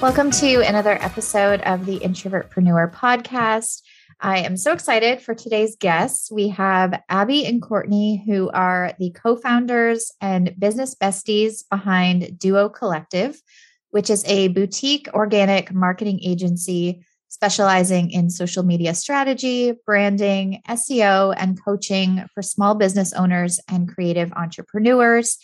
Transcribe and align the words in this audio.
Welcome 0.00 0.30
to 0.30 0.60
another 0.60 0.92
episode 0.92 1.60
of 1.62 1.84
the 1.84 1.98
Introvertpreneur 1.98 2.94
podcast. 2.94 3.82
I 4.20 4.38
am 4.38 4.56
so 4.56 4.72
excited 4.72 5.20
for 5.20 5.34
today's 5.34 5.74
guests. 5.74 6.30
We 6.30 6.50
have 6.50 7.02
Abby 7.08 7.44
and 7.44 7.60
Courtney, 7.60 8.22
who 8.24 8.48
are 8.50 8.92
the 9.00 9.10
co 9.10 9.34
founders 9.34 10.12
and 10.20 10.54
business 10.56 10.94
besties 10.94 11.68
behind 11.68 12.38
Duo 12.38 12.68
Collective, 12.68 13.42
which 13.90 14.08
is 14.08 14.24
a 14.26 14.46
boutique 14.48 15.08
organic 15.14 15.74
marketing 15.74 16.20
agency 16.22 17.04
specializing 17.28 18.12
in 18.12 18.30
social 18.30 18.62
media 18.62 18.94
strategy, 18.94 19.72
branding, 19.84 20.62
SEO, 20.68 21.34
and 21.36 21.60
coaching 21.62 22.24
for 22.32 22.42
small 22.42 22.76
business 22.76 23.12
owners 23.14 23.58
and 23.68 23.92
creative 23.92 24.32
entrepreneurs. 24.34 25.38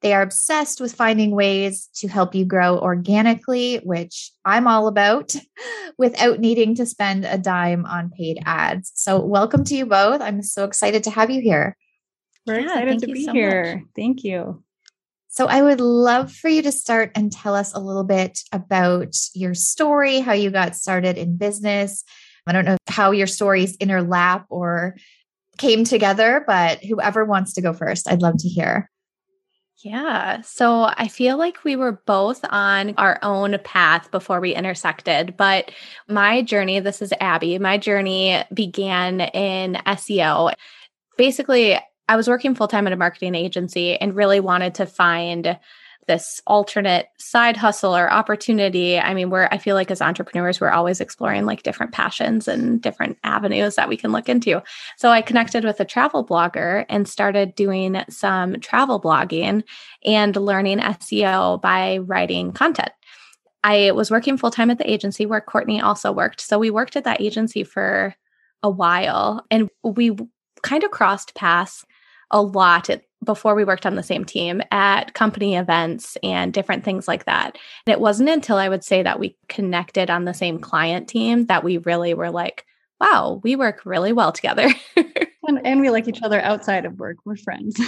They 0.00 0.14
are 0.14 0.22
obsessed 0.22 0.80
with 0.80 0.94
finding 0.94 1.32
ways 1.32 1.88
to 1.96 2.08
help 2.08 2.34
you 2.34 2.44
grow 2.44 2.78
organically, 2.78 3.76
which 3.78 4.30
I'm 4.44 4.68
all 4.68 4.86
about, 4.86 5.34
without 5.98 6.38
needing 6.38 6.76
to 6.76 6.86
spend 6.86 7.24
a 7.24 7.36
dime 7.36 7.84
on 7.84 8.10
paid 8.10 8.38
ads. 8.46 8.92
So, 8.94 9.18
welcome 9.18 9.64
to 9.64 9.74
you 9.74 9.86
both. 9.86 10.20
I'm 10.20 10.42
so 10.42 10.64
excited 10.64 11.02
to 11.04 11.10
have 11.10 11.30
you 11.30 11.40
here. 11.40 11.76
We're 12.46 12.60
yeah, 12.60 12.66
excited 12.66 13.00
to 13.00 13.06
be 13.06 13.24
so 13.24 13.32
here. 13.32 13.76
Much. 13.76 13.84
Thank 13.96 14.22
you. 14.22 14.62
So, 15.26 15.46
I 15.46 15.62
would 15.62 15.80
love 15.80 16.32
for 16.32 16.48
you 16.48 16.62
to 16.62 16.72
start 16.72 17.10
and 17.16 17.32
tell 17.32 17.56
us 17.56 17.74
a 17.74 17.80
little 17.80 18.04
bit 18.04 18.38
about 18.52 19.16
your 19.34 19.54
story, 19.54 20.20
how 20.20 20.32
you 20.32 20.50
got 20.50 20.76
started 20.76 21.18
in 21.18 21.36
business. 21.36 22.04
I 22.46 22.52
don't 22.52 22.64
know 22.64 22.76
how 22.86 23.10
your 23.10 23.26
stories 23.26 23.76
interlap 23.78 24.44
or 24.48 24.96
came 25.58 25.82
together, 25.82 26.44
but 26.46 26.82
whoever 26.84 27.24
wants 27.24 27.54
to 27.54 27.60
go 27.60 27.72
first, 27.72 28.08
I'd 28.08 28.22
love 28.22 28.38
to 28.38 28.48
hear. 28.48 28.88
Yeah. 29.84 30.40
So 30.40 30.90
I 30.96 31.06
feel 31.06 31.38
like 31.38 31.62
we 31.62 31.76
were 31.76 32.02
both 32.04 32.44
on 32.50 32.94
our 32.98 33.18
own 33.22 33.56
path 33.62 34.10
before 34.10 34.40
we 34.40 34.54
intersected. 34.54 35.36
But 35.36 35.70
my 36.08 36.42
journey, 36.42 36.80
this 36.80 37.00
is 37.00 37.14
Abby, 37.20 37.58
my 37.58 37.78
journey 37.78 38.42
began 38.52 39.20
in 39.20 39.74
SEO. 39.86 40.52
Basically, 41.16 41.78
I 42.08 42.16
was 42.16 42.26
working 42.26 42.56
full 42.56 42.66
time 42.66 42.88
at 42.88 42.92
a 42.92 42.96
marketing 42.96 43.36
agency 43.36 43.96
and 43.96 44.16
really 44.16 44.40
wanted 44.40 44.74
to 44.76 44.86
find 44.86 45.56
this 46.08 46.42
alternate 46.46 47.06
side 47.18 47.56
hustle 47.56 47.94
or 47.96 48.10
opportunity. 48.10 48.98
I 48.98 49.14
mean, 49.14 49.30
we're, 49.30 49.48
I 49.52 49.58
feel 49.58 49.76
like 49.76 49.90
as 49.92 50.02
entrepreneurs, 50.02 50.60
we're 50.60 50.70
always 50.70 51.00
exploring 51.00 51.46
like 51.46 51.62
different 51.62 51.92
passions 51.92 52.48
and 52.48 52.82
different 52.82 53.18
avenues 53.22 53.76
that 53.76 53.88
we 53.88 53.96
can 53.96 54.10
look 54.10 54.28
into. 54.28 54.60
So 54.96 55.10
I 55.10 55.22
connected 55.22 55.64
with 55.64 55.78
a 55.78 55.84
travel 55.84 56.26
blogger 56.26 56.84
and 56.88 57.06
started 57.06 57.54
doing 57.54 58.02
some 58.08 58.58
travel 58.60 59.00
blogging 59.00 59.62
and 60.04 60.34
learning 60.34 60.78
SEO 60.80 61.60
by 61.62 61.98
writing 61.98 62.52
content. 62.52 62.90
I 63.62 63.92
was 63.92 64.10
working 64.10 64.38
full 64.38 64.50
time 64.50 64.70
at 64.70 64.78
the 64.78 64.90
agency 64.90 65.26
where 65.26 65.40
Courtney 65.40 65.80
also 65.80 66.10
worked. 66.10 66.40
So 66.40 66.58
we 66.58 66.70
worked 66.70 66.96
at 66.96 67.04
that 67.04 67.20
agency 67.20 67.64
for 67.64 68.14
a 68.62 68.70
while 68.70 69.44
and 69.50 69.68
we 69.84 70.16
kind 70.62 70.82
of 70.84 70.90
crossed 70.90 71.34
paths 71.34 71.84
a 72.30 72.42
lot 72.42 72.90
at 72.90 73.02
before 73.24 73.54
we 73.54 73.64
worked 73.64 73.84
on 73.84 73.96
the 73.96 74.02
same 74.02 74.24
team 74.24 74.62
at 74.70 75.14
company 75.14 75.56
events 75.56 76.16
and 76.22 76.52
different 76.52 76.84
things 76.84 77.08
like 77.08 77.24
that. 77.24 77.58
And 77.86 77.92
it 77.92 78.00
wasn't 78.00 78.28
until 78.28 78.56
I 78.56 78.68
would 78.68 78.84
say 78.84 79.02
that 79.02 79.18
we 79.18 79.36
connected 79.48 80.08
on 80.08 80.24
the 80.24 80.34
same 80.34 80.60
client 80.60 81.08
team 81.08 81.46
that 81.46 81.64
we 81.64 81.78
really 81.78 82.14
were 82.14 82.30
like, 82.30 82.64
wow, 83.00 83.40
we 83.42 83.56
work 83.56 83.82
really 83.84 84.12
well 84.12 84.32
together. 84.32 84.68
and, 84.96 85.60
and 85.64 85.80
we 85.80 85.90
like 85.90 86.08
each 86.08 86.22
other 86.22 86.40
outside 86.40 86.84
of 86.84 86.98
work. 86.98 87.16
We're 87.24 87.36
friends. 87.36 87.80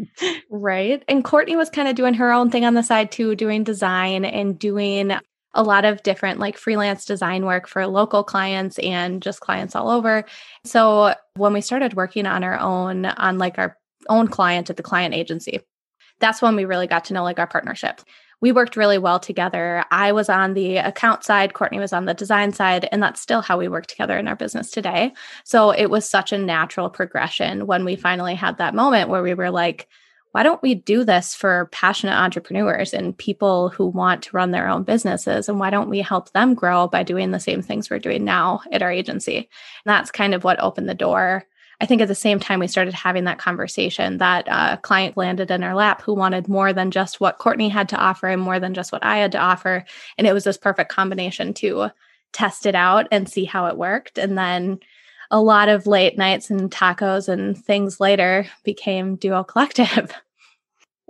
right. 0.50 1.02
And 1.08 1.24
Courtney 1.24 1.56
was 1.56 1.70
kind 1.70 1.88
of 1.88 1.96
doing 1.96 2.14
her 2.14 2.32
own 2.32 2.50
thing 2.50 2.64
on 2.64 2.74
the 2.74 2.82
side 2.82 3.10
too, 3.10 3.34
doing 3.34 3.64
design 3.64 4.24
and 4.24 4.58
doing 4.58 5.12
a 5.54 5.62
lot 5.62 5.84
of 5.84 6.02
different 6.02 6.38
like 6.38 6.56
freelance 6.56 7.04
design 7.04 7.44
work 7.44 7.66
for 7.66 7.86
local 7.86 8.22
clients 8.22 8.78
and 8.80 9.22
just 9.22 9.40
clients 9.40 9.74
all 9.74 9.90
over. 9.90 10.24
So 10.64 11.14
when 11.36 11.52
we 11.52 11.60
started 11.60 11.94
working 11.94 12.26
on 12.26 12.44
our 12.44 12.58
own, 12.58 13.06
on 13.06 13.38
like 13.38 13.58
our 13.58 13.76
own 14.08 14.28
client 14.28 14.70
at 14.70 14.76
the 14.76 14.82
client 14.82 15.14
agency. 15.14 15.60
That's 16.20 16.42
when 16.42 16.56
we 16.56 16.64
really 16.64 16.86
got 16.86 17.04
to 17.06 17.14
know 17.14 17.22
like 17.22 17.38
our 17.38 17.46
partnership. 17.46 18.00
We 18.40 18.52
worked 18.52 18.76
really 18.76 18.98
well 18.98 19.18
together. 19.18 19.84
I 19.90 20.12
was 20.12 20.28
on 20.28 20.54
the 20.54 20.76
account 20.76 21.24
side, 21.24 21.54
Courtney 21.54 21.80
was 21.80 21.92
on 21.92 22.04
the 22.04 22.14
design 22.14 22.52
side, 22.52 22.88
and 22.92 23.02
that's 23.02 23.20
still 23.20 23.42
how 23.42 23.58
we 23.58 23.66
work 23.66 23.86
together 23.86 24.16
in 24.16 24.28
our 24.28 24.36
business 24.36 24.70
today. 24.70 25.12
So 25.44 25.70
it 25.70 25.86
was 25.86 26.08
such 26.08 26.32
a 26.32 26.38
natural 26.38 26.88
progression 26.88 27.66
when 27.66 27.84
we 27.84 27.96
finally 27.96 28.36
had 28.36 28.58
that 28.58 28.74
moment 28.74 29.10
where 29.10 29.22
we 29.22 29.34
were 29.34 29.50
like, 29.50 29.88
why 30.32 30.42
don't 30.42 30.62
we 30.62 30.74
do 30.74 31.04
this 31.04 31.34
for 31.34 31.68
passionate 31.72 32.14
entrepreneurs 32.14 32.92
and 32.92 33.16
people 33.16 33.70
who 33.70 33.86
want 33.86 34.22
to 34.24 34.36
run 34.36 34.50
their 34.50 34.68
own 34.68 34.82
businesses? 34.82 35.48
And 35.48 35.58
why 35.58 35.70
don't 35.70 35.88
we 35.88 36.00
help 36.00 36.32
them 36.32 36.54
grow 36.54 36.86
by 36.86 37.02
doing 37.02 37.30
the 37.30 37.40
same 37.40 37.62
things 37.62 37.88
we're 37.88 37.98
doing 37.98 38.24
now 38.24 38.60
at 38.72 38.82
our 38.82 38.92
agency? 38.92 39.36
And 39.36 39.46
that's 39.86 40.10
kind 40.10 40.34
of 40.34 40.44
what 40.44 40.60
opened 40.60 40.88
the 40.88 40.94
door 40.94 41.46
I 41.80 41.86
think 41.86 42.02
at 42.02 42.08
the 42.08 42.14
same 42.14 42.40
time 42.40 42.58
we 42.58 42.66
started 42.66 42.94
having 42.94 43.24
that 43.24 43.38
conversation, 43.38 44.18
that 44.18 44.48
uh, 44.48 44.76
client 44.78 45.16
landed 45.16 45.50
in 45.50 45.62
our 45.62 45.74
lap 45.74 46.02
who 46.02 46.12
wanted 46.12 46.48
more 46.48 46.72
than 46.72 46.90
just 46.90 47.20
what 47.20 47.38
Courtney 47.38 47.68
had 47.68 47.88
to 47.90 47.96
offer 47.96 48.26
and 48.26 48.42
more 48.42 48.58
than 48.58 48.74
just 48.74 48.90
what 48.90 49.04
I 49.04 49.18
had 49.18 49.32
to 49.32 49.38
offer. 49.38 49.84
And 50.16 50.26
it 50.26 50.32
was 50.32 50.44
this 50.44 50.56
perfect 50.56 50.90
combination 50.90 51.54
to 51.54 51.90
test 52.32 52.66
it 52.66 52.74
out 52.74 53.06
and 53.12 53.28
see 53.28 53.44
how 53.44 53.66
it 53.66 53.76
worked. 53.76 54.18
And 54.18 54.36
then 54.36 54.80
a 55.30 55.40
lot 55.40 55.68
of 55.68 55.86
late 55.86 56.16
nights 56.16 56.50
and 56.50 56.70
tacos 56.70 57.28
and 57.28 57.56
things 57.56 58.00
later 58.00 58.46
became 58.64 59.16
Duo 59.16 59.44
Collective. 59.44 60.12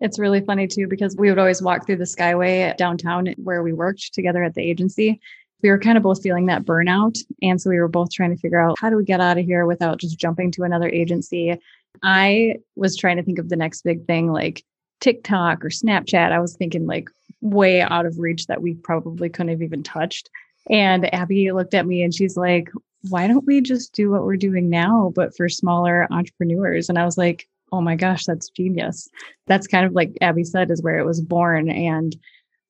It's 0.00 0.16
really 0.16 0.40
funny 0.40 0.68
too 0.68 0.86
because 0.86 1.16
we 1.16 1.28
would 1.28 1.40
always 1.40 1.60
walk 1.60 1.84
through 1.84 1.96
the 1.96 2.04
Skyway 2.04 2.76
downtown 2.76 3.34
where 3.36 3.64
we 3.64 3.72
worked 3.72 4.14
together 4.14 4.44
at 4.44 4.54
the 4.54 4.62
agency 4.62 5.20
we 5.62 5.70
were 5.70 5.78
kind 5.78 5.96
of 5.96 6.04
both 6.04 6.22
feeling 6.22 6.46
that 6.46 6.64
burnout. 6.64 7.18
And 7.42 7.60
so 7.60 7.70
we 7.70 7.78
were 7.78 7.88
both 7.88 8.10
trying 8.10 8.34
to 8.34 8.40
figure 8.40 8.60
out 8.60 8.76
how 8.80 8.90
do 8.90 8.96
we 8.96 9.04
get 9.04 9.20
out 9.20 9.38
of 9.38 9.44
here 9.44 9.66
without 9.66 9.98
just 9.98 10.18
jumping 10.18 10.50
to 10.52 10.62
another 10.62 10.88
agency. 10.88 11.56
I 12.02 12.56
was 12.76 12.96
trying 12.96 13.16
to 13.16 13.22
think 13.22 13.38
of 13.38 13.48
the 13.48 13.56
next 13.56 13.82
big 13.82 14.06
thing 14.06 14.32
like 14.32 14.64
TikTok 15.00 15.64
or 15.64 15.68
Snapchat. 15.68 16.32
I 16.32 16.38
was 16.38 16.56
thinking 16.56 16.86
like 16.86 17.08
way 17.40 17.80
out 17.80 18.06
of 18.06 18.18
reach 18.18 18.46
that 18.46 18.62
we 18.62 18.74
probably 18.74 19.28
couldn't 19.28 19.50
have 19.52 19.62
even 19.62 19.82
touched. 19.82 20.30
And 20.70 21.12
Abby 21.14 21.50
looked 21.50 21.74
at 21.74 21.86
me 21.86 22.02
and 22.02 22.14
she's 22.14 22.36
like, 22.36 22.70
why 23.08 23.26
don't 23.26 23.46
we 23.46 23.60
just 23.60 23.94
do 23.94 24.10
what 24.10 24.24
we're 24.24 24.36
doing 24.36 24.68
now, 24.68 25.12
but 25.14 25.36
for 25.36 25.48
smaller 25.48 26.06
entrepreneurs? 26.10 26.88
And 26.88 26.98
I 26.98 27.04
was 27.04 27.16
like, 27.16 27.48
oh 27.72 27.80
my 27.80 27.96
gosh, 27.96 28.24
that's 28.24 28.48
genius. 28.48 29.08
That's 29.46 29.66
kind 29.66 29.86
of 29.86 29.92
like 29.92 30.16
Abby 30.20 30.44
said, 30.44 30.70
is 30.70 30.82
where 30.82 30.98
it 30.98 31.06
was 31.06 31.20
born. 31.20 31.70
And 31.70 32.16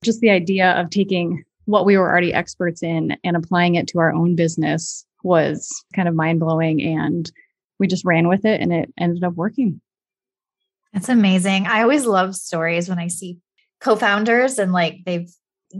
just 0.03 0.21
the 0.21 0.31
idea 0.31 0.73
of 0.73 0.91
taking 0.91 1.45
what 1.65 1.85
we 1.85 1.97
were 1.97 2.09
already 2.09 2.33
experts 2.33 2.83
in 2.83 3.17
and 3.25 3.37
applying 3.37 3.75
it 3.75 3.87
to 3.89 3.99
our 3.99 4.13
own 4.13 4.35
business 4.35 5.05
was 5.23 5.69
kind 5.95 6.09
of 6.09 6.15
mind 6.15 6.41
blowing. 6.41 6.83
And 6.83 7.31
we 7.79 7.87
just 7.87 8.05
ran 8.05 8.29
with 8.29 8.45
it 8.45 8.61
and 8.61 8.73
it 8.73 8.93
ended 8.99 9.25
up 9.25 9.35
working. 9.35 9.81
That's 10.93 11.09
amazing. 11.09 11.67
I 11.67 11.83
always 11.83 12.07
love 12.07 12.35
stories 12.35 12.89
when 12.89 12.99
I 12.99 13.09
see 13.09 13.39
co 13.81 13.97
founders 13.97 14.59
and 14.59 14.73
like 14.73 15.01
they've 15.05 15.31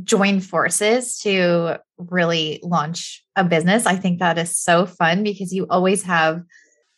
joined 0.05 0.45
forces 0.45 1.19
to 1.19 1.79
really 1.97 2.61
launch 2.63 3.25
a 3.37 3.45
business. 3.45 3.87
I 3.87 3.97
think 3.97 4.19
that 4.19 4.39
is 4.39 4.57
so 4.57 4.87
fun 4.87 5.23
because 5.23 5.53
you 5.53 5.67
always 5.69 6.03
have 6.03 6.43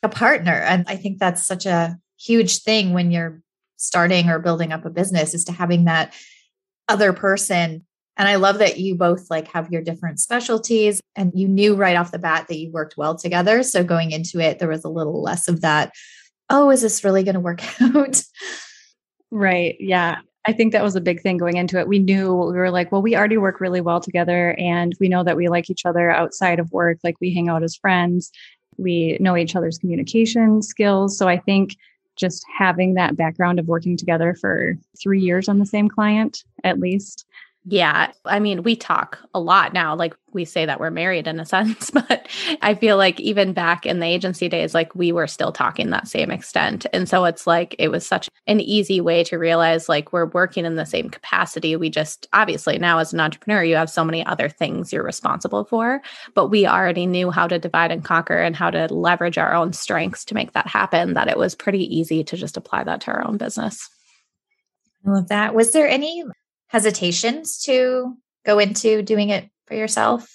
a 0.03 0.09
partner. 0.09 0.53
And 0.53 0.85
I 0.89 0.97
think 0.97 1.19
that's 1.19 1.47
such 1.47 1.67
a 1.67 1.97
huge 2.19 2.63
thing 2.63 2.93
when 2.93 3.11
you're 3.11 3.41
starting 3.77 4.29
or 4.29 4.39
building 4.39 4.73
up 4.73 4.85
a 4.85 4.91
business 4.91 5.35
is 5.35 5.45
to 5.45 5.53
having 5.53 5.85
that 5.85 6.15
other 6.89 7.13
person 7.13 7.85
and 8.21 8.29
I 8.29 8.35
love 8.35 8.59
that 8.59 8.79
you 8.79 8.97
both 8.97 9.31
like 9.31 9.49
have 9.49 9.73
your 9.73 9.81
different 9.81 10.21
specialties 10.21 11.01
and 11.17 11.33
you 11.35 11.49
knew 11.49 11.75
right 11.75 11.97
off 11.97 12.13
the 12.13 12.19
bat 12.19 12.49
that 12.49 12.59
you 12.59 12.71
worked 12.71 12.99
well 12.99 13.17
together. 13.17 13.63
So 13.63 13.83
going 13.83 14.11
into 14.11 14.41
it, 14.41 14.59
there 14.59 14.69
was 14.69 14.85
a 14.85 14.91
little 14.91 15.23
less 15.23 15.49
of 15.49 15.63
that, 15.63 15.93
oh, 16.51 16.69
is 16.69 16.83
this 16.83 17.03
really 17.03 17.23
going 17.23 17.35
to 17.35 17.41
work 17.41 17.63
out? 17.81 18.21
Right. 19.31 19.77
Yeah. 19.81 20.19
I 20.47 20.53
think 20.53 20.73
that 20.73 20.83
was 20.83 20.97
a 20.97 21.01
big 21.03 21.21
thing 21.21 21.37
going 21.37 21.57
into 21.59 21.79
it. 21.79 21.87
We 21.87 21.99
knew 21.99 22.35
we 22.35 22.55
were 22.55 22.71
like, 22.71 22.91
well, 22.91 23.03
we 23.03 23.15
already 23.15 23.37
work 23.37 23.61
really 23.61 23.83
well 23.83 24.01
together 24.01 24.55
and 24.59 24.95
we 24.99 25.09
know 25.09 25.23
that 25.23 25.37
we 25.37 25.49
like 25.49 25.69
each 25.69 25.85
other 25.85 26.11
outside 26.11 26.59
of 26.59 26.73
work. 26.73 26.99
Like 27.05 27.17
we 27.21 27.35
hang 27.35 27.49
out 27.51 27.63
as 27.63 27.77
friends 27.77 28.31
We 28.79 29.17
know 29.21 29.37
each 29.37 29.55
other's 29.55 29.79
communication 29.79 30.63
skills. 30.63 31.17
So 31.19 31.29
I 31.29 31.39
think 31.39 31.77
just 32.17 32.45
having 32.59 32.95
that 32.95 33.17
background 33.17 33.59
of 33.59 33.69
working 33.69 33.97
together 33.97 34.35
for 34.35 34.77
three 35.01 35.21
years 35.21 35.49
on 35.49 35.59
the 35.59 35.67
same 35.67 35.89
client, 35.89 36.45
at 36.65 36.79
least, 36.79 37.27
yeah. 37.67 38.11
I 38.25 38.41
mean, 38.41 38.63
we 38.63 38.75
talk 38.75 39.19
a 39.35 39.41
lot 39.41 39.75
now. 39.75 39.95
Like 39.95 40.15
we 40.33 40.47
say 40.47 40.65
that 40.65 40.81
we're 40.81 40.91
married 40.91 41.27
in 41.27 41.39
a 41.39 41.45
sense, 41.47 41.91
but 41.91 42.27
I 42.63 42.75
feel 42.75 42.97
like 42.97 43.21
even 43.21 43.53
back 43.53 43.85
in 43.85 44.01
the 44.01 44.07
agency 44.07 44.49
days, 44.49 44.73
like 44.73 44.95
we 44.95 45.13
were 45.13 45.27
still 45.27 45.53
talking 45.53 45.91
that 45.91 46.09
same 46.09 46.31
extent. 46.31 46.87
And 46.95 47.07
so 47.07 47.27
it's 47.27 47.47
like 47.47 47.77
it 47.79 47.89
was 47.89 48.07
such 48.07 48.31
an 48.47 48.61
easy 48.61 49.01
way 49.01 49.25
to 49.25 49.37
realize 49.37 49.91
like 49.91 50.13
we're 50.13 50.27
working 50.27 50.65
in 50.65 50.77
the 50.77 50.87
same 50.87 51.11
capacity. 51.11 51.77
We 51.77 51.91
just 51.91 52.29
obviously 52.33 52.79
now 52.79 52.99
as 52.99 53.13
an 53.13 53.21
entrepreneur, 53.21 53.63
you 53.63 53.77
have 53.77 53.91
so 53.91 54.05
many 54.05 54.25
other 54.25 54.49
things 54.49 54.91
you're 54.91 55.05
responsible 55.05 55.65
for, 55.65 56.01
but 56.35 56.49
we 56.49 56.67
already 56.67 57.05
knew 57.05 57.31
how 57.31 57.47
to 57.47 57.59
divide 57.59 57.93
and 57.93 58.03
conquer 58.03 58.39
and 58.39 58.57
how 58.57 58.71
to 58.71 58.93
leverage 58.93 59.37
our 59.37 59.55
own 59.55 59.75
strengths 59.75 60.25
to 60.27 60.35
make 60.35 60.53
that 60.53 60.67
happen, 60.67 61.13
that 61.13 61.29
it 61.29 61.37
was 61.37 61.55
pretty 61.55 61.95
easy 61.95 62.25
to 62.25 62.39
just 62.39 62.57
apply 62.57 62.85
that 62.85 63.03
to 63.03 63.11
our 63.11 63.27
own 63.27 63.37
business. 63.37 63.87
I 65.07 65.11
love 65.11 65.29
that. 65.29 65.55
Was 65.55 65.73
there 65.73 65.89
any 65.89 66.25
hesitations 66.71 67.63
to 67.65 68.17
go 68.47 68.59
into 68.61 69.03
doing 69.03 69.31
it 69.31 69.49
for 69.67 69.75
yourself? 69.75 70.33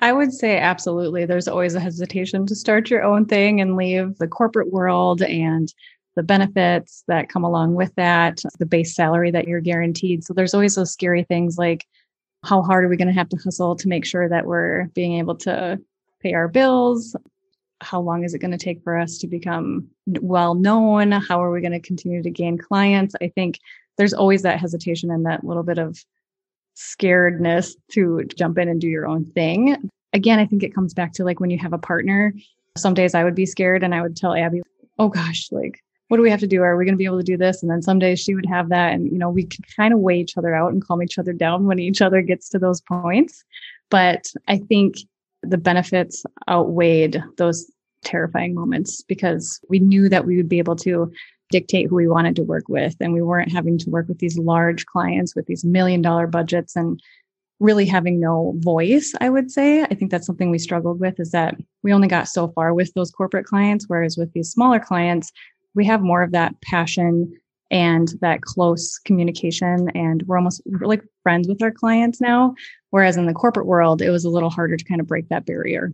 I 0.00 0.12
would 0.12 0.32
say 0.32 0.58
absolutely. 0.58 1.24
There's 1.24 1.46
always 1.46 1.76
a 1.76 1.80
hesitation 1.80 2.46
to 2.46 2.56
start 2.56 2.90
your 2.90 3.04
own 3.04 3.26
thing 3.26 3.60
and 3.60 3.76
leave 3.76 4.18
the 4.18 4.26
corporate 4.26 4.72
world 4.72 5.22
and 5.22 5.72
the 6.16 6.24
benefits 6.24 7.04
that 7.06 7.28
come 7.28 7.44
along 7.44 7.74
with 7.74 7.94
that, 7.94 8.42
the 8.58 8.66
base 8.66 8.94
salary 8.94 9.30
that 9.30 9.46
you're 9.46 9.60
guaranteed. 9.60 10.24
So 10.24 10.34
there's 10.34 10.54
always 10.54 10.74
those 10.74 10.92
scary 10.92 11.22
things 11.22 11.56
like 11.56 11.86
how 12.42 12.62
hard 12.62 12.84
are 12.84 12.88
we 12.88 12.96
going 12.96 13.08
to 13.08 13.14
have 13.14 13.28
to 13.30 13.36
hustle 13.36 13.76
to 13.76 13.88
make 13.88 14.04
sure 14.04 14.28
that 14.28 14.46
we're 14.46 14.86
being 14.94 15.18
able 15.18 15.36
to 15.36 15.80
pay 16.20 16.34
our 16.34 16.48
bills? 16.48 17.16
How 17.80 18.00
long 18.00 18.24
is 18.24 18.34
it 18.34 18.40
going 18.40 18.50
to 18.50 18.58
take 18.58 18.82
for 18.82 18.96
us 18.96 19.18
to 19.18 19.28
become 19.28 19.88
well 20.06 20.54
known? 20.54 21.12
How 21.12 21.42
are 21.42 21.50
we 21.50 21.60
going 21.60 21.72
to 21.72 21.80
continue 21.80 22.22
to 22.22 22.30
gain 22.30 22.58
clients? 22.58 23.14
I 23.20 23.28
think 23.28 23.58
there's 23.96 24.14
always 24.14 24.42
that 24.42 24.60
hesitation 24.60 25.10
and 25.10 25.26
that 25.26 25.44
little 25.44 25.62
bit 25.62 25.78
of 25.78 26.04
scaredness 26.76 27.74
to 27.92 28.24
jump 28.36 28.58
in 28.58 28.68
and 28.68 28.80
do 28.80 28.88
your 28.88 29.06
own 29.06 29.24
thing. 29.24 29.90
Again, 30.12 30.38
I 30.38 30.46
think 30.46 30.62
it 30.62 30.74
comes 30.74 30.94
back 30.94 31.12
to 31.14 31.24
like 31.24 31.40
when 31.40 31.50
you 31.50 31.58
have 31.58 31.72
a 31.72 31.78
partner. 31.78 32.34
Some 32.76 32.94
days 32.94 33.14
I 33.14 33.24
would 33.24 33.34
be 33.34 33.46
scared 33.46 33.82
and 33.82 33.94
I 33.94 34.02
would 34.02 34.16
tell 34.16 34.34
Abby, 34.34 34.62
oh 34.98 35.08
gosh, 35.08 35.48
like, 35.52 35.80
what 36.08 36.18
do 36.18 36.22
we 36.22 36.30
have 36.30 36.40
to 36.40 36.46
do? 36.46 36.62
Are 36.62 36.76
we 36.76 36.84
going 36.84 36.94
to 36.94 36.98
be 36.98 37.06
able 37.06 37.18
to 37.18 37.24
do 37.24 37.36
this? 37.36 37.62
And 37.62 37.70
then 37.70 37.82
some 37.82 37.98
days 37.98 38.20
she 38.20 38.34
would 38.34 38.46
have 38.46 38.68
that. 38.68 38.92
And, 38.92 39.10
you 39.10 39.18
know, 39.18 39.30
we 39.30 39.44
could 39.44 39.64
kind 39.74 39.94
of 39.94 40.00
weigh 40.00 40.20
each 40.20 40.36
other 40.36 40.54
out 40.54 40.72
and 40.72 40.84
calm 40.84 41.02
each 41.02 41.18
other 41.18 41.32
down 41.32 41.66
when 41.66 41.78
each 41.78 42.02
other 42.02 42.20
gets 42.20 42.48
to 42.50 42.58
those 42.58 42.80
points. 42.82 43.42
But 43.90 44.32
I 44.48 44.58
think 44.58 44.96
the 45.42 45.58
benefits 45.58 46.24
outweighed 46.48 47.22
those 47.38 47.70
terrifying 48.02 48.54
moments 48.54 49.02
because 49.02 49.60
we 49.68 49.78
knew 49.78 50.08
that 50.08 50.26
we 50.26 50.36
would 50.36 50.48
be 50.48 50.58
able 50.58 50.76
to 50.76 51.10
dictate 51.50 51.88
who 51.88 51.96
we 51.96 52.08
wanted 52.08 52.36
to 52.36 52.42
work 52.42 52.64
with. 52.68 52.96
And 53.00 53.12
we 53.12 53.22
weren't 53.22 53.52
having 53.52 53.78
to 53.78 53.90
work 53.90 54.08
with 54.08 54.18
these 54.18 54.38
large 54.38 54.86
clients 54.86 55.36
with 55.36 55.46
these 55.46 55.64
million 55.64 56.02
dollar 56.02 56.26
budgets 56.26 56.76
and 56.76 57.00
really 57.60 57.86
having 57.86 58.20
no 58.20 58.54
voice, 58.58 59.14
I 59.20 59.30
would 59.30 59.50
say. 59.50 59.82
I 59.82 59.94
think 59.94 60.10
that's 60.10 60.26
something 60.26 60.50
we 60.50 60.58
struggled 60.58 61.00
with 61.00 61.20
is 61.20 61.30
that 61.30 61.56
we 61.82 61.92
only 61.92 62.08
got 62.08 62.28
so 62.28 62.48
far 62.48 62.74
with 62.74 62.92
those 62.94 63.10
corporate 63.10 63.46
clients, 63.46 63.86
whereas 63.88 64.16
with 64.16 64.32
these 64.32 64.50
smaller 64.50 64.80
clients, 64.80 65.32
we 65.74 65.84
have 65.86 66.02
more 66.02 66.22
of 66.22 66.32
that 66.32 66.60
passion 66.62 67.32
and 67.70 68.12
that 68.20 68.42
close 68.42 68.98
communication. 68.98 69.88
And 69.94 70.22
we're 70.26 70.36
almost 70.36 70.62
we're 70.66 70.86
like 70.86 71.02
friends 71.22 71.48
with 71.48 71.62
our 71.62 71.70
clients 71.70 72.20
now. 72.20 72.54
Whereas 72.90 73.16
in 73.16 73.26
the 73.26 73.34
corporate 73.34 73.66
world, 73.66 74.02
it 74.02 74.10
was 74.10 74.24
a 74.24 74.30
little 74.30 74.50
harder 74.50 74.76
to 74.76 74.84
kind 74.84 75.00
of 75.00 75.06
break 75.06 75.28
that 75.28 75.46
barrier. 75.46 75.92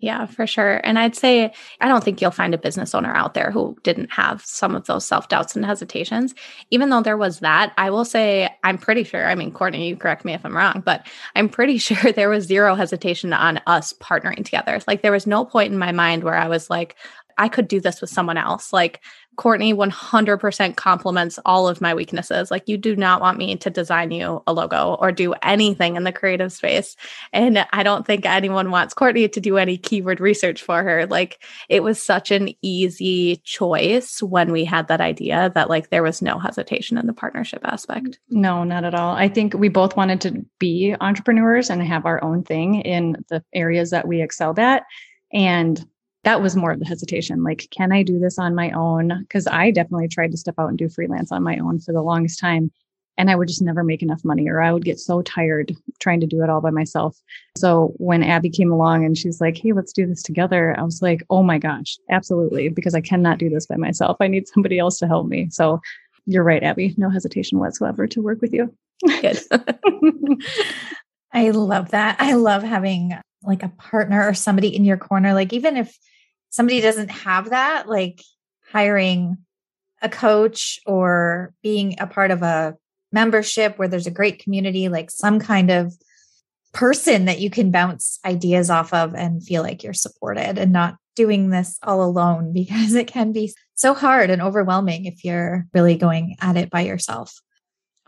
Yeah, 0.00 0.24
for 0.24 0.46
sure. 0.46 0.80
And 0.82 0.98
I'd 0.98 1.14
say, 1.14 1.52
I 1.82 1.86
don't 1.88 2.02
think 2.02 2.22
you'll 2.22 2.30
find 2.30 2.54
a 2.54 2.58
business 2.58 2.94
owner 2.94 3.12
out 3.14 3.34
there 3.34 3.50
who 3.50 3.76
didn't 3.82 4.10
have 4.10 4.42
some 4.42 4.74
of 4.74 4.86
those 4.86 5.04
self 5.06 5.28
doubts 5.28 5.54
and 5.54 5.64
hesitations. 5.64 6.34
Even 6.70 6.88
though 6.88 7.02
there 7.02 7.18
was 7.18 7.40
that, 7.40 7.74
I 7.76 7.90
will 7.90 8.06
say, 8.06 8.48
I'm 8.64 8.78
pretty 8.78 9.04
sure, 9.04 9.26
I 9.26 9.34
mean, 9.34 9.52
Courtney, 9.52 9.88
you 9.88 9.96
correct 9.96 10.24
me 10.24 10.32
if 10.32 10.44
I'm 10.46 10.56
wrong, 10.56 10.82
but 10.86 11.06
I'm 11.36 11.50
pretty 11.50 11.76
sure 11.78 12.12
there 12.12 12.30
was 12.30 12.46
zero 12.46 12.74
hesitation 12.74 13.34
on 13.34 13.60
us 13.66 13.92
partnering 13.92 14.42
together. 14.42 14.80
Like, 14.86 15.02
there 15.02 15.12
was 15.12 15.26
no 15.26 15.44
point 15.44 15.70
in 15.70 15.78
my 15.78 15.92
mind 15.92 16.24
where 16.24 16.36
I 16.36 16.48
was 16.48 16.70
like, 16.70 16.96
I 17.40 17.48
could 17.48 17.66
do 17.66 17.80
this 17.80 18.00
with 18.00 18.10
someone 18.10 18.36
else. 18.36 18.72
Like, 18.72 19.00
Courtney 19.36 19.72
100% 19.72 20.76
complements 20.76 21.38
all 21.46 21.66
of 21.66 21.80
my 21.80 21.94
weaknesses. 21.94 22.50
Like, 22.50 22.68
you 22.68 22.76
do 22.76 22.94
not 22.94 23.22
want 23.22 23.38
me 23.38 23.56
to 23.56 23.70
design 23.70 24.10
you 24.10 24.42
a 24.46 24.52
logo 24.52 24.98
or 25.00 25.12
do 25.12 25.32
anything 25.42 25.96
in 25.96 26.04
the 26.04 26.12
creative 26.12 26.52
space. 26.52 26.94
And 27.32 27.66
I 27.72 27.82
don't 27.82 28.06
think 28.06 28.26
anyone 28.26 28.70
wants 28.70 28.92
Courtney 28.92 29.28
to 29.28 29.40
do 29.40 29.56
any 29.56 29.78
keyword 29.78 30.20
research 30.20 30.62
for 30.62 30.82
her. 30.82 31.06
Like, 31.06 31.42
it 31.70 31.82
was 31.82 32.02
such 32.02 32.30
an 32.30 32.50
easy 32.60 33.36
choice 33.36 34.22
when 34.22 34.52
we 34.52 34.66
had 34.66 34.88
that 34.88 35.00
idea 35.00 35.50
that, 35.54 35.70
like, 35.70 35.88
there 35.88 36.02
was 36.02 36.20
no 36.20 36.38
hesitation 36.38 36.98
in 36.98 37.06
the 37.06 37.14
partnership 37.14 37.62
aspect. 37.64 38.18
No, 38.28 38.62
not 38.62 38.84
at 38.84 38.94
all. 38.94 39.14
I 39.14 39.28
think 39.28 39.54
we 39.54 39.70
both 39.70 39.96
wanted 39.96 40.20
to 40.22 40.44
be 40.58 40.94
entrepreneurs 41.00 41.70
and 41.70 41.82
have 41.82 42.04
our 42.04 42.22
own 42.22 42.42
thing 42.42 42.82
in 42.82 43.24
the 43.30 43.42
areas 43.54 43.88
that 43.90 44.06
we 44.06 44.20
excelled 44.20 44.58
at. 44.58 44.84
And 45.32 45.82
that 46.24 46.42
was 46.42 46.56
more 46.56 46.70
of 46.70 46.78
the 46.78 46.86
hesitation 46.86 47.42
like 47.42 47.68
can 47.70 47.92
i 47.92 48.02
do 48.02 48.18
this 48.18 48.38
on 48.38 48.54
my 48.54 48.70
own? 48.72 49.20
Because 49.20 49.46
i 49.46 49.70
definitely 49.70 50.08
tried 50.08 50.30
to 50.30 50.36
step 50.36 50.54
out 50.58 50.68
and 50.68 50.78
do 50.78 50.88
freelance 50.88 51.32
on 51.32 51.42
my 51.42 51.58
own 51.58 51.78
for 51.78 51.92
the 51.92 52.02
longest 52.02 52.38
time 52.38 52.70
and 53.18 53.30
i 53.30 53.36
would 53.36 53.48
just 53.48 53.62
never 53.62 53.82
make 53.82 54.02
enough 54.02 54.24
money 54.24 54.48
or 54.48 54.60
i 54.60 54.72
would 54.72 54.84
get 54.84 54.98
so 54.98 55.22
tired 55.22 55.74
trying 56.00 56.20
to 56.20 56.26
do 56.26 56.42
it 56.42 56.50
all 56.50 56.60
by 56.60 56.70
myself. 56.70 57.16
So 57.56 57.92
when 57.96 58.22
abby 58.22 58.50
came 58.50 58.72
along 58.72 59.04
and 59.04 59.16
she's 59.16 59.40
like 59.40 59.58
hey 59.58 59.72
let's 59.72 59.92
do 59.92 60.06
this 60.06 60.22
together 60.22 60.74
i 60.78 60.82
was 60.82 61.02
like 61.02 61.22
oh 61.30 61.42
my 61.42 61.58
gosh 61.58 61.96
absolutely 62.10 62.68
because 62.68 62.94
i 62.94 63.00
cannot 63.00 63.38
do 63.38 63.48
this 63.48 63.66
by 63.66 63.76
myself. 63.76 64.16
I 64.20 64.28
need 64.28 64.48
somebody 64.48 64.78
else 64.78 64.98
to 64.98 65.06
help 65.06 65.26
me. 65.26 65.48
So 65.50 65.80
you're 66.26 66.44
right 66.44 66.62
abby 66.62 66.94
no 66.96 67.10
hesitation 67.10 67.58
whatsoever 67.58 68.06
to 68.06 68.22
work 68.22 68.40
with 68.40 68.52
you. 68.52 68.74
Good. 69.20 69.40
I 71.32 71.50
love 71.50 71.92
that. 71.92 72.16
I 72.18 72.34
love 72.34 72.62
having 72.62 73.14
like 73.42 73.62
a 73.62 73.68
partner 73.68 74.28
or 74.28 74.34
somebody 74.34 74.74
in 74.74 74.84
your 74.84 74.98
corner 74.98 75.32
like 75.32 75.52
even 75.52 75.76
if 75.76 75.96
somebody 76.50 76.80
doesn't 76.80 77.10
have 77.10 77.50
that, 77.50 77.88
like 77.88 78.22
hiring 78.70 79.38
a 80.02 80.08
coach 80.08 80.80
or 80.86 81.52
being 81.62 81.96
a 81.98 82.06
part 82.06 82.30
of 82.30 82.42
a 82.42 82.76
membership 83.12 83.78
where 83.78 83.88
there's 83.88 84.06
a 84.06 84.12
great 84.12 84.42
community, 84.42 84.88
like 84.88 85.10
some 85.10 85.40
kind 85.40 85.70
of 85.70 85.94
person 86.72 87.24
that 87.24 87.40
you 87.40 87.50
can 87.50 87.70
bounce 87.70 88.18
ideas 88.24 88.70
off 88.70 88.92
of 88.94 89.14
and 89.14 89.44
feel 89.44 89.62
like 89.62 89.82
you're 89.82 89.92
supported 89.92 90.58
and 90.58 90.72
not 90.72 90.96
doing 91.16 91.50
this 91.50 91.78
all 91.82 92.02
alone 92.02 92.52
because 92.52 92.94
it 92.94 93.06
can 93.06 93.32
be 93.32 93.52
so 93.74 93.94
hard 93.94 94.30
and 94.30 94.42
overwhelming 94.42 95.06
if 95.06 95.24
you're 95.24 95.66
really 95.72 95.96
going 95.96 96.36
at 96.40 96.56
it 96.56 96.70
by 96.70 96.82
yourself. 96.82 97.40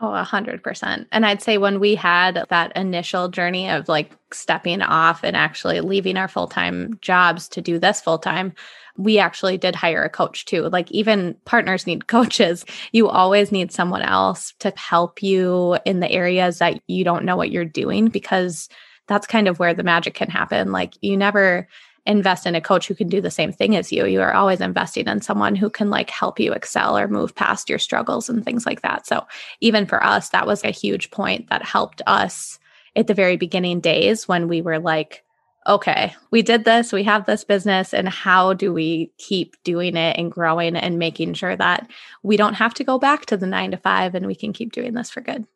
Oh, 0.05 0.13
a 0.13 0.23
hundred 0.23 0.61
percent. 0.61 1.07
And 1.13 1.25
I'd 1.25 1.41
say 1.41 1.57
when 1.57 1.79
we 1.79 1.95
had 1.95 2.45
that 2.49 2.75
initial 2.75 3.29
journey 3.29 3.69
of 3.69 3.87
like 3.87 4.11
stepping 4.33 4.81
off 4.81 5.23
and 5.23 5.33
actually 5.33 5.79
leaving 5.79 6.17
our 6.17 6.27
full 6.27 6.47
time 6.47 6.99
jobs 7.01 7.47
to 7.47 7.61
do 7.61 7.79
this 7.79 8.01
full 8.01 8.17
time, 8.17 8.53
we 8.97 9.17
actually 9.17 9.57
did 9.57 9.75
hire 9.75 10.03
a 10.03 10.09
coach 10.09 10.43
too. 10.43 10.63
Like 10.63 10.91
even 10.91 11.37
partners 11.45 11.87
need 11.87 12.07
coaches. 12.07 12.65
You 12.91 13.07
always 13.07 13.49
need 13.49 13.71
someone 13.71 14.01
else 14.01 14.53
to 14.59 14.73
help 14.75 15.23
you 15.23 15.77
in 15.85 16.01
the 16.01 16.11
areas 16.11 16.57
that 16.57 16.81
you 16.87 17.05
don't 17.05 17.23
know 17.23 17.37
what 17.37 17.51
you're 17.51 17.63
doing 17.63 18.09
because 18.09 18.67
that's 19.07 19.25
kind 19.25 19.47
of 19.47 19.57
where 19.57 19.73
the 19.73 19.83
magic 19.83 20.15
can 20.15 20.29
happen. 20.29 20.73
Like 20.73 20.95
you 20.99 21.15
never 21.15 21.69
invest 22.05 22.45
in 22.45 22.55
a 22.55 22.61
coach 22.61 22.87
who 22.87 22.95
can 22.95 23.07
do 23.07 23.21
the 23.21 23.31
same 23.31 23.51
thing 23.51 23.75
as 23.75 23.91
you. 23.91 24.05
You 24.05 24.21
are 24.21 24.33
always 24.33 24.59
investing 24.59 25.07
in 25.07 25.21
someone 25.21 25.55
who 25.55 25.69
can 25.69 25.89
like 25.89 26.09
help 26.09 26.39
you 26.39 26.51
excel 26.51 26.97
or 26.97 27.07
move 27.07 27.33
past 27.33 27.69
your 27.69 27.79
struggles 27.79 28.29
and 28.29 28.43
things 28.43 28.65
like 28.65 28.81
that. 28.81 29.07
So 29.07 29.25
even 29.61 29.85
for 29.85 30.03
us, 30.03 30.29
that 30.29 30.47
was 30.47 30.63
a 30.63 30.71
huge 30.71 31.11
point 31.11 31.49
that 31.49 31.63
helped 31.63 32.01
us 32.05 32.59
at 32.95 33.07
the 33.07 33.13
very 33.13 33.37
beginning 33.37 33.79
days 33.79 34.27
when 34.27 34.47
we 34.47 34.61
were 34.61 34.79
like, 34.79 35.23
okay, 35.67 36.13
we 36.29 36.41
did 36.41 36.65
this, 36.65 36.91
we 36.91 37.03
have 37.03 37.25
this 37.25 37.45
business, 37.45 37.93
and 37.93 38.09
how 38.09 38.53
do 38.53 38.73
we 38.73 39.11
keep 39.17 39.55
doing 39.63 39.95
it 39.95 40.17
and 40.17 40.31
growing 40.31 40.75
and 40.75 40.99
making 40.99 41.33
sure 41.33 41.55
that 41.55 41.89
we 42.21 42.35
don't 42.35 42.55
have 42.55 42.73
to 42.73 42.83
go 42.83 42.99
back 42.99 43.25
to 43.27 43.37
the 43.37 43.47
nine 43.47 43.71
to 43.71 43.77
five 43.77 44.13
and 44.13 44.27
we 44.27 44.35
can 44.35 44.51
keep 44.51 44.73
doing 44.73 44.93
this 44.93 45.09
for 45.09 45.21
good? 45.21 45.47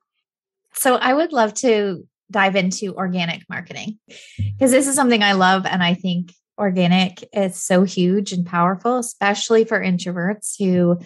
So 0.73 0.95
I 0.95 1.13
would 1.13 1.33
love 1.33 1.53
to 1.55 2.07
dive 2.29 2.55
into 2.55 2.95
organic 2.95 3.43
marketing 3.49 3.99
because 4.37 4.71
this 4.71 4.87
is 4.87 4.95
something 4.95 5.23
I 5.23 5.33
love. 5.33 5.65
And 5.65 5.81
I 5.81 5.93
think 5.93 6.33
organic 6.57 7.27
is 7.33 7.61
so 7.61 7.83
huge 7.83 8.31
and 8.31 8.45
powerful, 8.45 8.97
especially 8.97 9.63
for 9.63 9.79
introverts 9.79 10.55
who 10.57 10.99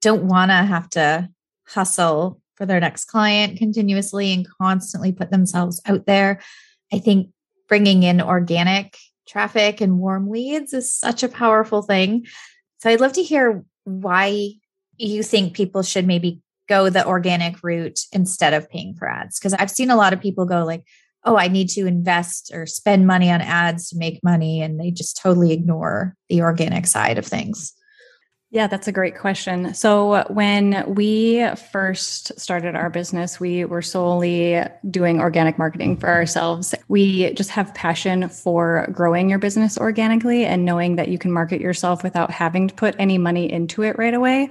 don't 0.00 0.24
want 0.24 0.50
to 0.50 0.56
have 0.56 0.88
to 0.90 1.28
hustle 1.66 2.40
for 2.56 2.66
their 2.66 2.80
next 2.80 3.06
client 3.06 3.58
continuously 3.58 4.32
and 4.32 4.46
constantly 4.60 5.12
put 5.12 5.30
themselves 5.30 5.80
out 5.86 6.06
there. 6.06 6.40
I 6.92 6.98
think 6.98 7.30
bringing 7.68 8.02
in 8.02 8.20
organic 8.20 8.96
traffic 9.26 9.80
and 9.80 9.98
warm 9.98 10.30
leads 10.30 10.72
is 10.72 10.92
such 10.92 11.22
a 11.22 11.28
powerful 11.28 11.82
thing. 11.82 12.26
So 12.78 12.90
I'd 12.90 13.00
love 13.00 13.14
to 13.14 13.22
hear 13.22 13.64
why 13.84 14.52
you 14.96 15.22
think 15.22 15.54
people 15.54 15.82
should 15.82 16.06
maybe 16.06 16.40
go 16.68 16.88
the 16.88 17.06
organic 17.06 17.62
route 17.62 18.00
instead 18.12 18.54
of 18.54 18.68
paying 18.70 18.94
for 18.94 19.08
ads 19.08 19.38
because 19.38 19.54
i've 19.54 19.70
seen 19.70 19.90
a 19.90 19.96
lot 19.96 20.12
of 20.12 20.20
people 20.20 20.44
go 20.44 20.64
like 20.64 20.84
oh, 21.24 21.36
I 21.36 21.48
need 21.48 21.68
to 21.70 21.86
invest 21.86 22.50
or 22.52 22.66
spend 22.66 23.06
money 23.06 23.30
on 23.30 23.40
ads 23.40 23.88
to 23.88 23.96
make 23.96 24.22
money. 24.22 24.60
And 24.60 24.78
they 24.78 24.90
just 24.90 25.16
totally 25.16 25.52
ignore 25.52 26.14
the 26.28 26.42
organic 26.42 26.86
side 26.86 27.18
of 27.18 27.26
things. 27.26 27.72
Yeah, 28.50 28.68
that's 28.68 28.86
a 28.86 28.92
great 28.92 29.18
question. 29.18 29.74
So, 29.74 30.24
when 30.28 30.84
we 30.94 31.44
first 31.72 32.38
started 32.38 32.76
our 32.76 32.88
business, 32.88 33.40
we 33.40 33.64
were 33.64 33.82
solely 33.82 34.62
doing 34.88 35.18
organic 35.18 35.58
marketing 35.58 35.96
for 35.96 36.08
ourselves. 36.08 36.72
We 36.86 37.32
just 37.32 37.50
have 37.50 37.74
passion 37.74 38.28
for 38.28 38.86
growing 38.92 39.28
your 39.28 39.40
business 39.40 39.76
organically 39.76 40.44
and 40.44 40.64
knowing 40.64 40.94
that 40.96 41.08
you 41.08 41.18
can 41.18 41.32
market 41.32 41.60
yourself 41.60 42.04
without 42.04 42.30
having 42.30 42.68
to 42.68 42.74
put 42.76 42.94
any 42.96 43.18
money 43.18 43.50
into 43.50 43.82
it 43.82 43.98
right 43.98 44.14
away. 44.14 44.50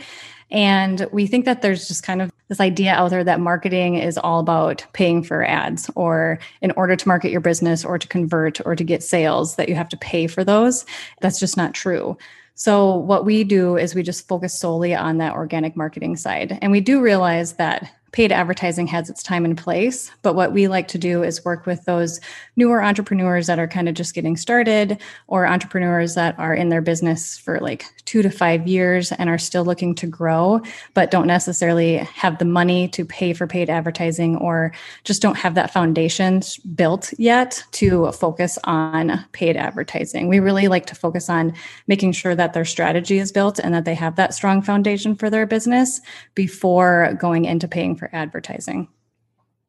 And 0.51 1.07
we 1.11 1.27
think 1.27 1.45
that 1.45 1.61
there's 1.61 1.87
just 1.87 2.03
kind 2.03 2.21
of 2.21 2.31
this 2.47 2.59
idea 2.59 2.93
out 2.93 3.09
there 3.09 3.23
that 3.23 3.39
marketing 3.39 3.95
is 3.95 4.17
all 4.17 4.39
about 4.39 4.85
paying 4.93 5.23
for 5.23 5.43
ads, 5.43 5.89
or 5.95 6.39
in 6.61 6.71
order 6.71 6.95
to 6.95 7.07
market 7.07 7.31
your 7.31 7.41
business 7.41 7.83
or 7.83 7.97
to 7.97 8.07
convert 8.07 8.65
or 8.65 8.75
to 8.75 8.83
get 8.83 9.03
sales, 9.03 9.55
that 9.55 9.69
you 9.69 9.75
have 9.75 9.89
to 9.89 9.97
pay 9.97 10.27
for 10.27 10.43
those. 10.43 10.85
That's 11.21 11.39
just 11.39 11.57
not 11.57 11.73
true. 11.73 12.17
So, 12.55 12.95
what 12.95 13.25
we 13.25 13.43
do 13.43 13.77
is 13.77 13.95
we 13.95 14.03
just 14.03 14.27
focus 14.27 14.57
solely 14.57 14.93
on 14.93 15.17
that 15.17 15.33
organic 15.33 15.75
marketing 15.75 16.17
side. 16.17 16.59
And 16.61 16.71
we 16.71 16.81
do 16.81 17.01
realize 17.01 17.53
that 17.53 17.91
paid 18.11 18.31
advertising 18.31 18.85
has 18.87 19.09
its 19.09 19.23
time 19.23 19.43
and 19.43 19.57
place. 19.57 20.11
But 20.21 20.35
what 20.35 20.53
we 20.53 20.67
like 20.67 20.87
to 20.89 20.99
do 20.99 21.23
is 21.23 21.43
work 21.43 21.65
with 21.65 21.83
those 21.85 22.21
newer 22.55 22.83
entrepreneurs 22.83 23.47
that 23.47 23.59
are 23.59 23.67
kind 23.67 23.89
of 23.89 23.95
just 23.95 24.13
getting 24.13 24.37
started 24.37 25.01
or 25.27 25.47
entrepreneurs 25.47 26.15
that 26.15 26.37
are 26.37 26.53
in 26.53 26.69
their 26.69 26.81
business 26.81 27.37
for 27.37 27.59
like 27.59 27.85
two 28.05 28.21
to 28.21 28.29
five 28.29 28.67
years 28.67 29.11
and 29.13 29.29
are 29.29 29.37
still 29.37 29.65
looking 29.65 29.95
to 29.95 30.07
grow, 30.07 30.61
but 30.93 31.11
don't 31.11 31.27
necessarily 31.27 31.97
have 31.97 32.37
the 32.37 32.45
money 32.45 32.87
to 32.89 33.05
pay 33.05 33.33
for 33.33 33.47
paid 33.47 33.69
advertising 33.69 34.37
or 34.37 34.71
just 35.03 35.21
don't 35.21 35.37
have 35.37 35.55
that 35.55 35.71
foundation 35.71 36.41
built 36.75 37.13
yet 37.17 37.63
to 37.71 38.11
focus 38.11 38.59
on 38.65 39.23
paid 39.31 39.57
advertising. 39.57 40.27
We 40.27 40.39
really 40.39 40.67
like 40.67 40.85
to 40.87 40.95
focus 40.95 41.29
on 41.29 41.53
making 41.87 42.11
sure 42.13 42.35
that 42.35 42.53
their 42.53 42.65
strategy 42.65 43.17
is 43.17 43.31
built 43.31 43.59
and 43.59 43.73
that 43.73 43.85
they 43.85 43.95
have 43.95 44.15
that 44.15 44.33
strong 44.33 44.61
foundation 44.61 45.15
for 45.15 45.29
their 45.29 45.45
business 45.45 46.01
before 46.35 47.17
going 47.19 47.45
into 47.45 47.67
paying 47.67 47.95
for 47.95 48.09
advertising. 48.13 48.87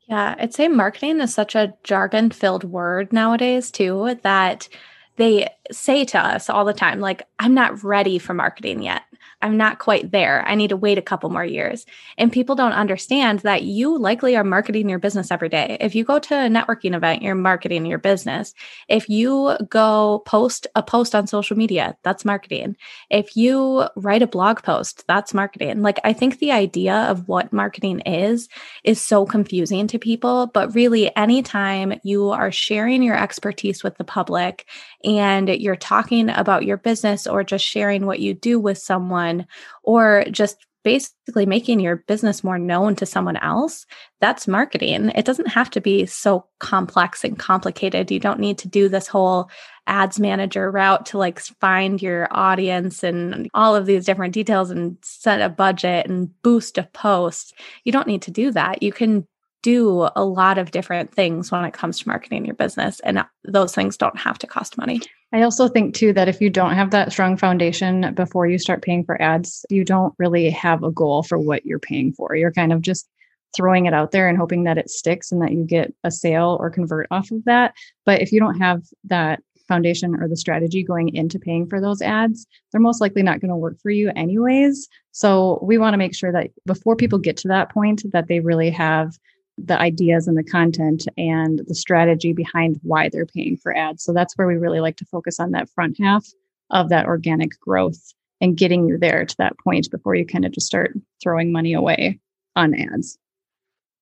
Yeah, 0.08 0.34
I'd 0.38 0.52
say 0.54 0.68
marketing 0.68 1.20
is 1.20 1.34
such 1.34 1.54
a 1.54 1.74
jargon 1.82 2.30
filled 2.30 2.64
word 2.64 3.12
nowadays, 3.12 3.70
too, 3.70 4.18
that 4.22 4.68
they 5.16 5.48
say 5.70 6.04
to 6.04 6.18
us 6.18 6.50
all 6.50 6.64
the 6.64 6.74
time, 6.74 7.00
like, 7.00 7.26
I'm 7.38 7.54
not 7.54 7.82
ready 7.82 8.18
for 8.18 8.34
marketing 8.34 8.82
yet. 8.82 9.02
I'm 9.44 9.58
not 9.58 9.78
quite 9.78 10.10
there. 10.10 10.42
I 10.48 10.54
need 10.54 10.68
to 10.68 10.76
wait 10.76 10.96
a 10.96 11.02
couple 11.02 11.28
more 11.28 11.44
years. 11.44 11.84
And 12.16 12.32
people 12.32 12.54
don't 12.54 12.72
understand 12.72 13.40
that 13.40 13.62
you 13.62 13.98
likely 13.98 14.36
are 14.36 14.42
marketing 14.42 14.88
your 14.88 14.98
business 14.98 15.30
every 15.30 15.50
day. 15.50 15.76
If 15.80 15.94
you 15.94 16.02
go 16.02 16.18
to 16.18 16.34
a 16.34 16.48
networking 16.48 16.96
event, 16.96 17.20
you're 17.20 17.34
marketing 17.34 17.84
your 17.84 17.98
business. 17.98 18.54
If 18.88 19.10
you 19.10 19.58
go 19.68 20.22
post 20.24 20.66
a 20.74 20.82
post 20.82 21.14
on 21.14 21.26
social 21.26 21.58
media, 21.58 21.94
that's 22.02 22.24
marketing. 22.24 22.76
If 23.10 23.36
you 23.36 23.86
write 23.96 24.22
a 24.22 24.26
blog 24.26 24.62
post, 24.62 25.04
that's 25.06 25.34
marketing. 25.34 25.82
Like, 25.82 26.00
I 26.04 26.14
think 26.14 26.38
the 26.38 26.52
idea 26.52 26.94
of 26.94 27.28
what 27.28 27.52
marketing 27.52 28.00
is 28.00 28.48
is 28.82 28.98
so 28.98 29.26
confusing 29.26 29.86
to 29.88 29.98
people. 29.98 30.46
But 30.46 30.74
really, 30.74 31.14
anytime 31.16 32.00
you 32.02 32.30
are 32.30 32.50
sharing 32.50 33.02
your 33.02 33.22
expertise 33.22 33.84
with 33.84 33.98
the 33.98 34.04
public 34.04 34.66
and 35.04 35.50
you're 35.50 35.76
talking 35.76 36.30
about 36.30 36.64
your 36.64 36.78
business 36.78 37.26
or 37.26 37.44
just 37.44 37.64
sharing 37.64 38.06
what 38.06 38.20
you 38.20 38.32
do 38.32 38.58
with 38.58 38.78
someone, 38.78 39.33
someone 39.34 39.46
or 39.82 40.24
just 40.30 40.66
basically 40.82 41.46
making 41.46 41.80
your 41.80 41.96
business 41.96 42.44
more 42.44 42.58
known 42.58 42.94
to 42.94 43.06
someone 43.06 43.38
else, 43.38 43.86
that's 44.20 44.46
marketing. 44.46 45.10
It 45.14 45.24
doesn't 45.24 45.48
have 45.48 45.70
to 45.70 45.80
be 45.80 46.04
so 46.04 46.44
complex 46.60 47.24
and 47.24 47.38
complicated. 47.38 48.10
You 48.10 48.20
don't 48.20 48.38
need 48.38 48.58
to 48.58 48.68
do 48.68 48.90
this 48.90 49.08
whole 49.08 49.48
ads 49.86 50.20
manager 50.20 50.70
route 50.70 51.06
to 51.06 51.18
like 51.18 51.40
find 51.40 52.02
your 52.02 52.28
audience 52.30 53.02
and 53.02 53.48
all 53.54 53.74
of 53.74 53.86
these 53.86 54.04
different 54.04 54.34
details 54.34 54.70
and 54.70 54.98
set 55.02 55.40
a 55.40 55.48
budget 55.48 56.06
and 56.06 56.30
boost 56.42 56.76
a 56.76 56.82
post. 56.82 57.54
You 57.84 57.92
don't 57.92 58.08
need 58.08 58.22
to 58.22 58.30
do 58.30 58.50
that. 58.52 58.82
You 58.82 58.92
can 58.92 59.26
do 59.64 60.10
a 60.14 60.24
lot 60.26 60.58
of 60.58 60.72
different 60.72 61.10
things 61.10 61.50
when 61.50 61.64
it 61.64 61.72
comes 61.72 61.98
to 61.98 62.06
marketing 62.06 62.44
your 62.44 62.54
business 62.54 63.00
and 63.00 63.24
those 63.44 63.74
things 63.74 63.96
don't 63.96 64.18
have 64.18 64.38
to 64.38 64.46
cost 64.46 64.76
money. 64.76 65.00
I 65.32 65.40
also 65.40 65.68
think 65.68 65.94
too 65.94 66.12
that 66.12 66.28
if 66.28 66.38
you 66.38 66.50
don't 66.50 66.74
have 66.74 66.90
that 66.90 67.10
strong 67.10 67.38
foundation 67.38 68.12
before 68.12 68.46
you 68.46 68.58
start 68.58 68.82
paying 68.82 69.04
for 69.04 69.20
ads, 69.22 69.64
you 69.70 69.82
don't 69.82 70.12
really 70.18 70.50
have 70.50 70.82
a 70.82 70.90
goal 70.90 71.22
for 71.22 71.38
what 71.38 71.64
you're 71.64 71.78
paying 71.78 72.12
for. 72.12 72.36
You're 72.36 72.52
kind 72.52 72.74
of 72.74 72.82
just 72.82 73.08
throwing 73.56 73.86
it 73.86 73.94
out 73.94 74.10
there 74.10 74.28
and 74.28 74.36
hoping 74.36 74.64
that 74.64 74.76
it 74.76 74.90
sticks 74.90 75.32
and 75.32 75.40
that 75.40 75.52
you 75.52 75.64
get 75.64 75.94
a 76.04 76.10
sale 76.10 76.58
or 76.60 76.68
convert 76.68 77.06
off 77.10 77.30
of 77.30 77.42
that. 77.44 77.72
But 78.04 78.20
if 78.20 78.32
you 78.32 78.40
don't 78.40 78.60
have 78.60 78.82
that 79.04 79.42
foundation 79.66 80.14
or 80.20 80.28
the 80.28 80.36
strategy 80.36 80.82
going 80.82 81.14
into 81.14 81.38
paying 81.38 81.66
for 81.70 81.80
those 81.80 82.02
ads, 82.02 82.46
they're 82.70 82.82
most 82.82 83.00
likely 83.00 83.22
not 83.22 83.40
going 83.40 83.48
to 83.48 83.56
work 83.56 83.80
for 83.80 83.88
you 83.88 84.12
anyways. 84.14 84.88
So 85.12 85.58
we 85.62 85.78
want 85.78 85.94
to 85.94 85.98
make 85.98 86.14
sure 86.14 86.32
that 86.32 86.50
before 86.66 86.96
people 86.96 87.18
get 87.18 87.38
to 87.38 87.48
that 87.48 87.72
point 87.72 88.02
that 88.12 88.28
they 88.28 88.40
really 88.40 88.68
have 88.68 89.16
the 89.56 89.78
ideas 89.78 90.26
and 90.26 90.36
the 90.36 90.44
content 90.44 91.06
and 91.16 91.60
the 91.66 91.74
strategy 91.74 92.32
behind 92.32 92.80
why 92.82 93.08
they're 93.08 93.26
paying 93.26 93.56
for 93.56 93.76
ads. 93.76 94.02
So 94.02 94.12
that's 94.12 94.36
where 94.36 94.46
we 94.46 94.56
really 94.56 94.80
like 94.80 94.96
to 94.96 95.06
focus 95.06 95.38
on 95.38 95.52
that 95.52 95.68
front 95.70 95.96
half 96.00 96.26
of 96.70 96.88
that 96.88 97.06
organic 97.06 97.58
growth 97.60 98.12
and 98.40 98.56
getting 98.56 98.88
you 98.88 98.98
there 98.98 99.24
to 99.24 99.36
that 99.38 99.58
point 99.58 99.90
before 99.90 100.14
you 100.14 100.26
kind 100.26 100.44
of 100.44 100.52
just 100.52 100.66
start 100.66 100.92
throwing 101.22 101.52
money 101.52 101.72
away 101.72 102.20
on 102.56 102.74
ads. 102.74 103.18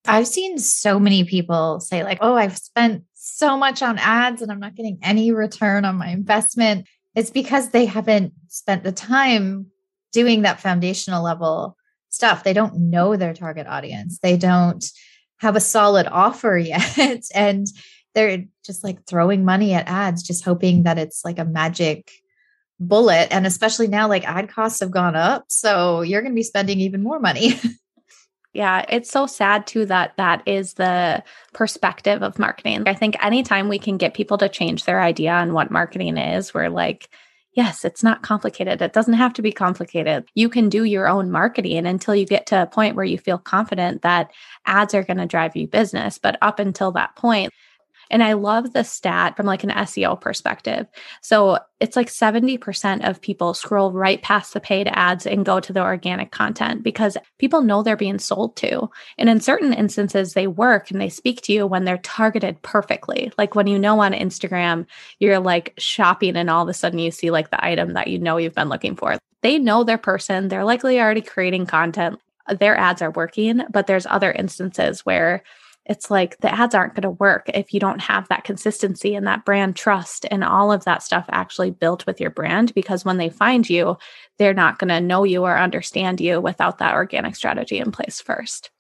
I've 0.07 0.27
seen 0.27 0.59
so 0.59 0.99
many 0.99 1.25
people 1.25 1.79
say, 1.79 2.03
like, 2.03 2.19
oh, 2.21 2.35
I've 2.35 2.59
spent 2.59 3.05
so 3.15 3.57
much 3.57 3.83
on 3.83 3.99
ads 3.99 4.43
and 4.43 4.51
I'm 4.51 4.59
not 4.59 4.75
getting 4.75 4.99
any 5.03 5.31
return 5.31 5.85
on 5.85 5.97
my 5.97 6.09
investment. 6.09 6.89
It's 7.15 7.31
because 7.31 7.71
they 7.71 7.87
haven't 7.87 8.33
spent 8.49 8.83
the 8.83 8.91
time 8.91 9.67
doing 10.13 10.43
that 10.43 10.61
foundational 10.61 11.23
level 11.23 11.77
stuff. 12.09 12.43
They 12.43 12.53
don't 12.53 12.91
know 12.91 13.17
their 13.17 13.35
target 13.35 13.67
audience. 13.67 14.19
They 14.19 14.37
don't 14.37 14.85
have 15.43 15.57
a 15.57 15.61
solid 15.61 16.07
offer 16.07 16.57
yet. 16.65 17.25
and 17.35 17.67
they're 18.15 18.45
just 18.65 18.85
like 18.85 19.05
throwing 19.05 19.45
money 19.45 19.75
at 19.75 19.89
ads, 19.89 20.23
just 20.23 20.45
hoping 20.45 20.85
that 20.85 20.99
it's 20.99 21.25
like 21.25 21.39
a 21.39 21.45
magic 21.45 22.11
bullet. 22.79 23.29
And 23.31 23.47
especially 23.47 23.89
now, 23.89 24.09
like 24.09 24.27
ad 24.27 24.49
costs 24.49 24.81
have 24.81 24.91
gone 24.91 25.17
up. 25.17 25.45
So 25.49 26.03
you're 26.03 26.23
going 26.23 26.33
to 26.33 26.37
be 26.37 26.43
spending 26.43 26.81
even 26.81 27.03
more 27.03 27.19
money. 27.21 27.55
Yeah, 28.55 28.85
it's 28.91 29.11
so 29.11 29.27
sad 29.27 29.67
too 29.67 29.87
that 29.87 30.13
that 30.19 30.43
is 30.47 30.75
the 30.75 31.23
perspective 31.55 32.23
of 32.23 32.39
marketing. 32.39 32.83
I 32.87 32.93
think 32.93 33.17
anytime 33.25 33.69
we 33.69 33.79
can 33.79 33.97
get 33.97 34.13
people 34.13 34.37
to 34.39 34.49
change 34.49 34.85
their 34.85 35.01
idea 35.01 35.33
on 35.33 35.55
what 35.55 35.71
marketing 35.71 36.19
is, 36.19 36.53
we're 36.53 36.69
like, 36.69 37.09
yes, 37.55 37.85
it's 37.85 38.03
not 38.03 38.23
complicated. 38.23 38.81
It 38.81 38.93
doesn't 38.93 39.15
have 39.15 39.33
to 39.35 39.43
be 39.43 39.53
complicated. 39.53 40.25
You 40.35 40.49
can 40.49 40.69
do 40.69 40.85
your 40.85 41.09
own 41.09 41.31
marketing 41.31 41.87
until 41.87 42.15
you 42.15 42.27
get 42.27 42.47
to 42.47 42.63
a 42.63 42.67
point 42.67 42.97
where 42.97 43.05
you 43.05 43.19
feel 43.19 43.39
confident 43.39 44.03
that 44.03 44.31
ads 44.67 44.95
are 44.95 45.03
going 45.03 45.19
to 45.19 45.27
drive 45.27 45.57
you 45.57 45.67
business. 45.67 46.19
But 46.19 46.39
up 46.41 46.59
until 46.59 46.93
that 46.93 47.17
point, 47.17 47.53
and 48.13 48.23
I 48.23 48.35
love 48.35 48.75
the 48.75 48.85
stat 48.85 49.37
from 49.37 49.47
like 49.47 49.65
an 49.65 49.71
SEO 49.71 50.21
perspective. 50.21 50.87
So 51.23 51.59
it's 51.81 51.97
like 51.97 52.09
70% 52.09 53.09
of 53.09 53.23
people 53.23 53.55
scroll 53.55 53.91
right 53.91 54.21
past 54.23 54.53
the 54.53 54.61
paid 54.61 54.87
ads 54.93 55.27
and 55.27 55.47
go 55.47 55.59
to 55.59 55.73
the 55.73 55.83
organic 55.83 56.31
content 56.31 56.83
because 56.85 57.17
people 57.39 57.63
know 57.63 57.83
they're 57.83 57.97
being 57.97 58.19
sold 58.19 58.55
to. 58.57 58.91
And 59.17 59.31
in 59.31 59.41
certain 59.41 59.73
instances, 59.73 60.35
they 60.35 60.47
work 60.47 60.91
and 60.91 61.01
they 61.01 61.09
speak 61.09 61.41
to 61.43 61.53
you 61.55 61.67
when 61.67 61.85
they're 61.85 61.99
targeted 61.99 62.61
perfectly. 62.61 63.33
Like 63.39 63.55
when 63.55 63.67
you 63.67 63.79
know 63.79 63.99
on 64.01 64.13
Instagram, 64.13 64.87
you're 65.19 65.41
like 65.41 65.73
shopping 65.79 66.37
and 66.37 66.51
all 66.51 66.63
of 66.63 66.69
a 66.69 66.75
sudden 66.75 66.99
you 66.99 67.11
see 67.11 67.31
like 67.31 67.51
the 67.51 67.65
item 67.65 67.95
that 67.95 68.09
you 68.09 68.19
know 68.19 68.37
you've 68.37 68.55
been 68.55 68.69
looking 68.69 68.95
for. 68.95 69.17
They 69.41 69.59
know 69.59 69.83
their 69.85 69.99
person, 69.99 70.49
they're 70.49 70.65
likely 70.65 71.01
already 71.01 71.23
creating 71.23 71.67
content. 71.67 72.21
Their 72.49 72.77
ads 72.77 73.01
are 73.03 73.11
working, 73.11 73.63
but 73.71 73.87
there's 73.87 74.07
other 74.07 74.31
instances 74.31 75.07
where 75.07 75.43
it's 75.87 76.11
like 76.11 76.39
the 76.39 76.53
ads 76.53 76.75
aren't 76.75 76.95
going 76.95 77.03
to 77.03 77.11
work 77.11 77.49
if 77.53 77.75
you 77.75 77.81
don't 77.81 78.01
have 78.01 78.29
that 78.29 78.45
consistency 78.45 79.15
and 79.15 79.27
that 79.27 79.45
brand 79.45 79.75
trust 79.75 80.25
and 80.31 80.45
all 80.45 80.71
of 80.71 80.85
that 80.85 81.03
stuff 81.03 81.25
actually 81.31 81.71
built 81.71 82.07
with 82.07 82.21
your 82.21 82.31
brand 82.31 82.73
because 82.75 83.05
when 83.05 83.17
they 83.17 83.29
find 83.29 83.69
you 83.69 83.97
they're 84.39 84.55
not 84.55 84.79
going 84.79 84.89
to 84.89 85.01
know 85.01 85.25
you 85.25 85.43
or 85.43 85.57
understand 85.57 86.21
you 86.21 86.41
without 86.41 86.79
that 86.79 86.95
organic 86.95 87.35
strategy 87.35 87.79
in 87.79 87.91
place 87.91 88.21
first. 88.21 88.71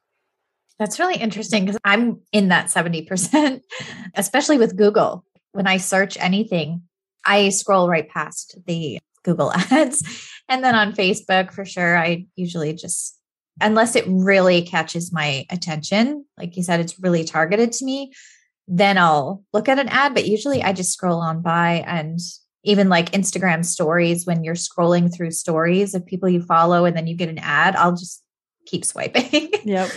That's 0.78 0.98
really 0.98 1.16
interesting 1.16 1.64
because 1.64 1.80
i'm 1.84 2.20
in 2.32 2.48
that 2.48 2.66
70% 2.66 3.60
especially 4.14 4.58
with 4.58 4.76
google. 4.76 5.24
When 5.52 5.66
i 5.66 5.76
search 5.78 6.16
anything 6.18 6.82
i 7.24 7.48
scroll 7.48 7.88
right 7.88 8.08
past 8.08 8.58
the 8.66 8.98
google 9.24 9.52
ads. 9.70 10.02
And 10.48 10.62
then 10.62 10.74
on 10.74 10.92
facebook 10.92 11.52
for 11.52 11.64
sure 11.64 11.96
i 11.96 12.26
usually 12.36 12.74
just 12.74 13.18
unless 13.60 13.96
it 13.96 14.04
really 14.06 14.62
catches 14.62 15.12
my 15.12 15.46
attention, 15.50 16.24
like 16.38 16.56
you 16.56 16.62
said, 16.62 16.80
it's 16.80 16.98
really 17.00 17.24
targeted 17.24 17.72
to 17.72 17.84
me, 17.84 18.12
then 18.68 18.98
I'll 18.98 19.44
look 19.52 19.68
at 19.68 19.78
an 19.78 19.88
ad. 19.88 20.14
But 20.14 20.26
usually 20.26 20.62
I 20.62 20.72
just 20.72 20.92
scroll 20.92 21.20
on 21.20 21.42
by 21.42 21.84
and 21.86 22.18
even 22.64 22.88
like 22.88 23.10
Instagram 23.10 23.64
stories, 23.64 24.24
when 24.24 24.44
you're 24.44 24.54
scrolling 24.54 25.14
through 25.14 25.32
stories 25.32 25.94
of 25.94 26.06
people 26.06 26.28
you 26.28 26.42
follow 26.42 26.84
and 26.84 26.96
then 26.96 27.06
you 27.06 27.16
get 27.16 27.28
an 27.28 27.38
ad, 27.38 27.74
I'll 27.76 27.96
just 27.96 28.22
keep 28.66 28.84
swiping. 28.84 29.50
Yep. 29.64 29.90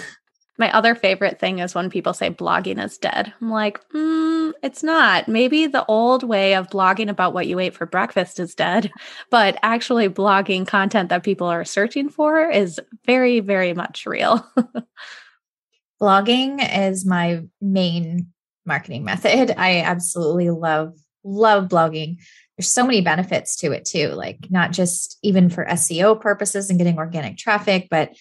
My 0.57 0.71
other 0.71 0.95
favorite 0.95 1.39
thing 1.39 1.59
is 1.59 1.75
when 1.75 1.89
people 1.89 2.13
say 2.13 2.29
blogging 2.29 2.83
is 2.83 2.97
dead. 2.97 3.33
I'm 3.41 3.49
like, 3.49 3.81
mm, 3.89 4.53
it's 4.63 4.83
not. 4.83 5.27
Maybe 5.27 5.67
the 5.67 5.85
old 5.85 6.23
way 6.23 6.55
of 6.55 6.69
blogging 6.69 7.09
about 7.09 7.33
what 7.33 7.47
you 7.47 7.59
ate 7.59 7.73
for 7.73 7.85
breakfast 7.85 8.39
is 8.39 8.55
dead, 8.55 8.91
but 9.29 9.57
actually 9.63 10.07
blogging 10.07 10.65
content 10.65 11.09
that 11.09 11.23
people 11.23 11.47
are 11.47 11.65
searching 11.65 12.09
for 12.09 12.49
is 12.49 12.79
very, 13.05 13.41
very 13.41 13.73
much 13.73 14.05
real. 14.05 14.45
blogging 16.01 16.65
is 16.87 17.05
my 17.05 17.43
main 17.61 18.27
marketing 18.65 19.03
method. 19.03 19.53
I 19.57 19.81
absolutely 19.81 20.51
love, 20.51 20.97
love 21.23 21.67
blogging. 21.67 22.17
There's 22.57 22.69
so 22.69 22.85
many 22.85 23.01
benefits 23.01 23.57
to 23.57 23.73
it 23.73 23.83
too, 23.83 24.09
like 24.09 24.47
not 24.49 24.71
just 24.71 25.17
even 25.21 25.49
for 25.49 25.65
SEO 25.65 26.19
purposes 26.19 26.69
and 26.69 26.79
getting 26.79 26.97
organic 26.97 27.37
traffic, 27.37 27.87
but 27.91 28.15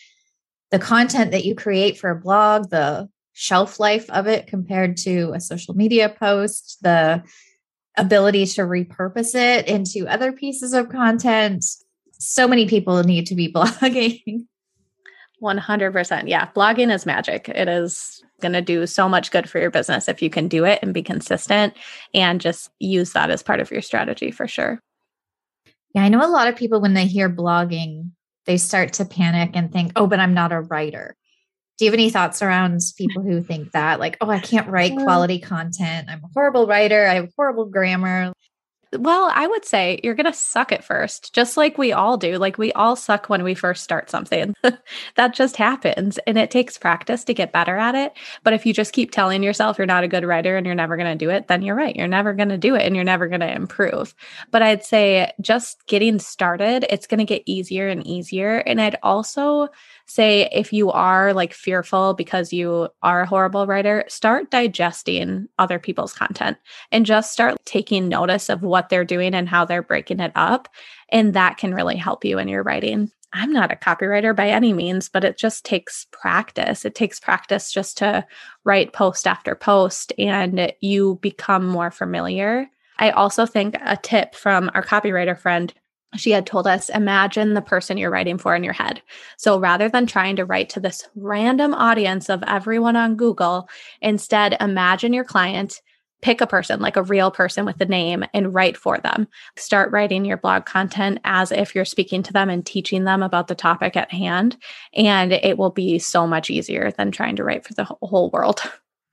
the 0.74 0.80
content 0.80 1.30
that 1.30 1.44
you 1.44 1.54
create 1.54 1.96
for 1.96 2.10
a 2.10 2.18
blog, 2.18 2.68
the 2.70 3.08
shelf 3.32 3.78
life 3.78 4.10
of 4.10 4.26
it 4.26 4.48
compared 4.48 4.96
to 4.96 5.30
a 5.32 5.40
social 5.40 5.72
media 5.72 6.08
post, 6.08 6.78
the 6.82 7.22
ability 7.96 8.44
to 8.44 8.62
repurpose 8.62 9.36
it 9.36 9.68
into 9.68 10.08
other 10.08 10.32
pieces 10.32 10.72
of 10.72 10.88
content. 10.88 11.64
So 12.18 12.48
many 12.48 12.66
people 12.66 13.00
need 13.04 13.24
to 13.26 13.36
be 13.36 13.52
blogging. 13.52 14.46
100%. 15.40 16.28
Yeah. 16.28 16.48
Blogging 16.56 16.92
is 16.92 17.06
magic. 17.06 17.48
It 17.48 17.68
is 17.68 18.24
going 18.40 18.54
to 18.54 18.60
do 18.60 18.84
so 18.88 19.08
much 19.08 19.30
good 19.30 19.48
for 19.48 19.60
your 19.60 19.70
business 19.70 20.08
if 20.08 20.22
you 20.22 20.28
can 20.28 20.48
do 20.48 20.64
it 20.64 20.80
and 20.82 20.92
be 20.92 21.04
consistent 21.04 21.72
and 22.12 22.40
just 22.40 22.68
use 22.80 23.12
that 23.12 23.30
as 23.30 23.44
part 23.44 23.60
of 23.60 23.70
your 23.70 23.80
strategy 23.80 24.32
for 24.32 24.48
sure. 24.48 24.82
Yeah. 25.94 26.02
I 26.02 26.08
know 26.08 26.26
a 26.26 26.26
lot 26.26 26.48
of 26.48 26.56
people, 26.56 26.80
when 26.80 26.94
they 26.94 27.06
hear 27.06 27.30
blogging, 27.30 28.10
they 28.46 28.56
start 28.56 28.94
to 28.94 29.04
panic 29.04 29.50
and 29.54 29.72
think, 29.72 29.92
oh, 29.96 30.06
but 30.06 30.20
I'm 30.20 30.34
not 30.34 30.52
a 30.52 30.60
writer. 30.60 31.16
Do 31.78 31.84
you 31.84 31.90
have 31.90 31.98
any 31.98 32.10
thoughts 32.10 32.40
around 32.40 32.80
people 32.96 33.22
who 33.22 33.42
think 33.42 33.72
that, 33.72 33.98
like, 33.98 34.16
oh, 34.20 34.30
I 34.30 34.38
can't 34.38 34.68
write 34.68 34.96
quality 34.96 35.40
content? 35.40 36.08
I'm 36.08 36.22
a 36.22 36.28
horrible 36.32 36.66
writer. 36.66 37.06
I 37.06 37.14
have 37.14 37.30
horrible 37.36 37.64
grammar. 37.66 38.32
Well, 38.96 39.30
I 39.34 39.46
would 39.46 39.64
say 39.64 40.00
you're 40.02 40.14
going 40.14 40.26
to 40.26 40.32
suck 40.32 40.72
at 40.72 40.84
first, 40.84 41.32
just 41.34 41.56
like 41.56 41.78
we 41.78 41.92
all 41.92 42.16
do. 42.16 42.38
Like 42.38 42.58
we 42.58 42.72
all 42.72 42.96
suck 42.96 43.28
when 43.28 43.42
we 43.42 43.54
first 43.54 43.82
start 43.82 44.10
something. 44.10 44.54
that 45.16 45.34
just 45.34 45.56
happens 45.56 46.18
and 46.26 46.38
it 46.38 46.50
takes 46.50 46.78
practice 46.78 47.24
to 47.24 47.34
get 47.34 47.52
better 47.52 47.76
at 47.76 47.94
it. 47.94 48.12
But 48.42 48.52
if 48.52 48.64
you 48.66 48.72
just 48.72 48.92
keep 48.92 49.10
telling 49.10 49.42
yourself 49.42 49.78
you're 49.78 49.86
not 49.86 50.04
a 50.04 50.08
good 50.08 50.24
writer 50.24 50.56
and 50.56 50.66
you're 50.66 50.74
never 50.74 50.96
going 50.96 51.18
to 51.18 51.24
do 51.24 51.30
it, 51.30 51.48
then 51.48 51.62
you're 51.62 51.74
right. 51.74 51.96
You're 51.96 52.08
never 52.08 52.32
going 52.32 52.48
to 52.50 52.58
do 52.58 52.74
it 52.74 52.82
and 52.82 52.94
you're 52.94 53.04
never 53.04 53.28
going 53.28 53.40
to 53.40 53.52
improve. 53.52 54.14
But 54.50 54.62
I'd 54.62 54.84
say 54.84 55.32
just 55.40 55.86
getting 55.86 56.18
started, 56.18 56.86
it's 56.88 57.06
going 57.06 57.18
to 57.18 57.24
get 57.24 57.42
easier 57.46 57.88
and 57.88 58.06
easier. 58.06 58.58
And 58.58 58.80
I'd 58.80 58.98
also 59.02 59.68
say 60.06 60.48
if 60.52 60.72
you 60.72 60.90
are 60.90 61.32
like 61.32 61.52
fearful 61.52 62.14
because 62.14 62.52
you 62.52 62.88
are 63.02 63.22
a 63.22 63.26
horrible 63.26 63.66
writer, 63.66 64.04
start 64.08 64.50
digesting 64.50 65.48
other 65.58 65.78
people's 65.78 66.12
content 66.12 66.58
and 66.92 67.06
just 67.06 67.32
start 67.32 67.56
taking 67.64 68.08
notice 68.08 68.48
of 68.48 68.62
what 68.62 68.88
they're 68.88 69.04
doing 69.04 69.34
and 69.34 69.48
how 69.48 69.64
they're 69.64 69.82
breaking 69.82 70.20
it 70.20 70.32
up. 70.34 70.68
And 71.08 71.34
that 71.34 71.56
can 71.56 71.74
really 71.74 71.96
help 71.96 72.24
you 72.24 72.38
in 72.38 72.48
your 72.48 72.62
writing. 72.62 73.10
I'm 73.32 73.52
not 73.52 73.72
a 73.72 73.76
copywriter 73.76 74.34
by 74.34 74.48
any 74.48 74.72
means, 74.72 75.08
but 75.08 75.24
it 75.24 75.36
just 75.36 75.64
takes 75.64 76.06
practice. 76.12 76.84
It 76.84 76.94
takes 76.94 77.18
practice 77.18 77.72
just 77.72 77.98
to 77.98 78.24
write 78.62 78.92
post 78.92 79.26
after 79.26 79.56
post 79.56 80.12
and 80.18 80.72
you 80.80 81.18
become 81.20 81.66
more 81.66 81.90
familiar. 81.90 82.68
I 82.98 83.10
also 83.10 83.44
think 83.44 83.76
a 83.84 83.96
tip 83.96 84.36
from 84.36 84.70
our 84.74 84.84
copywriter 84.84 85.36
friend 85.36 85.74
she 86.16 86.30
had 86.30 86.46
told 86.46 86.66
us 86.66 86.88
imagine 86.88 87.54
the 87.54 87.62
person 87.62 87.98
you're 87.98 88.10
writing 88.10 88.38
for 88.38 88.54
in 88.54 88.64
your 88.64 88.72
head. 88.72 89.02
So 89.36 89.58
rather 89.58 89.88
than 89.88 90.06
trying 90.06 90.36
to 90.36 90.44
write 90.44 90.68
to 90.70 90.80
this 90.80 91.08
random 91.14 91.74
audience 91.74 92.28
of 92.28 92.42
everyone 92.46 92.96
on 92.96 93.16
Google, 93.16 93.68
instead 94.00 94.56
imagine 94.60 95.12
your 95.12 95.24
client, 95.24 95.80
pick 96.22 96.40
a 96.40 96.46
person, 96.46 96.80
like 96.80 96.96
a 96.96 97.02
real 97.02 97.30
person 97.30 97.66
with 97.66 97.80
a 97.80 97.84
name, 97.84 98.24
and 98.32 98.54
write 98.54 98.76
for 98.76 98.98
them. 98.98 99.28
Start 99.56 99.92
writing 99.92 100.24
your 100.24 100.38
blog 100.38 100.64
content 100.64 101.20
as 101.24 101.52
if 101.52 101.74
you're 101.74 101.84
speaking 101.84 102.22
to 102.22 102.32
them 102.32 102.48
and 102.48 102.64
teaching 102.64 103.04
them 103.04 103.22
about 103.22 103.48
the 103.48 103.54
topic 103.54 103.94
at 103.96 104.10
hand. 104.10 104.56
And 104.94 105.32
it 105.32 105.58
will 105.58 105.70
be 105.70 105.98
so 105.98 106.26
much 106.26 106.48
easier 106.48 106.90
than 106.92 107.10
trying 107.10 107.36
to 107.36 107.44
write 107.44 107.66
for 107.66 107.74
the 107.74 107.84
whole 107.84 108.30
world. 108.30 108.62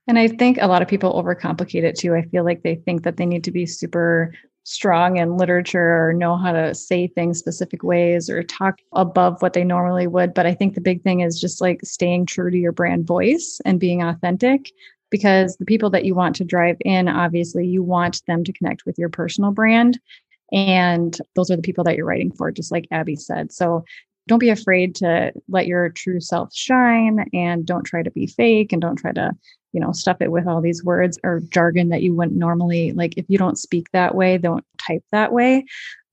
And 0.08 0.18
I 0.18 0.26
think 0.26 0.58
a 0.60 0.66
lot 0.66 0.82
of 0.82 0.88
people 0.88 1.12
overcomplicate 1.12 1.84
it 1.84 1.98
too. 1.98 2.14
I 2.14 2.22
feel 2.22 2.44
like 2.44 2.62
they 2.62 2.74
think 2.74 3.04
that 3.04 3.18
they 3.18 3.26
need 3.26 3.44
to 3.44 3.52
be 3.52 3.66
super 3.66 4.32
strong 4.64 5.16
in 5.16 5.36
literature 5.36 6.06
or 6.06 6.12
know 6.12 6.36
how 6.36 6.52
to 6.52 6.74
say 6.74 7.06
things 7.08 7.38
specific 7.38 7.82
ways 7.82 8.30
or 8.30 8.42
talk 8.42 8.78
above 8.92 9.42
what 9.42 9.52
they 9.52 9.64
normally 9.64 10.06
would. 10.06 10.34
But 10.34 10.46
I 10.46 10.54
think 10.54 10.74
the 10.74 10.80
big 10.80 11.02
thing 11.02 11.20
is 11.20 11.40
just 11.40 11.60
like 11.60 11.80
staying 11.82 12.26
true 12.26 12.50
to 12.50 12.56
your 12.56 12.72
brand 12.72 13.06
voice 13.06 13.60
and 13.64 13.80
being 13.80 14.02
authentic 14.02 14.70
because 15.10 15.56
the 15.56 15.66
people 15.66 15.90
that 15.90 16.04
you 16.04 16.14
want 16.14 16.36
to 16.36 16.44
drive 16.44 16.76
in, 16.84 17.08
obviously, 17.08 17.66
you 17.66 17.82
want 17.82 18.22
them 18.26 18.44
to 18.44 18.52
connect 18.52 18.86
with 18.86 18.98
your 18.98 19.10
personal 19.10 19.50
brand. 19.50 19.98
And 20.52 21.16
those 21.34 21.50
are 21.50 21.56
the 21.56 21.62
people 21.62 21.84
that 21.84 21.96
you're 21.96 22.06
writing 22.06 22.32
for, 22.32 22.50
just 22.50 22.72
like 22.72 22.86
Abby 22.90 23.16
said. 23.16 23.52
So 23.52 23.84
don't 24.28 24.38
be 24.38 24.50
afraid 24.50 24.94
to 24.96 25.32
let 25.48 25.66
your 25.66 25.88
true 25.90 26.20
self 26.20 26.54
shine 26.54 27.26
and 27.32 27.66
don't 27.66 27.84
try 27.84 28.02
to 28.02 28.10
be 28.10 28.26
fake 28.26 28.72
and 28.72 28.80
don't 28.80 28.96
try 28.96 29.12
to 29.12 29.32
you 29.72 29.80
know 29.80 29.92
stuff 29.92 30.18
it 30.20 30.30
with 30.30 30.46
all 30.46 30.60
these 30.60 30.84
words 30.84 31.18
or 31.24 31.40
jargon 31.50 31.88
that 31.88 32.02
you 32.02 32.14
wouldn't 32.14 32.36
normally 32.36 32.92
like 32.92 33.14
if 33.16 33.24
you 33.28 33.38
don't 33.38 33.58
speak 33.58 33.90
that 33.92 34.14
way 34.14 34.38
don't 34.38 34.64
type 34.78 35.02
that 35.12 35.32
way. 35.32 35.64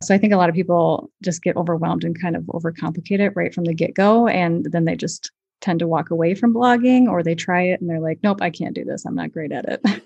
So 0.02 0.16
i 0.16 0.18
think 0.18 0.34
a 0.34 0.38
lot 0.38 0.50
of 0.50 0.56
people 0.56 1.12
just 1.22 1.44
get 1.44 1.58
overwhelmed 1.58 2.04
and 2.04 2.20
kind 2.20 2.36
of 2.36 2.44
overcomplicate 2.44 3.20
it 3.20 3.34
right 3.36 3.54
from 3.54 3.66
the 3.66 3.74
get-go 3.74 4.28
and 4.28 4.66
then 4.72 4.86
they 4.86 4.96
just 4.96 5.32
tend 5.62 5.80
to 5.80 5.88
walk 5.88 6.10
away 6.10 6.36
from 6.36 6.54
blogging 6.54 7.08
or 7.10 7.22
they 7.22 7.36
try 7.36 7.64
it 7.64 7.82
and 7.82 7.90
they're 7.90 8.00
like 8.00 8.20
nope 8.24 8.42
i 8.42 8.50
can't 8.50 8.76
do 8.76 8.86
this. 8.86 9.06
I'm 9.06 9.16
not 9.16 9.32
great 9.32 9.52
at 9.52 9.66
it. 9.66 9.86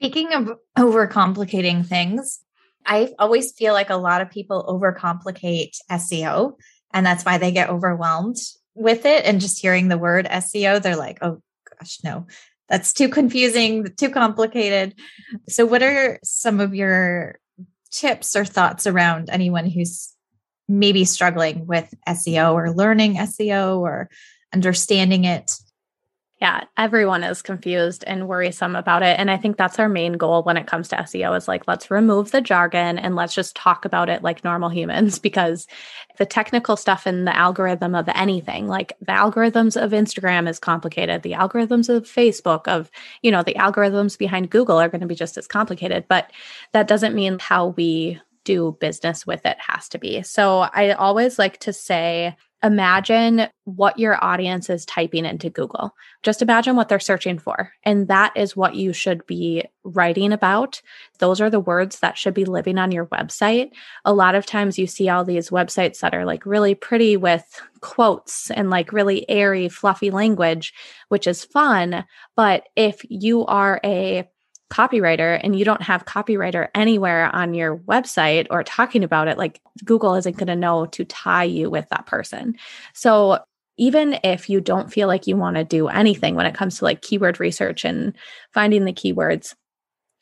Speaking 0.00 0.32
of 0.32 0.58
overcomplicating 0.76 1.86
things 1.86 2.40
i 2.84 3.14
always 3.20 3.52
feel 3.52 3.74
like 3.74 3.90
a 3.90 3.96
lot 3.96 4.20
of 4.20 4.28
people 4.28 4.64
overcomplicate 4.68 5.76
seo 5.92 6.54
and 6.94 7.04
that's 7.04 7.24
why 7.24 7.38
they 7.38 7.52
get 7.52 7.70
overwhelmed 7.70 8.36
with 8.74 9.04
it 9.04 9.24
and 9.24 9.40
just 9.40 9.60
hearing 9.60 9.88
the 9.88 9.98
word 9.98 10.26
seo 10.26 10.80
they're 10.80 10.96
like 10.96 11.18
oh 11.22 11.40
gosh 11.78 11.98
no 12.04 12.26
that's 12.72 12.94
too 12.94 13.10
confusing, 13.10 13.86
too 13.98 14.08
complicated. 14.08 14.94
So, 15.46 15.66
what 15.66 15.82
are 15.82 16.18
some 16.24 16.58
of 16.58 16.74
your 16.74 17.38
tips 17.90 18.34
or 18.34 18.46
thoughts 18.46 18.86
around 18.86 19.28
anyone 19.28 19.66
who's 19.66 20.14
maybe 20.68 21.04
struggling 21.04 21.66
with 21.66 21.92
SEO 22.08 22.54
or 22.54 22.72
learning 22.72 23.16
SEO 23.16 23.78
or 23.78 24.08
understanding 24.54 25.24
it? 25.24 25.52
Yeah, 26.42 26.64
everyone 26.76 27.22
is 27.22 27.40
confused 27.40 28.02
and 28.04 28.26
worrisome 28.26 28.74
about 28.74 29.04
it. 29.04 29.16
And 29.16 29.30
I 29.30 29.36
think 29.36 29.56
that's 29.56 29.78
our 29.78 29.88
main 29.88 30.14
goal 30.14 30.42
when 30.42 30.56
it 30.56 30.66
comes 30.66 30.88
to 30.88 30.96
SEO 30.96 31.36
is 31.36 31.46
like, 31.46 31.68
let's 31.68 31.88
remove 31.88 32.32
the 32.32 32.40
jargon 32.40 32.98
and 32.98 33.14
let's 33.14 33.32
just 33.32 33.54
talk 33.54 33.84
about 33.84 34.08
it 34.08 34.24
like 34.24 34.42
normal 34.42 34.68
humans 34.68 35.18
because 35.20 35.68
the 36.18 36.26
technical 36.26 36.76
stuff 36.76 37.06
in 37.06 37.26
the 37.26 37.36
algorithm 37.36 37.94
of 37.94 38.08
anything, 38.08 38.66
like 38.66 38.92
the 38.98 39.12
algorithms 39.12 39.80
of 39.80 39.92
Instagram 39.92 40.48
is 40.48 40.58
complicated. 40.58 41.22
The 41.22 41.34
algorithms 41.34 41.88
of 41.88 42.06
Facebook, 42.06 42.66
of, 42.66 42.90
you 43.22 43.30
know, 43.30 43.44
the 43.44 43.54
algorithms 43.54 44.18
behind 44.18 44.50
Google 44.50 44.80
are 44.80 44.88
going 44.88 45.00
to 45.00 45.06
be 45.06 45.14
just 45.14 45.36
as 45.36 45.46
complicated. 45.46 46.06
But 46.08 46.32
that 46.72 46.88
doesn't 46.88 47.14
mean 47.14 47.38
how 47.38 47.68
we 47.68 48.20
do 48.42 48.76
business 48.80 49.24
with 49.24 49.46
it 49.46 49.58
has 49.60 49.88
to 49.90 49.98
be. 50.00 50.22
So 50.22 50.62
I 50.62 50.90
always 50.90 51.38
like 51.38 51.58
to 51.60 51.72
say, 51.72 52.34
imagine 52.62 53.48
what 53.64 53.98
your 53.98 54.22
audience 54.24 54.70
is 54.70 54.84
typing 54.86 55.24
into 55.24 55.50
Google. 55.50 55.94
Just 56.22 56.42
imagine 56.42 56.76
what 56.76 56.88
they're 56.88 57.00
searching 57.00 57.38
for. 57.38 57.72
And 57.84 58.08
that 58.08 58.32
is 58.36 58.56
what 58.56 58.74
you 58.74 58.92
should 58.92 59.26
be 59.26 59.64
writing 59.84 60.32
about. 60.32 60.80
Those 61.18 61.40
are 61.40 61.50
the 61.50 61.60
words 61.60 62.00
that 62.00 62.16
should 62.16 62.34
be 62.34 62.44
living 62.44 62.78
on 62.78 62.92
your 62.92 63.06
website. 63.06 63.70
A 64.04 64.12
lot 64.12 64.34
of 64.34 64.46
times 64.46 64.78
you 64.78 64.86
see 64.86 65.08
all 65.08 65.24
these 65.24 65.50
websites 65.50 66.00
that 66.00 66.14
are 66.14 66.24
like 66.24 66.46
really 66.46 66.74
pretty 66.74 67.16
with 67.16 67.60
quotes 67.80 68.50
and 68.50 68.70
like 68.70 68.92
really 68.92 69.28
airy, 69.28 69.68
fluffy 69.68 70.10
language, 70.10 70.72
which 71.08 71.26
is 71.26 71.44
fun. 71.44 72.04
But 72.36 72.68
if 72.76 73.02
you 73.08 73.44
are 73.46 73.80
a 73.84 74.28
copywriter 74.72 75.38
and 75.42 75.56
you 75.58 75.64
don't 75.64 75.82
have 75.82 76.06
copywriter 76.06 76.68
anywhere 76.74 77.34
on 77.34 77.52
your 77.52 77.76
website 77.76 78.46
or 78.50 78.64
talking 78.64 79.04
about 79.04 79.28
it, 79.28 79.36
like 79.36 79.60
Google 79.84 80.14
isn't 80.14 80.38
going 80.38 80.46
to 80.46 80.56
know 80.56 80.86
to 80.86 81.04
tie 81.04 81.44
you 81.44 81.68
with 81.68 81.86
that 81.90 82.06
person. 82.06 82.56
So 82.94 83.38
even 83.76 84.18
if 84.24 84.48
you 84.48 84.60
don't 84.60 84.92
feel 84.92 85.08
like 85.08 85.26
you 85.26 85.36
want 85.36 85.56
to 85.56 85.64
do 85.64 85.88
anything 85.88 86.34
when 86.34 86.46
it 86.46 86.54
comes 86.54 86.78
to 86.78 86.84
like 86.84 87.02
keyword 87.02 87.38
research 87.38 87.84
and 87.84 88.14
finding 88.52 88.84
the 88.84 88.92
keywords, 88.92 89.54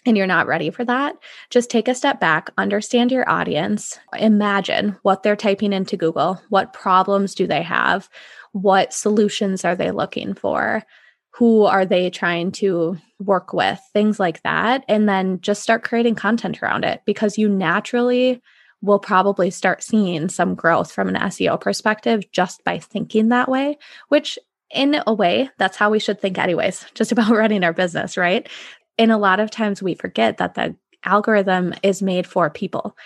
and 0.06 0.16
you're 0.16 0.26
not 0.26 0.46
ready 0.46 0.70
for 0.70 0.84
that, 0.84 1.14
just 1.50 1.70
take 1.70 1.86
a 1.86 1.94
step 1.94 2.18
back, 2.18 2.50
understand 2.56 3.12
your 3.12 3.28
audience, 3.28 3.98
imagine 4.18 4.96
what 5.02 5.22
they're 5.22 5.36
typing 5.36 5.72
into 5.72 5.96
Google, 5.96 6.40
what 6.48 6.72
problems 6.72 7.34
do 7.34 7.46
they 7.46 7.62
have, 7.62 8.08
what 8.52 8.94
solutions 8.94 9.64
are 9.64 9.76
they 9.76 9.90
looking 9.90 10.34
for, 10.34 10.82
who 11.30 11.64
are 11.64 11.86
they 11.86 12.10
trying 12.10 12.52
to 12.52 12.96
work 13.18 13.52
with, 13.52 13.80
things 13.92 14.18
like 14.18 14.42
that. 14.42 14.84
And 14.88 15.08
then 15.08 15.40
just 15.40 15.62
start 15.62 15.84
creating 15.84 16.16
content 16.16 16.62
around 16.62 16.84
it 16.84 17.02
because 17.04 17.38
you 17.38 17.48
naturally 17.48 18.42
will 18.82 18.98
probably 18.98 19.50
start 19.50 19.82
seeing 19.82 20.28
some 20.28 20.54
growth 20.54 20.90
from 20.90 21.08
an 21.08 21.14
SEO 21.14 21.60
perspective 21.60 22.30
just 22.32 22.64
by 22.64 22.78
thinking 22.78 23.28
that 23.28 23.48
way, 23.48 23.78
which 24.08 24.38
in 24.70 25.02
a 25.06 25.12
way, 25.12 25.50
that's 25.58 25.76
how 25.76 25.90
we 25.90 25.98
should 25.98 26.20
think, 26.20 26.38
anyways, 26.38 26.86
just 26.94 27.12
about 27.12 27.30
running 27.30 27.64
our 27.64 27.72
business, 27.72 28.16
right? 28.16 28.48
And 28.98 29.12
a 29.12 29.18
lot 29.18 29.40
of 29.40 29.50
times 29.50 29.82
we 29.82 29.94
forget 29.94 30.38
that 30.38 30.54
the 30.54 30.76
algorithm 31.04 31.74
is 31.82 32.02
made 32.02 32.26
for 32.26 32.50
people. 32.50 32.96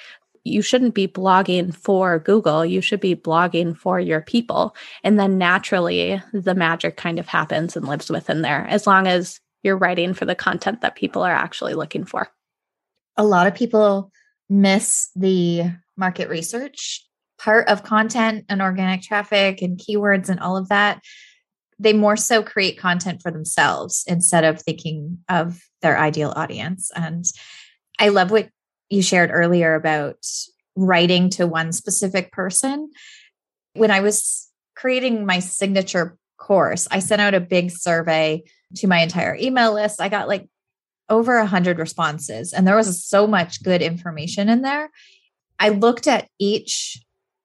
You 0.45 0.63
shouldn't 0.63 0.95
be 0.95 1.09
blogging 1.09 1.75
for 1.75 2.19
Google. 2.19 2.65
You 2.65 2.81
should 2.81 3.01
be 3.01 3.17
blogging 3.17 3.77
for 3.77 3.99
your 3.99 4.21
people. 4.21 4.77
And 5.03 5.19
then 5.19 5.39
naturally, 5.39 6.23
the 6.33 6.55
magic 6.55 6.97
kind 6.97 7.19
of 7.19 7.27
happens 7.27 7.77
and 7.77 7.89
lives 7.89 8.11
within 8.11 8.43
there 8.43 8.67
as 8.69 8.87
long 8.87 9.07
as 9.07 9.41
you're 9.63 9.79
writing 9.79 10.13
for 10.15 10.27
the 10.27 10.35
content 10.35 10.83
that 10.83 10.97
people 10.97 11.23
are 11.23 11.33
actually 11.33 11.75
looking 11.75 12.05
for. 12.05 12.29
A 13.17 13.25
lot 13.25 13.47
of 13.47 13.55
people 13.55 14.13
miss 14.51 15.11
the 15.17 15.65
market 15.97 16.29
research 16.29 17.07
part 17.39 17.67
of 17.69 17.83
content 17.83 18.45
and 18.49 18.63
organic 18.63 19.03
traffic 19.03 19.63
and 19.63 19.79
keywords 19.79 20.29
and 20.29 20.39
all 20.41 20.57
of 20.57 20.69
that 20.69 21.01
they 21.79 21.93
more 21.93 22.17
so 22.17 22.43
create 22.43 22.79
content 22.79 23.23
for 23.23 23.31
themselves 23.31 24.05
instead 24.07 24.45
of 24.45 24.61
thinking 24.61 25.19
of 25.29 25.61
their 25.83 25.99
ideal 25.99 26.33
audience. 26.37 26.91
And 26.95 27.25
I 27.99 28.09
love 28.09 28.31
what 28.31 28.49
you 28.95 29.03
shared 29.03 29.31
earlier 29.33 29.75
about 29.75 30.25
writing 30.77 31.31
to 31.31 31.47
one 31.47 31.73
specific 31.73 32.33
person. 32.33 32.91
When 33.75 33.91
I 33.91 34.01
was 34.01 34.49
creating 34.77 35.27
my 35.27 35.41
signature 35.41 36.17
course, 36.39 36.89
I 36.91 37.01
sent 37.01 37.21
out 37.21 37.35
a 37.35 37.41
big 37.41 37.71
survey 37.71 38.43
to 38.77 38.87
my 38.87 39.01
entire 39.03 39.37
email 39.37 39.75
list. 39.75 40.01
I 40.01 40.09
got 40.09 40.29
like 40.29 40.49
over 41.09 41.37
a 41.37 41.47
hundred 41.47 41.79
responses 41.79 42.53
and 42.53 42.67
there 42.67 42.77
was 42.77 43.05
so 43.05 43.27
much 43.27 43.63
good 43.63 43.83
information 43.83 44.49
in 44.49 44.63
there. 44.63 44.91
I 45.59 45.69
looked 45.69 46.07
at 46.07 46.29
each 46.39 47.01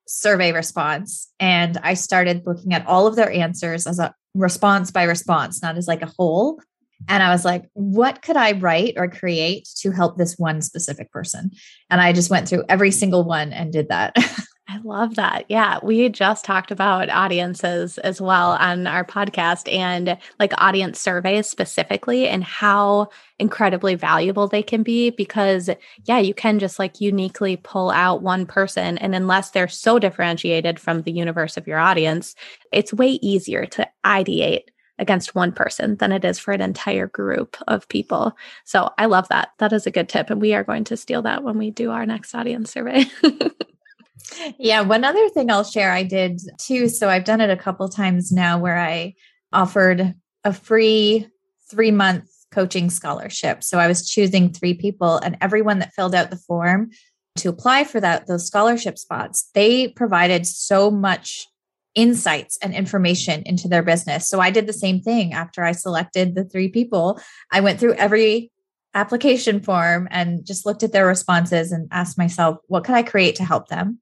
survey 0.07 0.51
response 0.51 1.31
and 1.39 1.77
I 1.83 1.93
started 1.93 2.45
looking 2.45 2.73
at 2.73 2.87
all 2.87 3.05
of 3.05 3.15
their 3.15 3.31
answers 3.31 3.85
as 3.85 3.99
a 3.99 4.13
response 4.33 4.91
by 4.91 5.03
response, 5.03 5.61
not 5.61 5.77
as 5.77 5.87
like 5.87 6.01
a 6.01 6.11
whole. 6.17 6.61
And 7.07 7.23
I 7.23 7.29
was 7.29 7.45
like, 7.45 7.69
what 7.73 8.21
could 8.21 8.37
I 8.37 8.53
write 8.53 8.95
or 8.97 9.07
create 9.07 9.67
to 9.77 9.91
help 9.91 10.17
this 10.17 10.37
one 10.37 10.61
specific 10.61 11.11
person? 11.11 11.51
And 11.89 12.01
I 12.01 12.13
just 12.13 12.29
went 12.29 12.47
through 12.47 12.65
every 12.69 12.91
single 12.91 13.23
one 13.23 13.53
and 13.53 13.71
did 13.71 13.89
that. 13.89 14.15
I 14.71 14.77
love 14.83 15.15
that. 15.15 15.45
Yeah. 15.49 15.79
We 15.81 16.09
just 16.09 16.45
talked 16.45 16.69
about 16.69 17.09
audiences 17.09 17.97
as 17.97 18.21
well 18.21 18.51
on 18.51 18.85
our 18.85 19.03
podcast 19.03 19.71
and 19.73 20.15
like 20.39 20.53
audience 20.59 20.99
surveys 20.99 21.49
specifically 21.49 22.27
and 22.27 22.43
how 22.43 23.09
incredibly 23.39 23.95
valuable 23.95 24.47
they 24.47 24.61
can 24.61 24.83
be 24.83 25.09
because, 25.09 25.71
yeah, 26.03 26.19
you 26.19 26.35
can 26.35 26.59
just 26.59 26.77
like 26.77 27.01
uniquely 27.01 27.57
pull 27.57 27.89
out 27.89 28.21
one 28.21 28.45
person. 28.45 28.99
And 28.99 29.15
unless 29.15 29.49
they're 29.49 29.67
so 29.67 29.97
differentiated 29.97 30.79
from 30.79 31.01
the 31.01 31.11
universe 31.11 31.57
of 31.57 31.65
your 31.65 31.79
audience, 31.79 32.35
it's 32.71 32.93
way 32.93 33.13
easier 33.23 33.65
to 33.65 33.89
ideate 34.05 34.65
against 34.99 35.33
one 35.33 35.51
person 35.51 35.95
than 35.95 36.11
it 36.11 36.23
is 36.23 36.37
for 36.37 36.51
an 36.51 36.61
entire 36.61 37.07
group 37.07 37.57
of 37.67 37.87
people. 37.87 38.35
So 38.65 38.91
I 38.97 39.05
love 39.05 39.27
that. 39.29 39.49
That 39.57 39.73
is 39.73 39.87
a 39.87 39.91
good 39.91 40.09
tip. 40.09 40.29
And 40.29 40.41
we 40.41 40.53
are 40.53 40.63
going 40.63 40.83
to 40.85 40.97
steal 40.97 41.21
that 41.23 41.43
when 41.43 41.57
we 41.57 41.71
do 41.71 41.91
our 41.91 42.05
next 42.05 42.35
audience 42.35 42.71
survey. 42.71 43.05
yeah. 44.59 44.81
One 44.81 45.03
other 45.03 45.29
thing 45.29 45.49
I'll 45.49 45.63
share 45.63 45.91
I 45.91 46.03
did 46.03 46.41
too. 46.57 46.89
So 46.89 47.09
I've 47.09 47.23
done 47.23 47.41
it 47.41 47.49
a 47.49 47.57
couple 47.57 47.87
times 47.89 48.31
now 48.31 48.59
where 48.59 48.77
I 48.77 49.15
offered 49.51 50.13
a 50.43 50.53
free 50.53 51.27
three 51.69 51.91
month 51.91 52.29
coaching 52.51 52.89
scholarship. 52.89 53.63
So 53.63 53.79
I 53.79 53.87
was 53.87 54.09
choosing 54.09 54.51
three 54.51 54.73
people, 54.73 55.17
and 55.17 55.37
everyone 55.39 55.79
that 55.79 55.93
filled 55.93 56.15
out 56.15 56.31
the 56.31 56.37
form 56.37 56.89
to 57.37 57.49
apply 57.49 57.83
for 57.83 57.99
that 58.01 58.27
those 58.27 58.45
scholarship 58.45 58.97
spots, 58.97 59.49
they 59.53 59.87
provided 59.89 60.45
so 60.45 60.89
much 60.91 61.47
insights 61.95 62.57
and 62.61 62.73
information 62.73 63.43
into 63.45 63.67
their 63.67 63.83
business. 63.83 64.29
So 64.29 64.39
I 64.39 64.51
did 64.51 64.67
the 64.67 64.73
same 64.73 65.01
thing 65.01 65.33
after 65.33 65.63
I 65.63 65.71
selected 65.71 66.35
the 66.35 66.45
three 66.45 66.69
people. 66.69 67.19
I 67.51 67.61
went 67.61 67.79
through 67.79 67.95
every 67.95 68.51
application 68.93 69.61
form 69.61 70.07
and 70.11 70.45
just 70.45 70.65
looked 70.65 70.83
at 70.83 70.91
their 70.91 71.07
responses 71.07 71.71
and 71.71 71.87
asked 71.91 72.17
myself, 72.17 72.57
what 72.67 72.83
could 72.83 72.95
I 72.95 73.03
create 73.03 73.35
to 73.35 73.43
help 73.43 73.67
them 73.67 73.99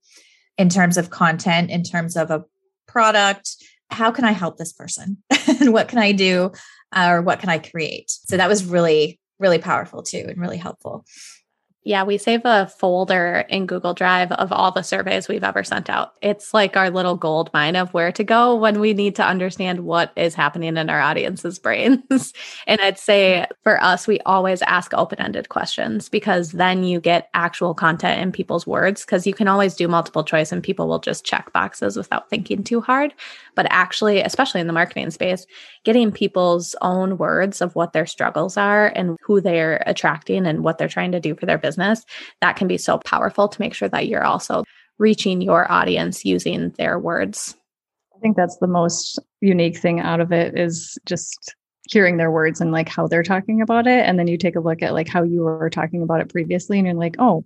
in 0.58 0.70
terms 0.70 0.98
of 0.98 1.10
content, 1.10 1.70
in 1.70 1.84
terms 1.84 2.16
of 2.16 2.32
a 2.32 2.44
product? 2.88 3.56
How 3.90 4.12
can 4.12 4.26
I 4.26 4.32
help 4.32 4.58
this 4.58 4.74
person? 4.74 5.18
and 5.60 5.74
what 5.74 5.88
can 5.88 6.00
I 6.00 6.12
do? 6.12 6.52
Uh, 6.92 7.10
or 7.12 7.22
what 7.22 7.40
can 7.40 7.50
I 7.50 7.60
create? 7.60 8.10
So 8.10 8.38
that 8.38 8.48
was 8.48 8.64
really, 8.64 9.20
really 9.40 9.60
powerful 9.60 10.04
too 10.04 10.26
and 10.28 10.40
really 10.40 10.58
helpful. 10.58 11.06
Yeah, 11.88 12.04
we 12.04 12.18
save 12.18 12.42
a 12.44 12.68
folder 12.68 13.46
in 13.48 13.66
Google 13.66 13.94
Drive 13.94 14.34
of 14.34 14.52
all 14.52 14.72
the 14.72 14.82
surveys 14.82 15.30
we've 15.30 15.46
ever 15.46 15.64
sent 15.64 15.90
out. 15.90 16.16
It's 16.22 16.54
like 16.54 16.76
our 16.76 16.90
little 16.90 17.16
gold 17.16 17.50
mine 17.54 17.78
of 17.78 17.94
where 17.94 18.12
to 18.12 18.26
go 18.26 18.58
when 18.58 18.82
we 18.82 18.94
need 18.94 19.16
to 19.16 19.26
understand 19.26 19.80
what 19.80 20.12
is 20.18 20.36
happening 20.36 20.76
in 20.76 20.90
our 20.90 21.00
audience's 21.00 21.60
brains. 21.68 22.34
and 22.68 22.82
I'd 22.82 23.00
say 23.00 23.46
for 23.64 23.82
us, 23.82 24.06
we 24.06 24.20
always 24.26 24.62
ask 24.64 24.94
open 24.94 25.22
ended 25.22 25.48
questions 25.48 26.10
because 26.10 26.52
then 26.52 26.84
you 26.84 27.00
get 27.00 27.30
actual 27.34 27.74
content 27.74 28.22
in 28.22 28.34
people's 28.34 28.68
words 28.68 29.06
because 29.06 29.26
you 29.26 29.34
can 29.34 29.48
always 29.48 29.74
do 29.74 29.88
multiple 29.88 30.26
choice 30.26 30.52
and 30.52 30.62
people 30.62 30.90
will 30.90 31.00
just 31.00 31.24
check 31.24 31.54
boxes 31.54 31.96
without 31.96 32.30
thinking 32.30 32.66
too 32.66 32.82
hard. 32.82 33.14
But 33.58 33.68
actually, 33.70 34.22
especially 34.22 34.62
in 34.62 34.68
the 34.68 34.74
marketing 34.74 35.10
space, 35.10 35.46
getting 35.84 36.12
people's 36.12 36.76
own 36.82 37.18
words 37.18 37.60
of 37.60 37.76
what 37.76 37.92
their 37.92 38.06
struggles 38.06 38.56
are 38.56 38.88
and 38.96 39.18
who 39.22 39.42
they're 39.42 39.84
attracting 39.86 40.46
and 40.46 40.64
what 40.64 40.78
they're 40.78 40.88
trying 40.88 41.12
to 41.12 41.20
do 41.20 41.36
for 41.36 41.46
their 41.46 41.58
business 41.58 42.06
that 42.40 42.56
can 42.56 42.68
be 42.68 42.78
so 42.78 43.00
powerful 43.00 43.50
to 43.50 43.60
make 43.60 43.74
sure 43.74 43.90
that 43.90 44.08
you're 44.08 44.24
also 44.24 44.64
reaching 45.00 45.42
your 45.42 45.70
audience 45.72 46.24
using 46.24 46.70
their 46.78 47.00
words. 47.00 47.56
I 48.16 48.20
think 48.20 48.38
that's 48.38 48.58
the 48.58 48.68
most 48.68 49.20
unique 49.42 49.78
thing 49.78 50.00
out 50.00 50.22
of 50.22 50.32
it 50.32 50.58
is 50.58 50.98
just 51.06 51.56
hearing 51.90 52.18
their 52.18 52.32
words 52.32 52.62
and 52.62 52.72
like 52.72 52.90
how 52.90 53.08
they're 53.08 53.24
talking 53.24 53.62
about 53.62 53.88
it. 53.88 54.06
And 54.06 54.20
then 54.20 54.28
you 54.28 54.38
take 54.38 54.56
a 54.56 54.60
look 54.60 54.82
at 54.82 54.94
like 54.94 55.08
how 55.08 55.24
you 55.24 55.42
were 55.42 55.70
talking 55.70 56.04
about 56.04 56.22
it 56.22 56.30
previously 56.30 56.78
and 56.78 56.86
you're 56.86 56.96
like, 56.96 57.16
oh, 57.20 57.44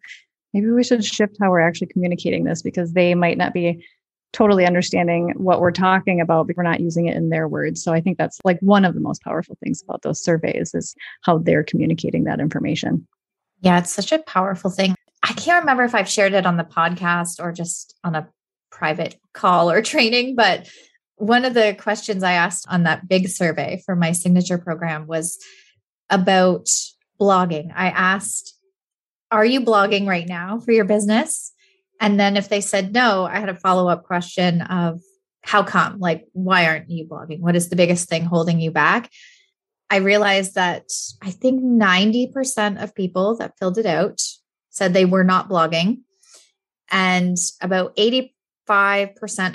maybe 0.53 0.69
we 0.71 0.83
should 0.83 1.05
shift 1.05 1.37
how 1.39 1.51
we're 1.51 1.61
actually 1.61 1.87
communicating 1.87 2.43
this 2.43 2.61
because 2.61 2.93
they 2.93 3.15
might 3.15 3.37
not 3.37 3.53
be 3.53 3.85
totally 4.33 4.65
understanding 4.65 5.33
what 5.35 5.59
we're 5.59 5.71
talking 5.71 6.21
about 6.21 6.47
but 6.47 6.55
we're 6.55 6.63
not 6.63 6.79
using 6.79 7.07
it 7.07 7.15
in 7.15 7.29
their 7.29 7.47
words 7.47 7.83
so 7.83 7.91
i 7.93 7.99
think 7.99 8.17
that's 8.17 8.39
like 8.43 8.59
one 8.61 8.85
of 8.85 8.93
the 8.93 9.01
most 9.01 9.21
powerful 9.23 9.57
things 9.63 9.81
about 9.83 10.01
those 10.01 10.23
surveys 10.23 10.73
is 10.73 10.95
how 11.21 11.37
they're 11.37 11.63
communicating 11.63 12.23
that 12.23 12.39
information 12.39 13.07
yeah, 13.61 13.77
it's 13.77 13.93
such 13.93 14.11
a 14.11 14.19
powerful 14.19 14.71
thing. 14.71 14.95
I 15.23 15.33
can't 15.33 15.61
remember 15.61 15.83
if 15.83 15.95
I've 15.95 16.09
shared 16.09 16.33
it 16.33 16.45
on 16.45 16.57
the 16.57 16.63
podcast 16.63 17.41
or 17.41 17.51
just 17.51 17.95
on 18.03 18.15
a 18.15 18.27
private 18.71 19.15
call 19.33 19.71
or 19.71 19.81
training, 19.81 20.35
but 20.35 20.67
one 21.15 21.45
of 21.45 21.53
the 21.53 21.75
questions 21.79 22.23
I 22.23 22.33
asked 22.33 22.65
on 22.67 22.83
that 22.83 23.07
big 23.07 23.29
survey 23.29 23.81
for 23.85 23.95
my 23.95 24.11
signature 24.11 24.57
program 24.57 25.05
was 25.05 25.37
about 26.09 26.67
blogging. 27.19 27.71
I 27.75 27.89
asked, 27.89 28.57
Are 29.29 29.45
you 29.45 29.61
blogging 29.61 30.07
right 30.07 30.27
now 30.27 30.59
for 30.59 30.71
your 30.71 30.85
business? 30.85 31.53
And 32.01 32.19
then 32.19 32.35
if 32.35 32.49
they 32.49 32.59
said 32.59 32.93
no, 32.93 33.25
I 33.25 33.39
had 33.39 33.47
a 33.47 33.55
follow 33.55 33.87
up 33.87 34.03
question 34.03 34.61
of, 34.63 34.99
How 35.43 35.63
come? 35.63 35.99
Like, 35.99 36.25
why 36.33 36.65
aren't 36.65 36.89
you 36.89 37.07
blogging? 37.07 37.39
What 37.39 37.55
is 37.55 37.69
the 37.69 37.75
biggest 37.75 38.09
thing 38.09 38.25
holding 38.25 38.59
you 38.59 38.71
back? 38.71 39.09
I 39.89 39.97
realized 39.97 40.55
that 40.55 40.85
I 41.21 41.31
think 41.31 41.61
90% 41.61 42.81
of 42.81 42.95
people 42.95 43.35
that 43.37 43.57
filled 43.59 43.77
it 43.77 43.85
out 43.85 44.21
said 44.69 44.93
they 44.93 45.05
were 45.05 45.23
not 45.23 45.49
blogging. 45.49 45.99
And 46.89 47.37
about 47.61 47.95
85% 47.97 48.31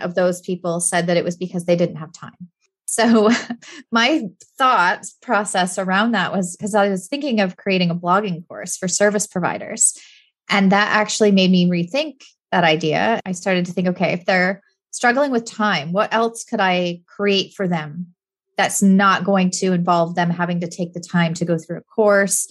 of 0.02 0.14
those 0.14 0.40
people 0.40 0.80
said 0.80 1.06
that 1.06 1.16
it 1.16 1.24
was 1.24 1.36
because 1.36 1.64
they 1.64 1.76
didn't 1.76 1.96
have 1.96 2.12
time. 2.12 2.50
So 2.84 3.30
my 3.90 4.28
thought 4.58 5.06
process 5.20 5.78
around 5.78 6.12
that 6.12 6.32
was 6.32 6.56
because 6.56 6.74
I 6.74 6.88
was 6.88 7.08
thinking 7.08 7.40
of 7.40 7.56
creating 7.56 7.90
a 7.90 7.94
blogging 7.94 8.46
course 8.46 8.76
for 8.76 8.88
service 8.88 9.26
providers. 9.26 9.98
And 10.48 10.70
that 10.70 10.88
actually 10.92 11.32
made 11.32 11.50
me 11.50 11.68
rethink 11.68 12.22
that 12.56 12.64
idea. 12.64 13.20
I 13.26 13.32
started 13.32 13.66
to 13.66 13.72
think, 13.72 13.88
okay, 13.88 14.14
if 14.14 14.24
they're 14.24 14.62
struggling 14.90 15.30
with 15.30 15.44
time, 15.44 15.92
what 15.92 16.12
else 16.14 16.42
could 16.42 16.60
I 16.60 17.02
create 17.06 17.52
for 17.54 17.68
them 17.68 18.14
that's 18.56 18.82
not 18.82 19.24
going 19.24 19.50
to 19.50 19.72
involve 19.72 20.14
them 20.14 20.30
having 20.30 20.60
to 20.60 20.68
take 20.68 20.94
the 20.94 21.00
time 21.00 21.34
to 21.34 21.44
go 21.44 21.58
through 21.58 21.76
a 21.76 21.82
course. 21.82 22.48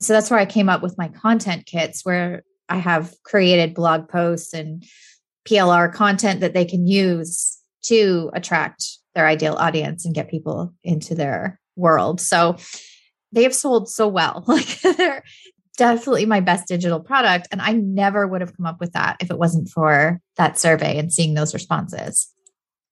So 0.00 0.12
that's 0.12 0.28
where 0.28 0.40
I 0.40 0.46
came 0.46 0.68
up 0.68 0.82
with 0.82 0.98
my 0.98 1.06
content 1.06 1.66
kits, 1.66 2.04
where 2.04 2.42
I 2.68 2.78
have 2.78 3.14
created 3.22 3.74
blog 3.74 4.08
posts 4.08 4.52
and 4.52 4.84
PLR 5.48 5.92
content 5.92 6.40
that 6.40 6.54
they 6.54 6.64
can 6.64 6.88
use 6.88 7.56
to 7.82 8.32
attract 8.34 8.84
their 9.14 9.28
ideal 9.28 9.54
audience 9.54 10.04
and 10.04 10.14
get 10.14 10.28
people 10.28 10.74
into 10.82 11.14
their 11.14 11.60
world. 11.76 12.20
So 12.20 12.56
they 13.30 13.44
have 13.44 13.54
sold 13.54 13.88
so 13.88 14.08
well. 14.08 14.44
Like 14.48 14.80
they're 14.80 15.22
definitely 15.76 16.26
my 16.26 16.40
best 16.40 16.68
digital 16.68 17.00
product. 17.00 17.48
And 17.50 17.60
I 17.60 17.72
never 17.72 18.26
would 18.26 18.40
have 18.40 18.56
come 18.56 18.66
up 18.66 18.80
with 18.80 18.92
that 18.92 19.16
if 19.20 19.30
it 19.30 19.38
wasn't 19.38 19.68
for 19.68 20.20
that 20.36 20.58
survey 20.58 20.98
and 20.98 21.12
seeing 21.12 21.34
those 21.34 21.54
responses. 21.54 22.34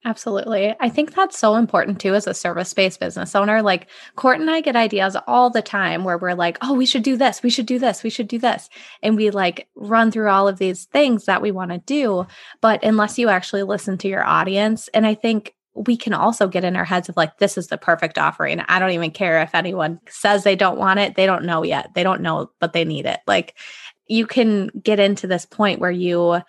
Absolutely. 0.05 0.75
I 0.81 0.89
think 0.89 1.15
that's 1.15 1.39
so 1.39 1.55
important 1.55 2.01
too 2.01 2.15
as 2.15 2.27
a 2.27 2.35
service 2.35 2.75
based 2.75 2.99
business 2.99 3.37
owner. 3.37 3.63
Like 3.63 3.89
Court 4.17 4.41
and 4.41 4.51
I 4.51 4.61
get 4.61 4.75
ideas 4.75 5.17
all 5.29 5.49
the 5.49 5.63
time 5.63 6.03
where 6.03 6.19
we're 6.19 6.35
like, 6.35 6.59
oh, 6.61 6.75
we 6.75 6.87
should 6.87 7.05
do 7.05 7.17
this, 7.17 7.41
we 7.41 7.51
should 7.51 7.67
do 7.67 7.79
this, 7.79 8.03
we 8.03 8.11
should 8.11 8.27
do 8.27 8.39
this. 8.39 8.69
And 9.01 9.17
we 9.17 9.31
like 9.31 9.69
run 9.77 10.11
through 10.11 10.29
all 10.29 10.49
of 10.49 10.59
these 10.59 10.87
things 10.87 11.27
that 11.27 11.41
we 11.41 11.53
want 11.53 11.71
to 11.71 11.79
do. 11.79 12.27
But 12.61 12.83
unless 12.83 13.17
you 13.17 13.29
actually 13.29 13.63
listen 13.63 13.97
to 13.99 14.09
your 14.09 14.27
audience, 14.27 14.89
and 14.89 15.07
I 15.07 15.15
think 15.15 15.55
we 15.75 15.97
can 15.97 16.13
also 16.13 16.49
get 16.49 16.65
in 16.65 16.77
our 16.77 16.85
heads 16.85 17.09
of 17.09 17.17
like, 17.17 17.39
this 17.39 17.57
is 17.57 17.69
the 17.69 17.79
perfect 17.79 18.19
offering. 18.19 18.61
I 18.69 18.79
don't 18.79 18.91
even 18.91 19.11
care 19.11 19.41
if 19.41 19.55
anyone 19.55 20.01
says 20.09 20.45
they 20.45 20.57
don't 20.57 20.79
want 20.79 21.01
it. 21.01 21.15
They 21.15 21.27
don't 21.27 21.45
know 21.45 21.63
yet. 21.63 21.91
They 21.95 22.03
don't 22.03 22.21
know, 22.21 22.51
but 22.61 22.73
they 22.73 22.85
need 22.85 23.07
it. 23.07 23.21
Like, 23.27 23.57
you 24.07 24.27
can 24.27 24.69
get 24.83 25.01
into 25.01 25.27
this 25.27 25.47
point 25.47 25.81
where 25.81 25.91
you 25.91 26.41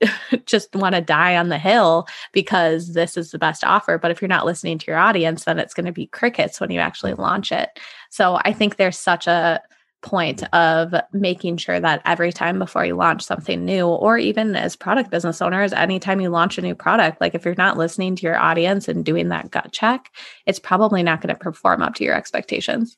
just 0.46 0.74
want 0.74 0.94
to 0.94 1.00
die 1.00 1.36
on 1.36 1.48
the 1.48 1.58
hill 1.58 2.06
because 2.32 2.94
this 2.94 3.16
is 3.16 3.30
the 3.30 3.38
best 3.38 3.64
offer. 3.64 3.98
But 3.98 4.10
if 4.10 4.20
you're 4.20 4.28
not 4.28 4.46
listening 4.46 4.78
to 4.78 4.86
your 4.86 4.98
audience, 4.98 5.44
then 5.44 5.58
it's 5.58 5.74
going 5.74 5.86
to 5.86 5.92
be 5.92 6.06
crickets 6.06 6.60
when 6.60 6.70
you 6.70 6.80
actually 6.80 7.12
mm-hmm. 7.12 7.22
launch 7.22 7.52
it. 7.52 7.78
So 8.10 8.38
I 8.44 8.52
think 8.52 8.76
there's 8.76 8.98
such 8.98 9.26
a 9.26 9.60
point 10.06 10.42
of 10.54 10.94
making 11.12 11.56
sure 11.56 11.80
that 11.80 12.00
every 12.04 12.32
time 12.32 12.60
before 12.60 12.86
you 12.86 12.94
launch 12.94 13.22
something 13.22 13.64
new, 13.64 13.86
or 13.86 14.16
even 14.16 14.54
as 14.54 14.76
product 14.76 15.10
business 15.10 15.42
owners, 15.42 15.72
anytime 15.72 16.20
you 16.20 16.30
launch 16.30 16.56
a 16.56 16.62
new 16.62 16.74
product, 16.74 17.20
like 17.20 17.34
if 17.34 17.44
you're 17.44 17.56
not 17.58 17.76
listening 17.76 18.14
to 18.14 18.22
your 18.22 18.38
audience 18.38 18.86
and 18.86 19.04
doing 19.04 19.28
that 19.28 19.50
gut 19.50 19.72
check, 19.72 20.10
it's 20.46 20.60
probably 20.60 21.02
not 21.02 21.20
going 21.20 21.34
to 21.34 21.38
perform 21.38 21.82
up 21.82 21.94
to 21.96 22.04
your 22.04 22.14
expectations. 22.14 22.96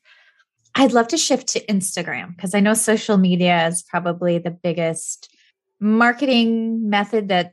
I'd 0.74 0.92
love 0.92 1.08
to 1.08 1.16
shift 1.16 1.48
to 1.48 1.64
Instagram 1.66 2.36
because 2.36 2.54
I 2.54 2.60
know 2.60 2.74
social 2.74 3.16
media 3.16 3.66
is 3.66 3.82
probably 3.82 4.38
the 4.38 4.50
biggest 4.50 5.34
marketing 5.80 6.90
method 6.90 7.28
that 7.28 7.52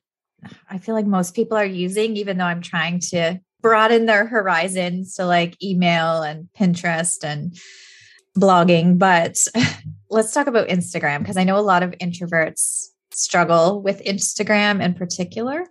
I 0.69 0.79
feel 0.79 0.95
like 0.95 1.05
most 1.07 1.33
people 1.33 1.57
are 1.57 1.65
using, 1.65 2.17
even 2.17 2.37
though 2.37 2.45
I'm 2.45 2.61
trying 2.61 2.99
to 3.11 3.39
broaden 3.61 4.05
their 4.05 4.27
horizons 4.27 5.15
to 5.15 5.25
like 5.25 5.55
email 5.63 6.21
and 6.21 6.49
Pinterest 6.59 7.23
and 7.23 7.57
blogging. 8.37 8.97
But 8.97 9.33
mm-hmm. 9.33 9.89
let's 10.09 10.33
talk 10.33 10.47
about 10.47 10.67
Instagram 10.67 11.19
because 11.19 11.37
I 11.37 11.43
know 11.43 11.57
a 11.57 11.61
lot 11.61 11.83
of 11.83 11.91
introverts 12.01 12.87
struggle 13.11 13.81
with 13.81 14.03
Instagram 14.03 14.83
in 14.83 14.93
particular. 14.93 15.65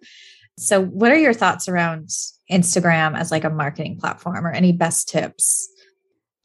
So, 0.59 0.85
what 0.85 1.11
are 1.11 1.19
your 1.19 1.35
thoughts 1.35 1.69
around 1.69 2.09
Instagram 2.51 3.19
as 3.19 3.31
like 3.31 3.45
a 3.45 3.51
marketing 3.51 3.99
platform 3.99 4.47
or 4.47 4.53
any 4.53 4.73
best 4.73 5.09
tips? 5.09 5.69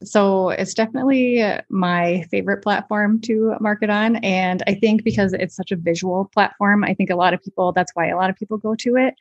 So 0.02 0.48
it's 0.48 0.72
definitely 0.72 1.44
my 1.68 2.24
favorite 2.30 2.62
platform 2.62 3.20
to 3.22 3.54
market 3.60 3.90
on. 3.90 4.16
And 4.16 4.62
I 4.66 4.74
think 4.74 5.04
because 5.04 5.34
it's 5.34 5.54
such 5.54 5.72
a 5.72 5.76
visual 5.76 6.30
platform, 6.32 6.84
I 6.84 6.94
think 6.94 7.10
a 7.10 7.16
lot 7.16 7.34
of 7.34 7.42
people, 7.42 7.72
that's 7.72 7.92
why 7.94 8.08
a 8.08 8.16
lot 8.16 8.30
of 8.30 8.36
people 8.36 8.56
go 8.56 8.74
to 8.76 8.96
it. 8.96 9.14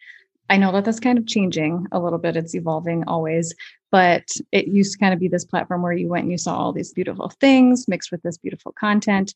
I 0.49 0.57
know 0.57 0.71
that 0.71 0.85
that's 0.85 0.99
kind 0.99 1.17
of 1.17 1.27
changing 1.27 1.85
a 1.91 1.99
little 1.99 2.19
bit. 2.19 2.35
It's 2.35 2.55
evolving 2.55 3.03
always, 3.07 3.53
but 3.91 4.23
it 4.51 4.67
used 4.67 4.93
to 4.93 4.97
kind 4.99 5.13
of 5.13 5.19
be 5.19 5.27
this 5.27 5.45
platform 5.45 5.81
where 5.81 5.93
you 5.93 6.09
went 6.09 6.23
and 6.23 6.31
you 6.31 6.38
saw 6.38 6.57
all 6.57 6.73
these 6.73 6.93
beautiful 6.93 7.31
things 7.39 7.88
mixed 7.88 8.12
with 8.12 8.21
this 8.23 8.38
beautiful 8.38 8.73
content. 8.79 9.33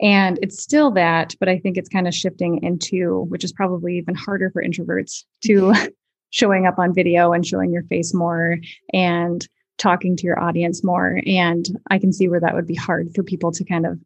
And 0.00 0.38
it's 0.42 0.62
still 0.62 0.90
that, 0.92 1.34
but 1.38 1.48
I 1.48 1.58
think 1.58 1.76
it's 1.76 1.88
kind 1.88 2.08
of 2.08 2.14
shifting 2.14 2.62
into, 2.62 3.26
which 3.28 3.44
is 3.44 3.52
probably 3.52 3.98
even 3.98 4.14
harder 4.14 4.50
for 4.50 4.62
introverts 4.62 5.24
to 5.44 5.52
mm-hmm. 5.52 5.86
showing 6.30 6.66
up 6.66 6.78
on 6.78 6.94
video 6.94 7.32
and 7.32 7.46
showing 7.46 7.72
your 7.72 7.84
face 7.84 8.12
more 8.12 8.58
and 8.92 9.46
talking 9.78 10.16
to 10.16 10.24
your 10.24 10.40
audience 10.40 10.82
more. 10.82 11.20
And 11.26 11.64
I 11.90 11.98
can 11.98 12.12
see 12.12 12.28
where 12.28 12.40
that 12.40 12.54
would 12.54 12.66
be 12.66 12.74
hard 12.74 13.14
for 13.14 13.22
people 13.22 13.52
to 13.52 13.64
kind 13.64 13.86
of 13.86 14.00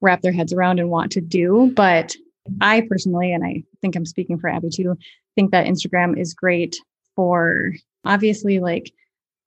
wrap 0.00 0.22
their 0.22 0.32
heads 0.32 0.52
around 0.52 0.80
and 0.80 0.90
want 0.90 1.12
to 1.12 1.20
do. 1.20 1.72
But 1.74 2.14
I 2.60 2.82
personally, 2.88 3.32
and 3.32 3.44
I 3.44 3.62
think 3.80 3.96
I'm 3.96 4.06
speaking 4.06 4.38
for 4.38 4.48
Abby 4.48 4.70
too, 4.70 4.96
think 5.34 5.50
that 5.50 5.66
Instagram 5.66 6.18
is 6.18 6.34
great 6.34 6.76
for 7.16 7.72
obviously 8.04 8.60
like 8.60 8.92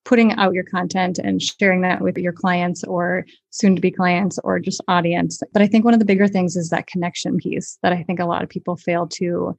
putting 0.05 0.31
out 0.33 0.53
your 0.53 0.63
content 0.63 1.19
and 1.19 1.41
sharing 1.41 1.81
that 1.81 2.01
with 2.01 2.17
your 2.17 2.31
clients 2.31 2.83
or 2.85 3.25
soon 3.49 3.75
to 3.75 3.81
be 3.81 3.91
clients 3.91 4.39
or 4.43 4.57
just 4.57 4.81
audience. 4.87 5.41
But 5.51 5.61
I 5.61 5.67
think 5.67 5.83
one 5.83 5.93
of 5.93 5.99
the 5.99 6.05
bigger 6.05 6.29
things 6.29 6.55
is 6.55 6.69
that 6.69 6.87
connection 6.87 7.37
piece 7.37 7.77
that 7.83 7.91
I 7.91 8.03
think 8.03 8.19
a 8.19 8.25
lot 8.25 8.41
of 8.41 8.49
people 8.49 8.77
fail 8.77 9.05
to 9.07 9.57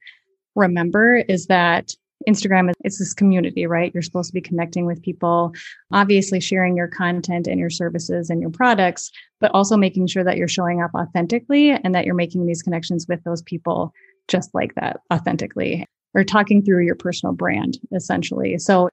remember 0.57 1.17
is 1.17 1.47
that 1.47 1.93
Instagram 2.29 2.69
is 2.69 2.77
it's 2.85 2.99
this 2.99 3.15
community, 3.15 3.67
right? 3.67 3.93
You're 3.95 4.03
supposed 4.03 4.29
to 4.29 4.35
be 4.35 4.41
connecting 4.41 4.85
with 4.85 5.03
people, 5.03 5.53
obviously 5.93 6.41
sharing 6.41 6.77
your 6.77 6.89
content 6.89 7.47
and 7.47 7.59
your 7.59 7.71
services 7.71 8.29
and 8.29 8.41
your 8.41 8.51
products, 8.51 9.11
but 9.41 9.51
also 9.55 9.77
making 9.77 10.07
sure 10.09 10.25
that 10.25 10.37
you're 10.37 10.49
showing 10.49 10.83
up 10.83 10.91
authentically 10.95 11.71
and 11.71 11.95
that 11.95 12.05
you're 12.05 12.15
making 12.15 12.47
these 12.47 12.63
connections 12.63 13.07
with 13.09 13.23
those 13.25 13.43
people 13.43 13.93
just 14.29 14.55
like 14.55 14.75
that 14.75 15.01
authentically 15.13 15.87
or 16.15 16.23
talking 16.23 16.63
through 16.63 16.85
your 16.85 16.95
personal 16.95 17.35
brand 17.35 17.79
essentially. 17.93 18.59
So, 18.59 18.89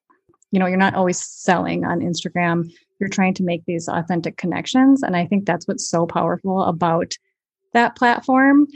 you 0.52 0.60
know, 0.60 0.66
you're 0.66 0.78
not 0.78 0.96
always 0.96 1.22
selling 1.22 1.84
on 1.84 2.00
Instagram. 2.00 2.72
You're 3.00 3.10
trying 3.10 3.34
to 3.36 3.44
make 3.44 3.66
these 3.66 3.90
authentic 3.90 4.38
connections 4.38 5.04
and 5.04 5.16
I 5.16 5.26
think 5.26 5.46
that's 5.46 5.68
what's 5.68 5.90
so 5.90 6.06
powerful 6.06 6.64
about 6.64 7.14
that 7.74 7.96
platform. 7.98 8.68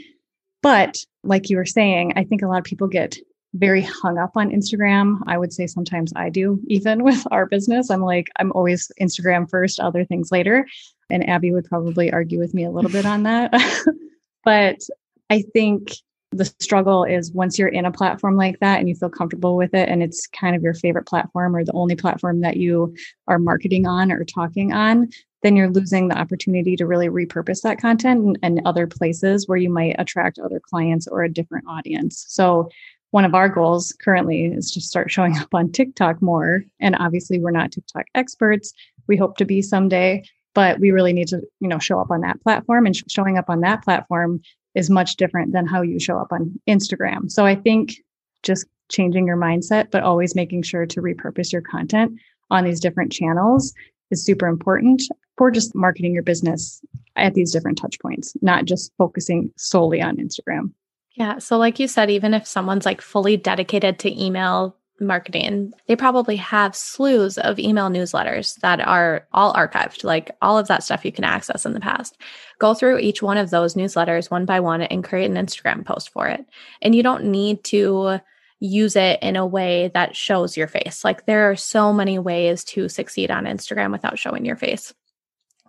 But 0.62 0.98
like 1.24 1.48
you 1.48 1.56
were 1.56 1.64
saying, 1.64 2.12
I 2.16 2.24
think 2.24 2.42
a 2.42 2.46
lot 2.46 2.58
of 2.58 2.64
people 2.64 2.86
get 2.86 3.16
very 3.54 3.82
hung 3.82 4.18
up 4.18 4.32
on 4.36 4.50
Instagram. 4.50 5.18
I 5.26 5.36
would 5.36 5.52
say 5.52 5.66
sometimes 5.66 6.12
I 6.14 6.30
do, 6.30 6.60
even 6.66 7.04
with 7.04 7.26
our 7.30 7.46
business. 7.46 7.90
I'm 7.90 8.02
like, 8.02 8.28
I'm 8.38 8.52
always 8.52 8.90
Instagram 9.00 9.48
first, 9.48 9.80
other 9.80 10.04
things 10.04 10.30
later. 10.30 10.66
And 11.10 11.28
Abby 11.28 11.52
would 11.52 11.64
probably 11.64 12.12
argue 12.12 12.38
with 12.38 12.54
me 12.54 12.64
a 12.64 12.70
little 12.70 12.90
bit 12.90 13.06
on 13.06 13.24
that. 13.24 13.52
but 14.44 14.78
I 15.28 15.42
think 15.52 15.92
the 16.32 16.44
struggle 16.60 17.02
is 17.04 17.32
once 17.32 17.58
you're 17.58 17.68
in 17.68 17.84
a 17.84 17.90
platform 17.90 18.36
like 18.36 18.58
that 18.60 18.78
and 18.78 18.88
you 18.88 18.94
feel 18.94 19.08
comfortable 19.08 19.56
with 19.56 19.74
it 19.74 19.88
and 19.88 20.02
it's 20.02 20.28
kind 20.28 20.54
of 20.54 20.62
your 20.62 20.74
favorite 20.74 21.06
platform 21.06 21.56
or 21.56 21.64
the 21.64 21.72
only 21.72 21.96
platform 21.96 22.40
that 22.40 22.56
you 22.56 22.94
are 23.26 23.38
marketing 23.38 23.86
on 23.86 24.12
or 24.12 24.24
talking 24.24 24.72
on 24.72 25.08
then 25.42 25.56
you're 25.56 25.70
losing 25.70 26.08
the 26.08 26.18
opportunity 26.18 26.76
to 26.76 26.86
really 26.86 27.08
repurpose 27.08 27.62
that 27.62 27.80
content 27.80 28.36
and, 28.42 28.60
other 28.66 28.86
places 28.86 29.48
where 29.48 29.56
you 29.56 29.70
might 29.70 29.96
attract 29.98 30.38
other 30.38 30.60
clients 30.60 31.08
or 31.08 31.24
a 31.24 31.32
different 31.32 31.64
audience 31.66 32.24
so 32.28 32.68
one 33.10 33.24
of 33.24 33.34
our 33.34 33.48
goals 33.48 33.94
currently 34.02 34.46
is 34.46 34.70
to 34.72 34.80
start 34.80 35.10
showing 35.10 35.36
up 35.38 35.52
on 35.52 35.72
TikTok 35.72 36.20
more. 36.22 36.62
And 36.80 36.96
obviously, 36.98 37.38
we're 37.40 37.50
not 37.50 37.72
TikTok 37.72 38.06
experts. 38.14 38.72
We 39.06 39.16
hope 39.16 39.36
to 39.38 39.44
be 39.44 39.62
someday, 39.62 40.24
but 40.54 40.78
we 40.80 40.90
really 40.90 41.12
need 41.12 41.28
to, 41.28 41.40
you 41.60 41.68
know, 41.68 41.78
show 41.78 42.00
up 42.00 42.10
on 42.10 42.20
that 42.20 42.40
platform. 42.42 42.86
And 42.86 42.96
sh- 42.96 43.02
showing 43.08 43.38
up 43.38 43.48
on 43.48 43.60
that 43.60 43.82
platform 43.82 44.40
is 44.74 44.90
much 44.90 45.16
different 45.16 45.52
than 45.52 45.66
how 45.66 45.82
you 45.82 45.98
show 45.98 46.18
up 46.18 46.32
on 46.32 46.60
Instagram. 46.68 47.30
So 47.30 47.44
I 47.44 47.56
think 47.56 47.94
just 48.42 48.66
changing 48.90 49.26
your 49.26 49.36
mindset, 49.36 49.90
but 49.90 50.02
always 50.02 50.34
making 50.34 50.62
sure 50.62 50.86
to 50.86 51.02
repurpose 51.02 51.52
your 51.52 51.62
content 51.62 52.12
on 52.50 52.64
these 52.64 52.80
different 52.80 53.12
channels 53.12 53.74
is 54.10 54.24
super 54.24 54.46
important 54.46 55.02
for 55.36 55.50
just 55.50 55.74
marketing 55.74 56.12
your 56.12 56.22
business 56.22 56.80
at 57.16 57.34
these 57.34 57.52
different 57.52 57.78
touch 57.78 57.98
points, 58.00 58.36
not 58.42 58.64
just 58.64 58.92
focusing 58.98 59.50
solely 59.56 60.00
on 60.00 60.16
Instagram. 60.16 60.72
Yeah. 61.16 61.38
So, 61.38 61.58
like 61.58 61.78
you 61.78 61.88
said, 61.88 62.10
even 62.10 62.34
if 62.34 62.46
someone's 62.46 62.86
like 62.86 63.00
fully 63.00 63.36
dedicated 63.36 63.98
to 64.00 64.24
email 64.24 64.76
marketing, 65.00 65.72
they 65.88 65.96
probably 65.96 66.36
have 66.36 66.72
slews 66.72 67.38
of 67.38 67.58
email 67.58 67.88
newsletters 67.88 68.54
that 68.60 68.80
are 68.80 69.26
all 69.32 69.52
archived, 69.54 70.04
like 70.04 70.30
all 70.42 70.58
of 70.58 70.68
that 70.68 70.84
stuff 70.84 71.04
you 71.04 71.12
can 71.12 71.24
access 71.24 71.64
in 71.66 71.72
the 71.72 71.80
past. 71.80 72.16
Go 72.58 72.74
through 72.74 72.98
each 72.98 73.22
one 73.22 73.38
of 73.38 73.50
those 73.50 73.74
newsletters 73.74 74.30
one 74.30 74.44
by 74.44 74.60
one 74.60 74.82
and 74.82 75.02
create 75.02 75.30
an 75.30 75.36
Instagram 75.36 75.84
post 75.84 76.10
for 76.10 76.28
it. 76.28 76.44
And 76.82 76.94
you 76.94 77.02
don't 77.02 77.24
need 77.24 77.64
to 77.64 78.20
use 78.60 78.94
it 78.94 79.18
in 79.22 79.36
a 79.36 79.46
way 79.46 79.90
that 79.94 80.14
shows 80.14 80.56
your 80.56 80.68
face. 80.68 81.02
Like 81.02 81.24
there 81.24 81.50
are 81.50 81.56
so 81.56 81.92
many 81.92 82.18
ways 82.18 82.62
to 82.64 82.88
succeed 82.88 83.30
on 83.30 83.44
Instagram 83.44 83.90
without 83.90 84.18
showing 84.18 84.44
your 84.44 84.56
face. 84.56 84.92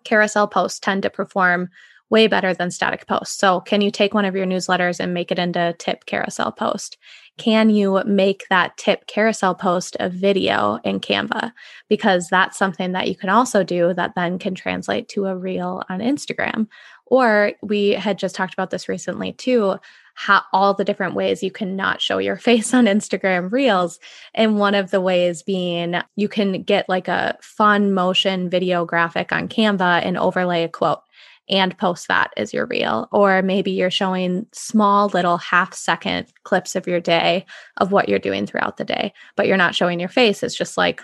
Carousel 0.04 0.48
posts 0.48 0.80
tend 0.80 1.04
to 1.04 1.10
perform 1.10 1.70
way 2.12 2.28
better 2.28 2.54
than 2.54 2.70
static 2.70 3.08
posts. 3.08 3.38
So, 3.38 3.62
can 3.62 3.82
you 3.82 3.90
take 3.90 4.14
one 4.14 4.26
of 4.26 4.36
your 4.36 4.46
newsletters 4.46 5.00
and 5.00 5.14
make 5.14 5.32
it 5.32 5.40
into 5.40 5.70
a 5.70 5.74
tip 5.74 6.06
carousel 6.06 6.52
post? 6.52 6.98
Can 7.38 7.72
you 7.72 8.04
make 8.06 8.46
that 8.50 8.78
tip 8.78 9.08
carousel 9.08 9.56
post 9.56 9.98
a 10.00 10.10
video 10.10 10.80
in 10.84 11.00
Canva? 11.00 11.54
Because 11.90 12.28
that's 12.28 12.58
something 12.58 12.92
that 12.92 13.08
you 13.08 13.16
can 13.16 13.30
also 13.30 13.64
do 13.64 13.94
that 13.96 14.14
then 14.16 14.38
can 14.38 14.54
translate 14.54 15.08
to 15.10 15.26
a 15.26 15.36
reel 15.36 15.82
on 15.90 16.00
Instagram. 16.00 16.68
Or 17.08 17.54
we 17.64 17.90
had 17.90 18.20
just 18.20 18.36
talked 18.36 18.54
about 18.54 18.70
this 18.70 18.88
recently 18.88 19.34
too 19.34 19.80
how 20.14 20.44
all 20.54 20.74
the 20.74 20.84
different 20.84 21.16
ways 21.16 21.42
you 21.42 21.52
can 21.52 21.76
not 21.76 22.02
show 22.02 22.18
your 22.18 22.36
face 22.48 22.74
on 22.74 22.86
Instagram 22.86 23.52
Reels. 23.52 24.00
And 24.34 24.60
one 24.60 24.76
of 24.76 24.92
the 24.92 25.02
ways 25.02 25.42
being 25.42 25.96
you 26.16 26.28
can 26.28 26.64
get 26.64 26.88
like 26.90 27.08
a 27.08 27.38
fun 27.42 27.94
motion 27.94 28.50
video 28.50 28.86
graphic 28.86 29.32
on 29.32 29.48
Canva 29.48 30.06
and 30.06 30.18
overlay 30.18 30.64
a 30.64 30.70
quote 30.70 31.02
and 31.50 31.78
post 31.78 32.08
that 32.08 32.32
as 32.38 32.54
your 32.54 32.66
reel. 32.66 33.08
Or 33.12 33.42
maybe 33.42 33.72
you're 33.72 33.92
showing 33.92 34.46
small 34.54 35.08
little 35.08 35.38
half 35.38 35.74
second 35.74 36.28
clips 36.44 36.76
of 36.76 36.88
your 36.88 37.00
day 37.00 37.46
of 37.78 37.92
what 37.92 38.08
you're 38.08 38.20
doing 38.20 38.46
throughout 38.46 38.78
the 38.78 38.86
day, 38.86 39.14
but 39.36 39.48
you're 39.48 39.58
not 39.58 39.76
showing 39.76 40.00
your 40.00 40.10
face. 40.10 40.44
It's 40.44 40.56
just 40.56 40.78
like 40.78 41.02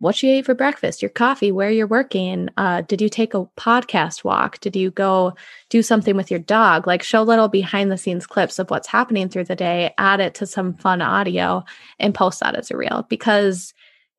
what 0.00 0.22
you 0.22 0.30
ate 0.30 0.46
for 0.46 0.54
breakfast, 0.54 1.02
your 1.02 1.10
coffee, 1.10 1.52
where 1.52 1.70
you're 1.70 1.86
working. 1.86 2.48
Uh, 2.56 2.80
did 2.80 3.02
you 3.02 3.10
take 3.10 3.34
a 3.34 3.44
podcast 3.58 4.24
walk? 4.24 4.58
Did 4.60 4.74
you 4.74 4.90
go 4.90 5.34
do 5.68 5.82
something 5.82 6.16
with 6.16 6.30
your 6.30 6.40
dog? 6.40 6.86
Like 6.86 7.02
show 7.02 7.22
little 7.22 7.48
behind 7.48 7.92
the 7.92 7.98
scenes 7.98 8.26
clips 8.26 8.58
of 8.58 8.70
what's 8.70 8.88
happening 8.88 9.28
through 9.28 9.44
the 9.44 9.56
day, 9.56 9.92
add 9.98 10.20
it 10.20 10.34
to 10.36 10.46
some 10.46 10.74
fun 10.74 11.02
audio 11.02 11.64
and 11.98 12.14
post 12.14 12.40
that 12.40 12.54
as 12.54 12.70
a 12.70 12.76
reel 12.78 13.06
because 13.10 13.74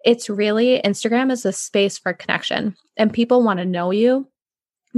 it's 0.06 0.30
really 0.30 0.80
Instagram 0.86 1.32
is 1.32 1.45
a 1.45 1.52
space 1.52 1.97
for 1.97 2.13
connection 2.13 2.76
and 2.95 3.12
people 3.12 3.43
want 3.43 3.60
to 3.60 3.65
know 3.65 3.89
you 3.91 4.28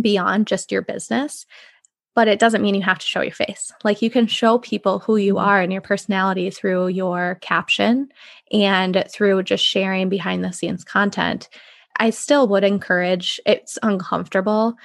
beyond 0.02 0.48
just 0.48 0.72
your 0.72 0.82
business 0.82 1.46
but 2.16 2.28
it 2.28 2.40
doesn't 2.40 2.62
mean 2.62 2.76
you 2.76 2.82
have 2.82 3.00
to 3.00 3.06
show 3.06 3.22
your 3.22 3.34
face. 3.34 3.72
Like 3.84 4.02
you 4.02 4.10
can 4.10 4.28
show 4.28 4.60
people 4.60 5.00
who 5.00 5.18
you 5.18 5.38
Mm-hmm. 5.38 5.46
are 5.46 5.62
and 5.62 5.72
your 5.72 5.82
personality 5.82 6.50
through 6.50 6.90
your 6.90 7.40
caption 7.42 8.10
and 8.52 9.04
through 9.12 9.44
just 9.44 9.66
sharing 9.66 10.10
behind 10.10 10.44
the 10.44 10.54
scenes 10.54 10.84
content. 10.84 11.50
I 11.98 12.12
still 12.12 12.48
would 12.50 12.64
encourage 12.64 13.40
it's 13.46 13.78
uncomfortable 13.82 14.76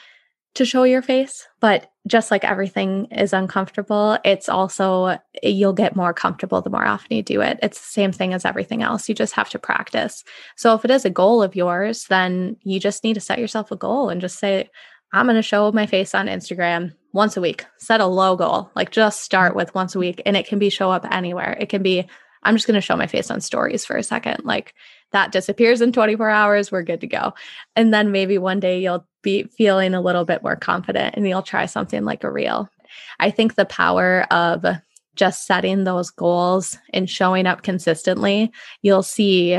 to 0.55 0.64
show 0.64 0.83
your 0.85 1.03
face, 1.03 1.47
but 1.61 1.90
just 2.07 2.31
like 2.31 2.42
everything 2.42 3.07
is 3.07 3.33
uncomfortable, 3.33 4.18
it's 4.25 4.49
also 4.49 5.18
you'll 5.42 5.75
get 5.75 5.94
more 5.94 6.14
comfortable 6.14 6.62
the 6.62 6.71
more 6.71 6.87
often 6.87 7.16
you 7.16 7.23
do 7.23 7.42
it. 7.42 7.59
It's 7.62 7.79
the 7.79 7.92
same 7.92 8.12
thing 8.12 8.33
as 8.33 8.44
everything 8.44 8.83
else. 8.83 9.09
You 9.09 9.14
just 9.14 9.35
have 9.35 9.51
to 9.51 9.59
practice. 9.59 10.25
So 10.57 10.75
if 10.75 10.85
it 10.85 10.90
is 10.90 11.05
a 11.05 11.11
goal 11.11 11.42
of 11.42 11.55
yours, 11.55 12.07
then 12.09 12.57
you 12.62 12.81
just 12.81 13.05
need 13.05 13.14
to 13.14 13.21
set 13.21 13.38
yourself 13.38 13.71
a 13.71 13.77
goal 13.77 14.09
and 14.09 14.21
just 14.21 14.38
say, 14.38 14.71
I'm 15.12 15.27
going 15.27 15.37
to 15.37 15.42
show 15.42 15.73
my 15.73 15.87
face 15.87 16.14
on 16.14 16.27
Instagram 16.27 16.94
once 17.12 17.37
a 17.37 17.40
week. 17.40 17.64
Set 17.79 18.01
a 18.01 18.07
low 18.07 18.37
goal. 18.37 18.71
Like 18.77 18.90
just 18.90 19.23
start 19.23 19.57
with 19.57 19.75
once 19.75 19.94
a 19.94 19.99
week 19.99 20.21
and 20.27 20.37
it 20.37 20.47
can 20.47 20.59
be 20.59 20.71
show 20.71 20.90
up 20.90 21.07
anywhere. 21.11 21.57
It 21.59 21.68
can 21.68 21.83
be 21.83 22.07
I'm 22.42 22.55
just 22.55 22.66
going 22.66 22.77
to 22.77 22.81
show 22.81 22.97
my 22.97 23.07
face 23.07 23.31
on 23.31 23.40
stories 23.40 23.85
for 23.85 23.97
a 23.97 24.03
second. 24.03 24.44
Like 24.44 24.75
that 25.12 25.33
disappears 25.33 25.81
in 25.81 25.92
24 25.92 26.31
hours, 26.31 26.71
we're 26.71 26.83
good 26.83 27.01
to 27.01 27.07
go. 27.07 27.35
And 27.75 27.92
then 27.92 28.12
maybe 28.12 28.38
one 28.38 28.61
day 28.61 28.81
you'll 28.81 29.07
be 29.23 29.44
feeling 29.44 29.94
a 29.94 30.01
little 30.01 30.25
bit 30.25 30.42
more 30.42 30.57
confident 30.57 31.16
and 31.16 31.27
you'll 31.27 31.42
try 31.42 31.66
something 31.66 32.05
like 32.05 32.25
a 32.25 32.31
reel. 32.31 32.68
I 33.18 33.31
think 33.31 33.55
the 33.55 33.64
power 33.64 34.27
of 34.31 34.64
just 35.16 35.47
setting 35.47 35.85
those 35.85 36.11
goals 36.11 36.79
and 36.94 37.11
showing 37.11 37.47
up 37.47 37.62
consistently, 37.62 38.53
you'll 38.83 39.03
see 39.03 39.55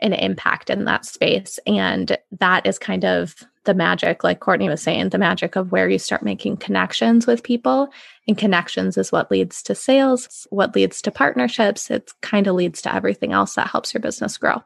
an 0.00 0.12
impact 0.12 0.68
in 0.68 0.84
that 0.84 1.06
space. 1.06 1.58
And 1.66 2.18
that 2.40 2.66
is 2.66 2.78
kind 2.78 3.04
of 3.04 3.34
the 3.66 3.74
magic, 3.74 4.24
like 4.24 4.40
Courtney 4.40 4.68
was 4.68 4.82
saying, 4.82 5.10
the 5.10 5.18
magic 5.18 5.56
of 5.56 5.70
where 5.70 5.88
you 5.88 5.98
start 5.98 6.22
making 6.22 6.56
connections 6.56 7.26
with 7.26 7.42
people. 7.42 7.88
And 8.26 8.38
connections 8.38 8.96
is 8.96 9.12
what 9.12 9.30
leads 9.30 9.62
to 9.64 9.74
sales, 9.74 10.46
what 10.50 10.74
leads 10.74 11.02
to 11.02 11.10
partnerships. 11.10 11.90
It 11.90 12.10
kind 12.22 12.46
of 12.46 12.54
leads 12.54 12.80
to 12.82 12.94
everything 12.94 13.32
else 13.32 13.54
that 13.54 13.68
helps 13.68 13.92
your 13.92 14.00
business 14.00 14.38
grow. 14.38 14.62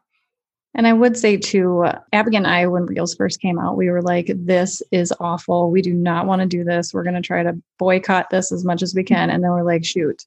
And 0.75 0.87
I 0.87 0.93
would 0.93 1.17
say 1.17 1.37
too, 1.37 1.85
Abby 2.13 2.37
and 2.37 2.47
I, 2.47 2.67
when 2.69 2.87
Reels 2.87 3.17
first 3.17 3.41
came 3.41 3.59
out, 3.59 3.77
we 3.77 3.91
were 3.91 4.03
like, 4.03 4.31
this 4.35 4.83
is 4.93 5.13
awful. 5.19 5.71
We 5.71 5.83
do 5.83 5.93
not 5.93 6.27
want 6.27 6.43
to 6.43 6.47
do 6.47 6.63
this. 6.63 6.95
We're 6.95 7.03
going 7.03 7.17
to 7.17 7.21
try 7.21 7.43
to 7.43 7.61
boycott 7.79 8.31
this 8.31 8.53
as 8.53 8.65
much 8.65 8.83
as 8.83 8.95
we 8.95 9.03
can. 9.03 9.31
And 9.31 9.43
then 9.43 9.51
we're 9.51 9.65
like, 9.65 9.85
shoot, 9.85 10.25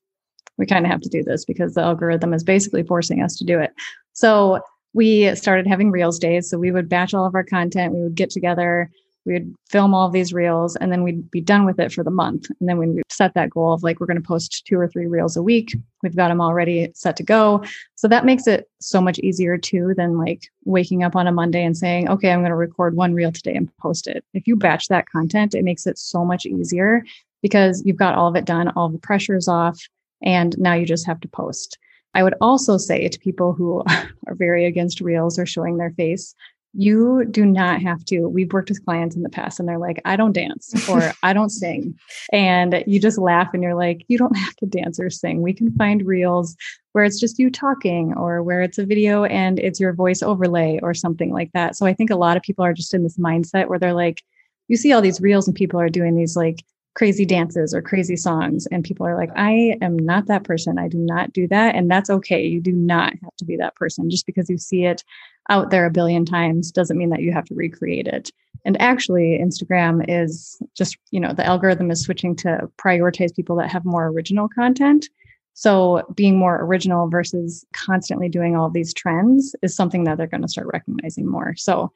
we 0.58 0.66
kind 0.66 0.86
of 0.86 0.92
have 0.92 1.02
to 1.02 1.10
do 1.10 1.24
this 1.24 1.46
because 1.46 1.76
the 1.76 1.82
algorithm 1.82 2.34
is 2.34 2.44
basically 2.44 2.84
forcing 2.84 3.24
us 3.24 3.38
to 3.38 3.46
do 3.46 3.60
it. 3.60 3.72
So 4.12 4.60
we 4.94 5.34
started 5.36 5.68
having 5.68 5.92
Reels 5.92 6.20
days. 6.20 6.50
So 6.50 6.58
we 6.58 6.72
would 6.72 6.90
batch 6.90 7.14
all 7.14 7.26
of 7.26 7.36
our 7.36 7.44
content, 7.44 7.94
we 7.94 8.04
would 8.04 8.16
get 8.16 8.30
together, 8.30 8.90
we 9.26 9.34
would 9.34 9.56
film 9.70 9.94
all 9.94 10.08
of 10.08 10.14
these 10.14 10.34
reels, 10.34 10.76
and 10.76 10.92
then 10.92 11.04
we'd 11.04 11.30
be 11.32 11.42
done 11.42 11.66
with 11.66 11.80
it 11.80 11.94
for 11.94 12.04
the 12.04 12.12
month. 12.12 12.50
And 12.60 12.68
then 12.68 12.78
when 12.78 12.96
we 12.96 13.04
set 13.10 13.34
that 13.36 13.50
goal 13.50 13.74
of 13.74 13.84
like, 13.84 14.00
we're 14.00 14.06
going 14.06 14.22
to 14.22 14.28
post 14.28 14.66
two 14.66 14.78
or 14.78 14.88
three 14.88 15.06
reels 15.06 15.38
a 15.38 15.44
week, 15.44 15.76
we've 16.02 16.16
got 16.16 16.28
them 16.28 16.42
already 16.42 16.92
set 16.94 17.16
to 17.18 17.24
go. 17.24 17.64
So 17.96 18.08
that 18.10 18.26
makes 18.26 18.48
it 18.48 18.70
so 18.82 19.00
much 19.00 19.20
easier 19.20 19.58
too 19.58 19.94
than 19.96 20.18
like 20.18 20.44
waking 20.66 21.04
up 21.04 21.16
on 21.16 21.28
a 21.28 21.32
Monday 21.32 21.64
and 21.64 21.78
saying, 21.78 22.10
okay, 22.10 22.32
I'm 22.32 22.42
going 22.42 22.50
to 22.50 22.56
record 22.56 22.96
one 22.96 23.14
reel 23.14 23.32
today 23.32 23.56
and 23.56 23.76
post 23.78 24.08
it. 24.08 24.26
If 24.34 24.46
you 24.46 24.56
batch 24.58 24.90
that 24.90 25.10
content, 25.10 25.56
it 25.56 25.64
makes 25.64 25.88
it 25.88 25.98
so 25.98 26.26
much 26.26 26.46
easier 26.46 27.04
because 27.42 27.82
you've 27.86 27.98
got 27.98 28.16
all 28.16 28.28
of 28.28 28.36
it 28.36 28.46
done, 28.46 28.70
all 28.70 28.90
the 28.90 28.98
pressure 28.98 29.36
is 29.36 29.48
off, 29.48 29.80
and 30.22 30.58
now 30.58 30.74
you 30.74 30.86
just 30.86 31.06
have 31.06 31.20
to 31.22 31.28
post. 31.30 31.78
I 32.14 32.24
would 32.24 32.36
also 32.42 32.78
say 32.78 33.08
to 33.08 33.20
people 33.20 33.54
who 33.54 33.84
are 34.28 34.36
very 34.36 34.66
against 34.66 35.02
reels 35.02 35.38
or 35.40 35.46
showing 35.46 35.78
their 35.78 35.92
face, 35.92 36.36
you 36.76 37.26
do 37.26 37.46
not 37.46 37.82
have 37.82 38.04
to. 38.06 38.28
We've 38.28 38.52
worked 38.52 38.70
with 38.70 38.84
clients 38.84 39.16
in 39.16 39.22
the 39.22 39.30
past 39.30 39.60
and 39.60 39.70
they're 39.70 39.78
like, 39.78 40.02
I 40.06 40.16
don't 40.16 40.34
dance 40.34 40.90
or 40.90 41.14
I 41.24 41.32
don't 41.34 41.52
sing. 41.52 41.98
And 42.32 42.84
you 42.88 43.00
just 43.00 43.20
laugh 43.20 43.50
and 43.54 43.62
you're 43.62 43.76
like, 43.76 44.04
you 44.08 44.18
don't 44.18 44.36
have 44.36 44.56
to 44.58 44.66
dance 44.66 45.00
or 45.00 45.12
sing. 45.12 45.42
We 45.42 45.54
can 45.54 45.76
find 45.76 46.06
reels 46.06 46.56
where 46.94 47.04
it's 47.04 47.20
just 47.20 47.38
you 47.38 47.52
talking 47.52 48.14
or 48.16 48.42
where 48.42 48.62
it's 48.62 48.80
a 48.80 48.86
video 48.86 49.24
and 49.26 49.60
it's 49.60 49.80
your 49.80 49.94
voice 49.94 50.24
overlay 50.24 50.80
or 50.82 50.96
something 50.96 51.32
like 51.32 51.52
that. 51.54 51.76
So 51.76 51.86
I 51.86 51.94
think 51.94 52.10
a 52.10 52.16
lot 52.16 52.38
of 52.38 52.44
people 52.44 52.66
are 52.66 52.74
just 52.74 52.94
in 52.94 53.04
this 53.04 53.18
mindset 53.18 53.68
where 53.68 53.80
they're 53.80 53.94
like, 53.94 54.24
you 54.68 54.78
see 54.78 54.94
all 54.94 55.02
these 55.02 55.22
reels 55.22 55.48
and 55.48 55.56
people 55.56 55.80
are 55.80 55.90
doing 55.90 56.16
these 56.16 56.36
like 56.36 56.64
crazy 56.96 57.26
dances 57.26 57.74
or 57.74 57.82
crazy 57.82 58.16
songs. 58.16 58.68
And 58.68 58.84
people 58.84 59.06
are 59.06 59.18
like 59.18 59.32
i 59.36 59.78
am 59.82 59.98
not 59.98 60.28
that 60.28 60.44
person. 60.44 60.78
I 60.78 60.88
do 60.88 60.98
not 60.98 61.34
do 61.34 61.48
that. 61.48 61.76
And 61.76 61.90
that's 61.90 62.10
okay. 62.10 62.46
You 62.46 62.62
do 62.62 62.72
not 62.72 63.14
have 63.24 63.36
to 63.38 63.46
be 63.46 63.58
that 63.58 63.76
person. 63.76 64.10
Just 64.10 64.26
because 64.26 64.50
you 64.50 64.58
see 64.58 64.86
it 64.86 65.04
out 65.50 65.72
there 65.72 65.86
a 65.86 65.92
billion 65.92 66.26
times 66.26 66.72
doesn't 66.72 66.98
mean 66.98 67.10
that 67.10 67.22
you 67.22 67.32
have 67.32 67.46
to 67.46 67.56
recreate 67.56 68.08
it. 68.08 68.32
And 68.66 68.82
actually 68.82 69.40
instagram 69.44 70.06
is 70.08 70.62
just 70.74 70.98
you 71.12 71.20
know 71.20 71.34
the 71.34 71.46
algorithm 71.46 71.92
is 71.92 72.02
switching 72.02 72.34
to 72.38 72.70
prioritize 72.78 73.36
people 73.36 73.58
that 73.58 73.70
have 73.70 73.84
more 73.84 74.08
original 74.08 74.48
content. 74.48 75.10
So 75.54 76.04
being 76.16 76.38
more 76.38 76.62
original 76.62 77.10
versus 77.10 77.66
constantly 77.74 78.30
doing 78.30 78.56
all 78.56 78.70
these 78.70 78.94
trends 78.94 79.56
is 79.62 79.76
something 79.76 80.04
that 80.06 80.18
they're 80.18 80.28
going 80.28 80.42
to 80.42 80.48
start 80.48 80.68
recognizing 80.74 81.28
more. 81.28 81.56
So 81.56 81.92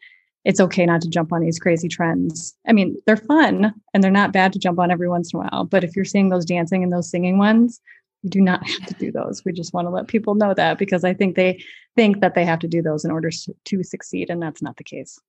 it's 0.48 0.62
okay 0.62 0.86
not 0.86 1.02
to 1.02 1.10
jump 1.10 1.34
on 1.34 1.42
these 1.42 1.60
crazy 1.60 1.90
trends. 1.90 2.56
I 2.66 2.72
mean, 2.72 2.96
they're 3.06 3.18
fun 3.18 3.74
and 3.94 4.02
they're 4.02 4.10
not 4.10 4.32
bad 4.32 4.54
to 4.54 4.60
jump 4.60 4.80
on 4.80 4.90
every 4.90 5.10
once 5.10 5.34
in 5.34 5.40
a 5.40 5.44
while. 5.44 5.66
But 5.66 5.84
if 5.84 5.94
you're 5.94 6.06
seeing 6.06 6.30
those 6.30 6.46
dancing 6.46 6.84
and 6.84 6.92
those 6.92 7.12
singing 7.12 7.38
ones, 7.38 7.82
you 8.24 8.30
do 8.30 8.40
not 8.40 8.66
have 8.68 8.86
to 8.86 8.94
do 8.94 9.12
those. 9.12 9.44
We 9.44 9.52
just 9.52 9.74
want 9.74 9.88
to 9.88 9.92
let 9.92 10.08
people 10.08 10.36
know 10.36 10.54
that 10.54 10.78
because 10.78 11.04
I 11.04 11.14
think 11.14 11.36
they 11.36 11.62
think 11.98 12.22
that 12.22 12.34
they 12.34 12.46
have 12.46 12.60
to 12.60 12.68
do 12.70 12.82
those 12.82 13.04
in 13.04 13.12
order 13.12 13.30
to 13.30 13.84
succeed. 13.84 14.30
And 14.30 14.42
that's 14.42 14.62
not 14.62 14.78
the 14.78 14.86
case. 14.86 15.20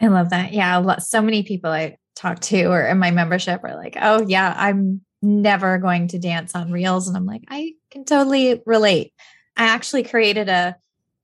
I 0.00 0.06
love 0.06 0.30
that. 0.30 0.54
Yeah. 0.54 0.96
So 0.96 1.20
many 1.20 1.42
people 1.42 1.70
I 1.70 1.98
talk 2.16 2.40
to 2.40 2.64
or 2.64 2.86
in 2.86 2.98
my 2.98 3.10
membership 3.10 3.62
are 3.64 3.76
like, 3.76 3.98
oh, 4.00 4.24
yeah, 4.26 4.54
I'm 4.56 5.02
never 5.20 5.76
going 5.76 6.08
to 6.08 6.18
dance 6.18 6.54
on 6.54 6.72
reels. 6.72 7.06
And 7.06 7.18
I'm 7.18 7.26
like, 7.26 7.42
I 7.50 7.74
can 7.90 8.06
totally 8.06 8.62
relate. 8.64 9.12
I 9.58 9.64
actually 9.64 10.04
created 10.04 10.48
a 10.48 10.76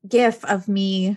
GIF 0.07 0.45
of 0.45 0.69
me 0.69 1.17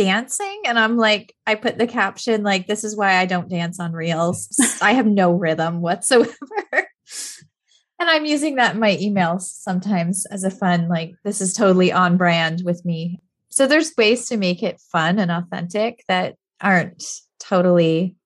dancing 0.00 0.62
and 0.64 0.78
i'm 0.78 0.96
like 0.96 1.34
i 1.46 1.54
put 1.54 1.76
the 1.76 1.86
caption 1.86 2.42
like 2.42 2.66
this 2.66 2.84
is 2.84 2.96
why 2.96 3.16
i 3.16 3.26
don't 3.26 3.50
dance 3.50 3.78
on 3.78 3.92
reels. 3.92 4.48
I 4.82 4.94
have 4.94 5.06
no 5.06 5.32
rhythm 5.32 5.82
whatsoever. 5.82 6.34
And 6.72 8.08
i'm 8.08 8.24
using 8.24 8.54
that 8.54 8.74
in 8.74 8.80
my 8.80 8.96
emails 8.96 9.42
sometimes 9.42 10.24
as 10.26 10.42
a 10.42 10.50
fun 10.50 10.88
like 10.88 11.12
this 11.22 11.42
is 11.42 11.52
totally 11.52 11.92
on 11.92 12.16
brand 12.16 12.62
with 12.64 12.82
me. 12.86 13.20
So 13.50 13.66
there's 13.66 13.92
ways 13.98 14.26
to 14.28 14.38
make 14.38 14.62
it 14.62 14.80
fun 14.90 15.18
and 15.18 15.30
authentic 15.30 16.02
that 16.08 16.36
aren't 16.62 17.04
totally 17.38 18.16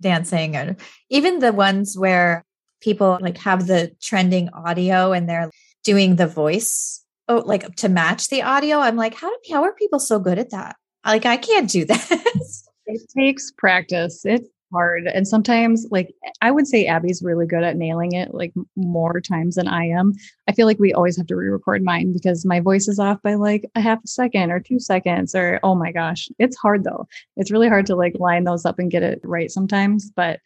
dancing 0.00 0.54
or 0.54 0.76
even 1.10 1.40
the 1.40 1.52
ones 1.52 1.98
where 1.98 2.44
people 2.80 3.18
like 3.20 3.38
have 3.38 3.66
the 3.66 3.90
trending 4.00 4.50
audio 4.50 5.10
and 5.10 5.28
they're 5.28 5.50
doing 5.82 6.14
the 6.14 6.28
voice 6.28 7.04
oh 7.26 7.42
like 7.44 7.74
to 7.74 7.88
match 7.88 8.28
the 8.28 8.42
audio. 8.42 8.78
I'm 8.78 8.94
like 8.94 9.14
how 9.14 9.28
do 9.28 9.52
how 9.52 9.64
are 9.64 9.72
people 9.72 9.98
so 9.98 10.20
good 10.20 10.38
at 10.38 10.50
that 10.50 10.76
like 11.04 11.26
I 11.26 11.36
can't 11.36 11.70
do 11.70 11.84
that. 11.84 12.06
it 12.86 13.02
takes 13.16 13.52
practice. 13.52 14.22
It's 14.24 14.48
hard. 14.72 15.06
And 15.06 15.26
sometimes 15.26 15.86
like 15.90 16.14
I 16.42 16.50
would 16.50 16.66
say 16.66 16.86
Abby's 16.86 17.22
really 17.22 17.46
good 17.46 17.62
at 17.62 17.76
nailing 17.76 18.12
it 18.12 18.34
like 18.34 18.52
more 18.76 19.20
times 19.20 19.54
than 19.54 19.68
I 19.68 19.86
am. 19.86 20.12
I 20.46 20.52
feel 20.52 20.66
like 20.66 20.78
we 20.78 20.92
always 20.92 21.16
have 21.16 21.26
to 21.28 21.36
re-record 21.36 21.82
mine 21.82 22.12
because 22.12 22.44
my 22.44 22.60
voice 22.60 22.88
is 22.88 22.98
off 22.98 23.20
by 23.22 23.34
like 23.34 23.64
a 23.74 23.80
half 23.80 23.98
a 24.04 24.08
second 24.08 24.50
or 24.50 24.60
2 24.60 24.78
seconds 24.78 25.34
or 25.34 25.60
oh 25.62 25.74
my 25.74 25.92
gosh. 25.92 26.28
It's 26.38 26.56
hard 26.56 26.84
though. 26.84 27.06
It's 27.36 27.50
really 27.50 27.68
hard 27.68 27.86
to 27.86 27.96
like 27.96 28.18
line 28.18 28.44
those 28.44 28.64
up 28.64 28.78
and 28.78 28.90
get 28.90 29.02
it 29.02 29.20
right 29.24 29.50
sometimes, 29.50 30.10
but 30.14 30.40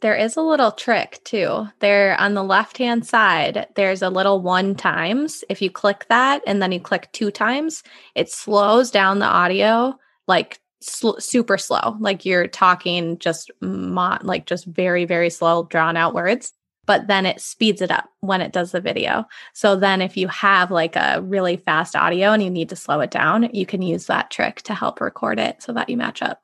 there 0.00 0.14
is 0.14 0.36
a 0.36 0.42
little 0.42 0.72
trick 0.72 1.20
too. 1.24 1.66
There 1.80 2.20
on 2.20 2.34
the 2.34 2.44
left 2.44 2.78
hand 2.78 3.06
side, 3.06 3.66
there's 3.76 4.02
a 4.02 4.10
little 4.10 4.40
one 4.40 4.74
times. 4.74 5.42
If 5.48 5.62
you 5.62 5.70
click 5.70 6.06
that 6.08 6.42
and 6.46 6.60
then 6.60 6.72
you 6.72 6.80
click 6.80 7.08
two 7.12 7.30
times, 7.30 7.82
it 8.14 8.30
slows 8.30 8.90
down 8.90 9.18
the 9.18 9.26
audio 9.26 9.98
like 10.28 10.60
sl- 10.80 11.18
super 11.18 11.56
slow. 11.56 11.96
Like 11.98 12.24
you're 12.24 12.46
talking 12.46 13.18
just 13.18 13.50
mo- 13.60 14.18
like 14.22 14.46
just 14.46 14.66
very, 14.66 15.04
very 15.06 15.30
slow, 15.30 15.64
drawn 15.64 15.96
out 15.96 16.14
words. 16.14 16.52
But 16.84 17.08
then 17.08 17.26
it 17.26 17.40
speeds 17.40 17.82
it 17.82 17.90
up 17.90 18.08
when 18.20 18.40
it 18.40 18.52
does 18.52 18.70
the 18.70 18.80
video. 18.80 19.24
So 19.54 19.74
then 19.74 20.00
if 20.00 20.16
you 20.16 20.28
have 20.28 20.70
like 20.70 20.94
a 20.94 21.20
really 21.20 21.56
fast 21.56 21.96
audio 21.96 22.30
and 22.30 22.40
you 22.42 22.50
need 22.50 22.68
to 22.68 22.76
slow 22.76 23.00
it 23.00 23.10
down, 23.10 23.50
you 23.52 23.66
can 23.66 23.82
use 23.82 24.06
that 24.06 24.30
trick 24.30 24.62
to 24.62 24.74
help 24.74 25.00
record 25.00 25.40
it 25.40 25.62
so 25.62 25.72
that 25.72 25.88
you 25.88 25.96
match 25.96 26.22
up 26.22 26.42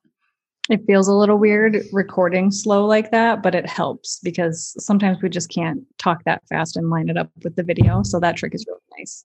it 0.69 0.85
feels 0.87 1.09
a 1.09 1.15
little 1.15 1.39
weird 1.39 1.85
recording 1.93 2.51
slow 2.51 2.87
like 2.87 3.11
that, 3.11 3.43
but 3.43 3.55
it 3.55 3.69
helps 3.69 4.21
because 4.23 4.75
sometimes 4.79 5.19
we 5.21 5.29
just 5.29 5.51
can't 5.51 5.81
talk 5.99 6.23
that 6.25 6.43
fast 6.49 6.77
and 6.77 6.89
line 6.89 7.09
it 7.09 7.17
up 7.17 7.31
with 7.43 7.57
the 7.57 7.65
video. 7.65 8.03
So 8.03 8.21
that 8.21 8.37
trick 8.37 8.55
is 8.55 8.65
really 8.69 8.81
nice. 8.99 9.25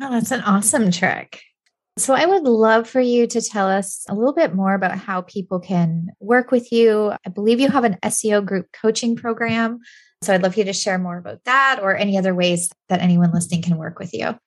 Oh, 0.00 0.10
that's 0.10 0.30
an 0.30 0.40
awesome 0.40 0.90
trick. 0.90 1.42
So 1.98 2.14
I 2.14 2.24
would 2.24 2.44
love 2.44 2.88
for 2.88 3.00
you 3.00 3.26
to 3.26 3.42
tell 3.42 3.68
us 3.68 4.06
a 4.08 4.14
little 4.14 4.32
bit 4.32 4.54
more 4.54 4.72
about 4.72 4.96
how 4.96 5.20
people 5.22 5.60
can 5.60 6.08
work 6.18 6.50
with 6.50 6.72
you. 6.72 7.12
I 7.26 7.28
believe 7.28 7.60
you 7.60 7.68
have 7.68 7.84
an 7.84 7.98
SEO 8.02 8.44
group 8.44 8.68
coaching 8.72 9.16
program. 9.16 9.80
So 10.22 10.32
I'd 10.32 10.42
love 10.42 10.56
you 10.56 10.64
to 10.64 10.72
share 10.72 10.98
more 10.98 11.18
about 11.18 11.44
that 11.44 11.80
or 11.82 11.94
any 11.94 12.16
other 12.16 12.34
ways 12.34 12.70
that 12.88 13.00
anyone 13.00 13.32
listening 13.32 13.60
can 13.60 13.76
work 13.76 13.98
with 13.98 14.14
you. 14.14 14.38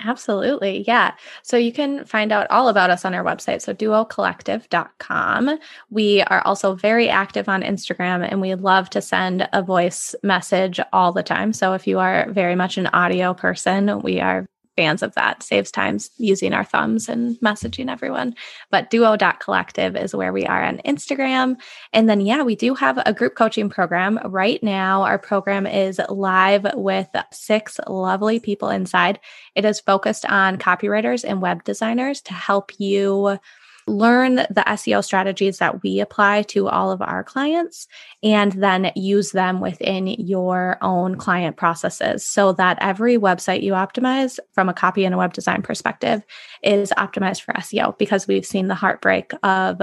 Absolutely. 0.00 0.84
Yeah. 0.86 1.14
So 1.42 1.56
you 1.56 1.72
can 1.72 2.04
find 2.04 2.32
out 2.32 2.50
all 2.50 2.68
about 2.68 2.90
us 2.90 3.04
on 3.04 3.14
our 3.14 3.24
website. 3.24 3.62
So 3.62 3.72
duocollective.com. 3.72 5.58
We 5.90 6.22
are 6.22 6.42
also 6.44 6.74
very 6.74 7.08
active 7.08 7.48
on 7.48 7.62
Instagram 7.62 8.26
and 8.28 8.40
we 8.40 8.54
love 8.54 8.90
to 8.90 9.00
send 9.00 9.48
a 9.52 9.62
voice 9.62 10.14
message 10.22 10.80
all 10.92 11.12
the 11.12 11.22
time. 11.22 11.52
So 11.52 11.74
if 11.74 11.86
you 11.86 12.00
are 12.00 12.28
very 12.30 12.56
much 12.56 12.76
an 12.76 12.88
audio 12.88 13.34
person, 13.34 14.00
we 14.00 14.20
are 14.20 14.46
fans 14.76 15.02
of 15.02 15.14
that. 15.14 15.42
Saves 15.42 15.70
times 15.70 16.10
using 16.18 16.52
our 16.52 16.64
thumbs 16.64 17.08
and 17.08 17.38
messaging 17.40 17.90
everyone. 17.90 18.34
But 18.70 18.90
duo.collective 18.90 19.96
is 19.96 20.14
where 20.14 20.32
we 20.32 20.46
are 20.46 20.64
on 20.64 20.80
Instagram. 20.84 21.56
And 21.92 22.08
then, 22.08 22.20
yeah, 22.20 22.42
we 22.42 22.56
do 22.56 22.74
have 22.74 22.98
a 23.04 23.12
group 23.12 23.34
coaching 23.34 23.68
program. 23.68 24.18
Right 24.24 24.62
now, 24.62 25.02
our 25.02 25.18
program 25.18 25.66
is 25.66 26.00
live 26.08 26.66
with 26.74 27.08
six 27.32 27.78
lovely 27.86 28.40
people 28.40 28.70
inside. 28.70 29.20
It 29.54 29.64
is 29.64 29.80
focused 29.80 30.26
on 30.26 30.58
copywriters 30.58 31.24
and 31.26 31.40
web 31.40 31.64
designers 31.64 32.20
to 32.22 32.34
help 32.34 32.72
you 32.78 33.38
learn 33.86 34.36
the 34.36 34.64
SEO 34.66 35.04
strategies 35.04 35.58
that 35.58 35.82
we 35.82 36.00
apply 36.00 36.42
to 36.42 36.68
all 36.68 36.90
of 36.90 37.02
our 37.02 37.22
clients 37.22 37.86
and 38.22 38.52
then 38.52 38.90
use 38.94 39.32
them 39.32 39.60
within 39.60 40.06
your 40.06 40.78
own 40.80 41.16
client 41.16 41.56
processes 41.56 42.24
so 42.24 42.52
that 42.52 42.78
every 42.80 43.18
website 43.18 43.62
you 43.62 43.72
optimize 43.72 44.38
from 44.52 44.68
a 44.68 44.74
copy 44.74 45.04
and 45.04 45.14
a 45.14 45.18
web 45.18 45.32
design 45.32 45.62
perspective 45.62 46.24
is 46.62 46.92
optimized 46.96 47.42
for 47.42 47.52
SEO 47.54 47.96
because 47.98 48.26
we've 48.26 48.46
seen 48.46 48.68
the 48.68 48.74
heartbreak 48.74 49.32
of 49.42 49.80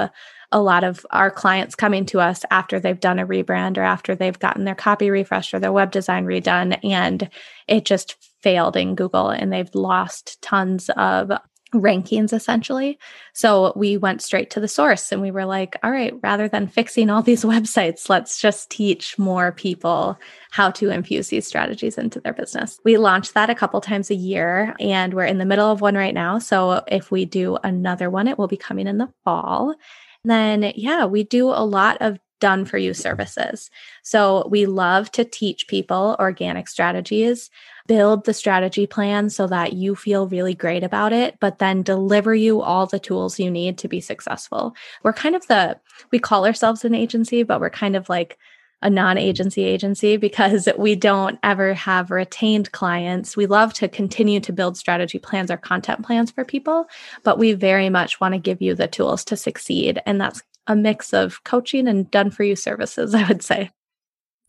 a 0.52 0.62
lot 0.62 0.84
of 0.84 1.06
our 1.12 1.32
clients 1.32 1.76
coming 1.76 2.06
to 2.08 2.20
us 2.20 2.44
after 2.52 2.80
they've 2.80 3.00
done 3.00 3.20
a 3.20 3.28
rebrand 3.28 3.78
or 3.78 3.84
after 3.84 4.16
they've 4.16 4.40
gotten 4.40 4.66
their 4.66 4.76
copy 4.76 5.10
refreshed 5.10 5.54
or 5.54 5.60
their 5.60 5.72
web 5.72 5.92
design 5.92 6.26
redone 6.26 6.78
and 6.84 7.30
it 7.68 7.86
just 7.86 8.18
failed 8.42 8.76
in 8.76 8.96
Google 8.96 9.30
and 9.30 9.54
they've 9.54 9.74
lost 9.74 10.42
tons 10.42 10.90
of 10.98 11.32
rankings 11.74 12.34
essentially. 12.34 13.00
So 13.34 13.74
we 13.76 13.98
went 13.98 14.22
straight 14.22 14.50
to 14.52 14.60
the 14.60 14.68
source 14.68 15.12
and 15.12 15.22
we 15.22 15.32
were 15.32 15.46
like, 15.46 15.78
all 15.84 15.92
right, 15.92 16.14
rather 16.22 16.48
than 16.48 16.68
fixing 16.68 17.10
all 17.10 17.22
these 17.22 17.44
websites, 17.46 18.10
let's 18.10 18.40
just 18.40 18.70
teach 18.70 19.18
more 19.18 19.52
people 19.52 20.20
how 20.52 20.72
to 20.72 20.90
infuse 20.90 21.30
these 21.30 21.48
strategies 21.48 21.98
into 21.98 22.20
their 22.20 22.34
business. 22.34 22.80
We 22.84 22.98
launched 22.98 23.34
that 23.34 23.50
a 23.50 23.56
couple 23.56 23.80
times 23.82 24.10
a 24.10 24.16
year 24.16 24.76
and 24.80 25.14
we're 25.14 25.26
in 25.26 25.38
the 25.38 25.46
middle 25.46 25.72
of 25.72 25.82
one 25.82 25.96
right 25.96 26.14
now. 26.14 26.40
So 26.40 26.84
if 26.88 27.12
we 27.12 27.26
do 27.26 27.58
another 27.64 28.10
one, 28.10 28.28
it 28.28 28.38
will 28.38 28.48
be 28.48 28.58
coming 28.58 28.88
in 28.88 28.98
the 28.98 29.12
fall. 29.24 29.76
Then, 30.24 30.74
yeah, 30.76 31.06
we 31.06 31.24
do 31.24 31.50
a 31.50 31.66
lot 31.66 31.98
of 32.02 32.20
done 32.42 32.66
for 32.66 32.78
you 32.78 32.94
services. 32.94 33.70
So 34.04 34.48
we 34.50 34.66
love 34.66 35.12
to 35.12 35.24
teach 35.24 35.68
people 35.68 36.18
organic 36.20 36.68
strategies 36.68 37.50
build 37.88 38.26
the 38.26 38.34
strategy 38.34 38.88
plan 38.88 39.30
so 39.30 39.48
that 39.48 39.74
you 39.74 39.96
feel 39.96 40.28
really 40.28 40.54
great 40.54 40.84
about 40.84 41.14
it, 41.14 41.38
but 41.40 41.60
then 41.60 41.84
deliver 41.84 42.34
you 42.34 42.62
all 42.62 42.86
the 42.86 43.00
tools 43.00 43.40
you 43.40 43.52
need 43.52 43.78
to 43.80 43.88
be 43.88 44.02
successful. 44.02 44.76
We're 45.04 45.14
kind 45.14 45.36
of 45.36 45.46
the, 45.48 45.80
we 46.12 46.20
call 46.20 46.46
ourselves 46.46 46.86
an 46.86 46.96
agency, 46.96 47.44
but 47.44 47.60
we're 47.60 47.70
kind 47.70 47.96
of 47.96 48.10
like 48.10 48.38
a 48.82 48.90
non 48.90 49.18
agency 49.18 49.64
agency 49.64 50.18
because 50.28 50.68
we 50.78 50.96
don't 50.96 51.40
ever 51.44 51.74
have 51.74 52.12
retained 52.12 52.72
clients. 52.72 53.38
We 53.38 53.46
love 53.46 53.74
to 53.76 53.88
continue 53.88 54.40
to 54.42 54.54
build 54.54 54.78
strategy 54.78 55.20
plans 55.20 55.52
or 55.52 55.58
content 55.58 56.06
plans 56.06 56.32
for 56.32 56.46
people, 56.46 56.86
but 57.24 57.38
we 57.38 57.54
very 57.54 57.90
much 57.90 58.20
want 58.20 58.34
to 58.34 58.40
give 58.40 58.62
you 58.62 58.76
the 58.76 58.88
tools 58.88 59.24
to 59.26 59.38
succeed. 59.38 60.02
And 60.06 60.20
that's 60.20 60.42
a 60.68 60.76
mix 60.76 61.14
of 61.14 61.44
coaching 61.44 61.88
and 61.88 62.10
done 62.12 62.32
for 62.32 62.44
you 62.44 62.56
services, 62.56 63.14
I 63.16 63.28
would 63.28 63.44
say. 63.44 63.72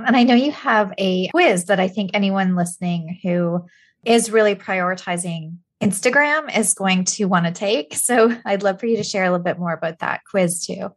And 0.06 0.16
I 0.16 0.22
know 0.22 0.34
you 0.34 0.52
have 0.52 0.92
a 0.98 1.28
quiz 1.28 1.66
that 1.66 1.80
I 1.80 1.88
think 1.88 2.10
anyone 2.14 2.56
listening 2.56 3.18
who 3.22 3.66
is 4.04 4.30
really 4.30 4.54
prioritizing 4.54 5.56
Instagram 5.80 6.56
is 6.56 6.74
going 6.74 7.04
to 7.04 7.24
want 7.24 7.46
to 7.46 7.52
take. 7.52 7.94
So 7.94 8.36
I'd 8.44 8.62
love 8.62 8.78
for 8.78 8.86
you 8.86 8.96
to 8.96 9.04
share 9.04 9.24
a 9.24 9.30
little 9.30 9.44
bit 9.44 9.58
more 9.58 9.72
about 9.72 9.98
that 9.98 10.22
quiz 10.30 10.64
too. 10.64 10.90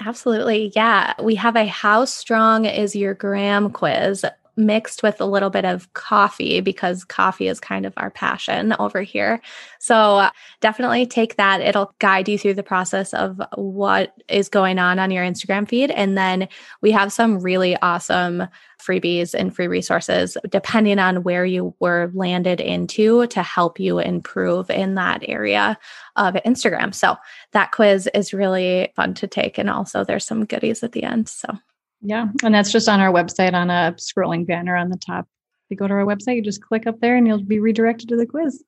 Absolutely. 0.00 0.72
Yeah. 0.74 1.14
We 1.22 1.34
have 1.34 1.56
a 1.56 1.66
How 1.66 2.06
Strong 2.06 2.64
is 2.64 2.96
Your 2.96 3.14
Gram 3.14 3.70
quiz 3.70 4.24
mixed 4.66 5.02
with 5.02 5.20
a 5.20 5.24
little 5.24 5.50
bit 5.50 5.64
of 5.64 5.92
coffee 5.94 6.60
because 6.60 7.04
coffee 7.04 7.48
is 7.48 7.60
kind 7.60 7.86
of 7.86 7.92
our 7.96 8.10
passion 8.10 8.74
over 8.78 9.02
here. 9.02 9.40
So 9.78 9.94
uh, 10.18 10.30
definitely 10.60 11.06
take 11.06 11.36
that. 11.36 11.60
It'll 11.60 11.94
guide 11.98 12.28
you 12.28 12.38
through 12.38 12.54
the 12.54 12.62
process 12.62 13.12
of 13.14 13.40
what 13.54 14.14
is 14.28 14.48
going 14.48 14.78
on 14.78 14.98
on 14.98 15.10
your 15.10 15.24
Instagram 15.24 15.68
feed. 15.68 15.90
And 15.90 16.16
then 16.16 16.48
we 16.80 16.90
have 16.92 17.12
some 17.12 17.40
really 17.40 17.76
awesome 17.82 18.46
freebies 18.82 19.34
and 19.34 19.54
free 19.54 19.68
resources 19.68 20.36
depending 20.48 20.98
on 20.98 21.22
where 21.22 21.44
you 21.44 21.74
were 21.78 22.10
landed 22.14 22.60
into 22.60 23.26
to 23.28 23.42
help 23.42 23.78
you 23.78 23.98
improve 23.98 24.70
in 24.70 24.96
that 24.96 25.22
area 25.28 25.78
of 26.16 26.34
Instagram. 26.46 26.94
So 26.94 27.16
that 27.52 27.72
quiz 27.72 28.08
is 28.12 28.34
really 28.34 28.92
fun 28.96 29.14
to 29.14 29.26
take. 29.26 29.58
And 29.58 29.70
also 29.70 30.04
there's 30.04 30.26
some 30.26 30.44
goodies 30.44 30.82
at 30.82 30.92
the 30.92 31.04
end. 31.04 31.28
So 31.28 31.56
yeah. 32.02 32.28
And 32.42 32.54
that's 32.54 32.72
just 32.72 32.88
on 32.88 33.00
our 33.00 33.12
website 33.12 33.54
on 33.54 33.70
a 33.70 33.94
scrolling 33.96 34.46
banner 34.46 34.76
on 34.76 34.90
the 34.90 34.96
top. 34.96 35.26
If 35.26 35.70
you 35.70 35.76
go 35.76 35.86
to 35.86 35.94
our 35.94 36.04
website, 36.04 36.36
you 36.36 36.42
just 36.42 36.62
click 36.62 36.86
up 36.86 37.00
there 37.00 37.16
and 37.16 37.26
you'll 37.26 37.42
be 37.42 37.60
redirected 37.60 38.08
to 38.08 38.16
the 38.16 38.26
quiz. 38.26 38.62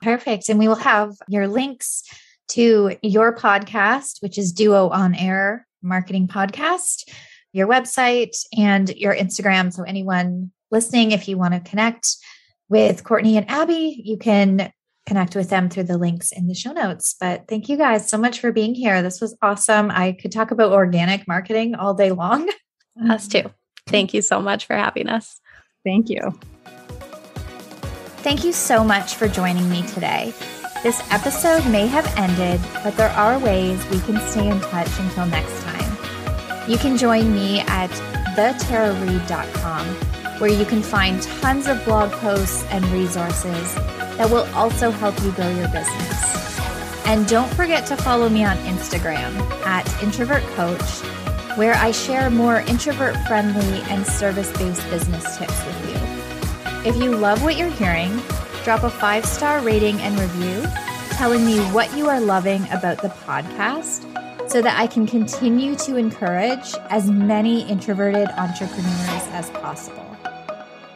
Perfect. 0.00 0.48
And 0.48 0.58
we 0.58 0.68
will 0.68 0.76
have 0.76 1.14
your 1.28 1.48
links 1.48 2.04
to 2.52 2.96
your 3.02 3.34
podcast, 3.34 4.22
which 4.22 4.38
is 4.38 4.52
Duo 4.52 4.88
on 4.88 5.14
Air 5.14 5.66
Marketing 5.82 6.26
Podcast, 6.26 7.08
your 7.52 7.66
website, 7.66 8.36
and 8.56 8.88
your 8.96 9.14
Instagram. 9.14 9.72
So, 9.72 9.82
anyone 9.82 10.52
listening, 10.70 11.12
if 11.12 11.28
you 11.28 11.36
want 11.36 11.54
to 11.54 11.60
connect 11.60 12.16
with 12.68 13.04
Courtney 13.04 13.36
and 13.36 13.48
Abby, 13.50 14.00
you 14.04 14.16
can 14.16 14.72
connect 15.10 15.34
with 15.34 15.50
them 15.50 15.68
through 15.68 15.82
the 15.82 15.98
links 15.98 16.30
in 16.30 16.46
the 16.46 16.54
show 16.54 16.70
notes. 16.70 17.16
But 17.18 17.48
thank 17.48 17.68
you 17.68 17.76
guys 17.76 18.08
so 18.08 18.16
much 18.16 18.38
for 18.38 18.52
being 18.52 18.76
here. 18.76 19.02
This 19.02 19.20
was 19.20 19.36
awesome. 19.42 19.90
I 19.90 20.12
could 20.12 20.30
talk 20.30 20.52
about 20.52 20.70
organic 20.70 21.26
marketing 21.26 21.74
all 21.74 21.94
day 21.94 22.12
long. 22.12 22.48
Us 23.10 23.26
too. 23.26 23.50
Thank 23.88 24.14
you 24.14 24.22
so 24.22 24.40
much 24.40 24.66
for 24.66 24.76
having 24.76 25.08
us. 25.08 25.40
Thank 25.84 26.10
you. 26.10 26.38
Thank 28.22 28.44
you 28.44 28.52
so 28.52 28.84
much 28.84 29.16
for 29.16 29.26
joining 29.26 29.68
me 29.68 29.84
today. 29.88 30.32
This 30.84 31.02
episode 31.10 31.68
may 31.68 31.88
have 31.88 32.06
ended, 32.16 32.60
but 32.84 32.96
there 32.96 33.10
are 33.10 33.36
ways 33.40 33.84
we 33.90 33.98
can 34.00 34.20
stay 34.28 34.48
in 34.48 34.60
touch 34.60 34.96
until 35.00 35.26
next 35.26 35.60
time. 35.64 36.70
You 36.70 36.78
can 36.78 36.96
join 36.96 37.34
me 37.34 37.60
at 37.62 37.90
thetarareed.com, 38.36 39.86
where 40.38 40.50
you 40.50 40.64
can 40.64 40.82
find 40.82 41.20
tons 41.20 41.66
of 41.66 41.84
blog 41.84 42.12
posts 42.12 42.64
and 42.70 42.84
resources 42.90 43.76
that 44.20 44.28
will 44.28 44.46
also 44.54 44.90
help 44.90 45.18
you 45.22 45.32
grow 45.32 45.48
your 45.48 45.68
business. 45.68 46.60
And 47.06 47.26
don't 47.26 47.50
forget 47.54 47.86
to 47.86 47.96
follow 47.96 48.28
me 48.28 48.44
on 48.44 48.58
Instagram 48.58 49.34
at 49.64 50.02
Introvert 50.02 50.42
Coach, 50.56 51.00
where 51.56 51.72
I 51.76 51.90
share 51.90 52.28
more 52.28 52.60
introvert 52.60 53.16
friendly 53.26 53.80
and 53.88 54.06
service 54.06 54.52
based 54.58 54.86
business 54.90 55.38
tips 55.38 55.64
with 55.64 55.88
you. 55.88 56.86
If 56.86 57.02
you 57.02 57.16
love 57.16 57.42
what 57.42 57.56
you're 57.56 57.70
hearing, 57.70 58.10
drop 58.62 58.82
a 58.82 58.90
five 58.90 59.24
star 59.24 59.62
rating 59.62 59.98
and 60.02 60.20
review 60.20 60.66
telling 61.12 61.46
me 61.46 61.58
what 61.70 61.96
you 61.96 62.06
are 62.10 62.20
loving 62.20 62.64
about 62.64 63.00
the 63.00 63.08
podcast 63.08 64.04
so 64.50 64.60
that 64.60 64.78
I 64.78 64.86
can 64.86 65.06
continue 65.06 65.76
to 65.76 65.96
encourage 65.96 66.74
as 66.90 67.10
many 67.10 67.66
introverted 67.70 68.28
entrepreneurs 68.36 69.26
as 69.32 69.48
possible. 69.48 70.14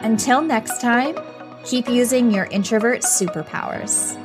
Until 0.01 0.43
next 0.43 0.83
time, 0.83 1.17
Keep 1.65 1.89
using 1.89 2.31
your 2.31 2.45
introvert 2.47 3.01
superpowers. 3.01 4.24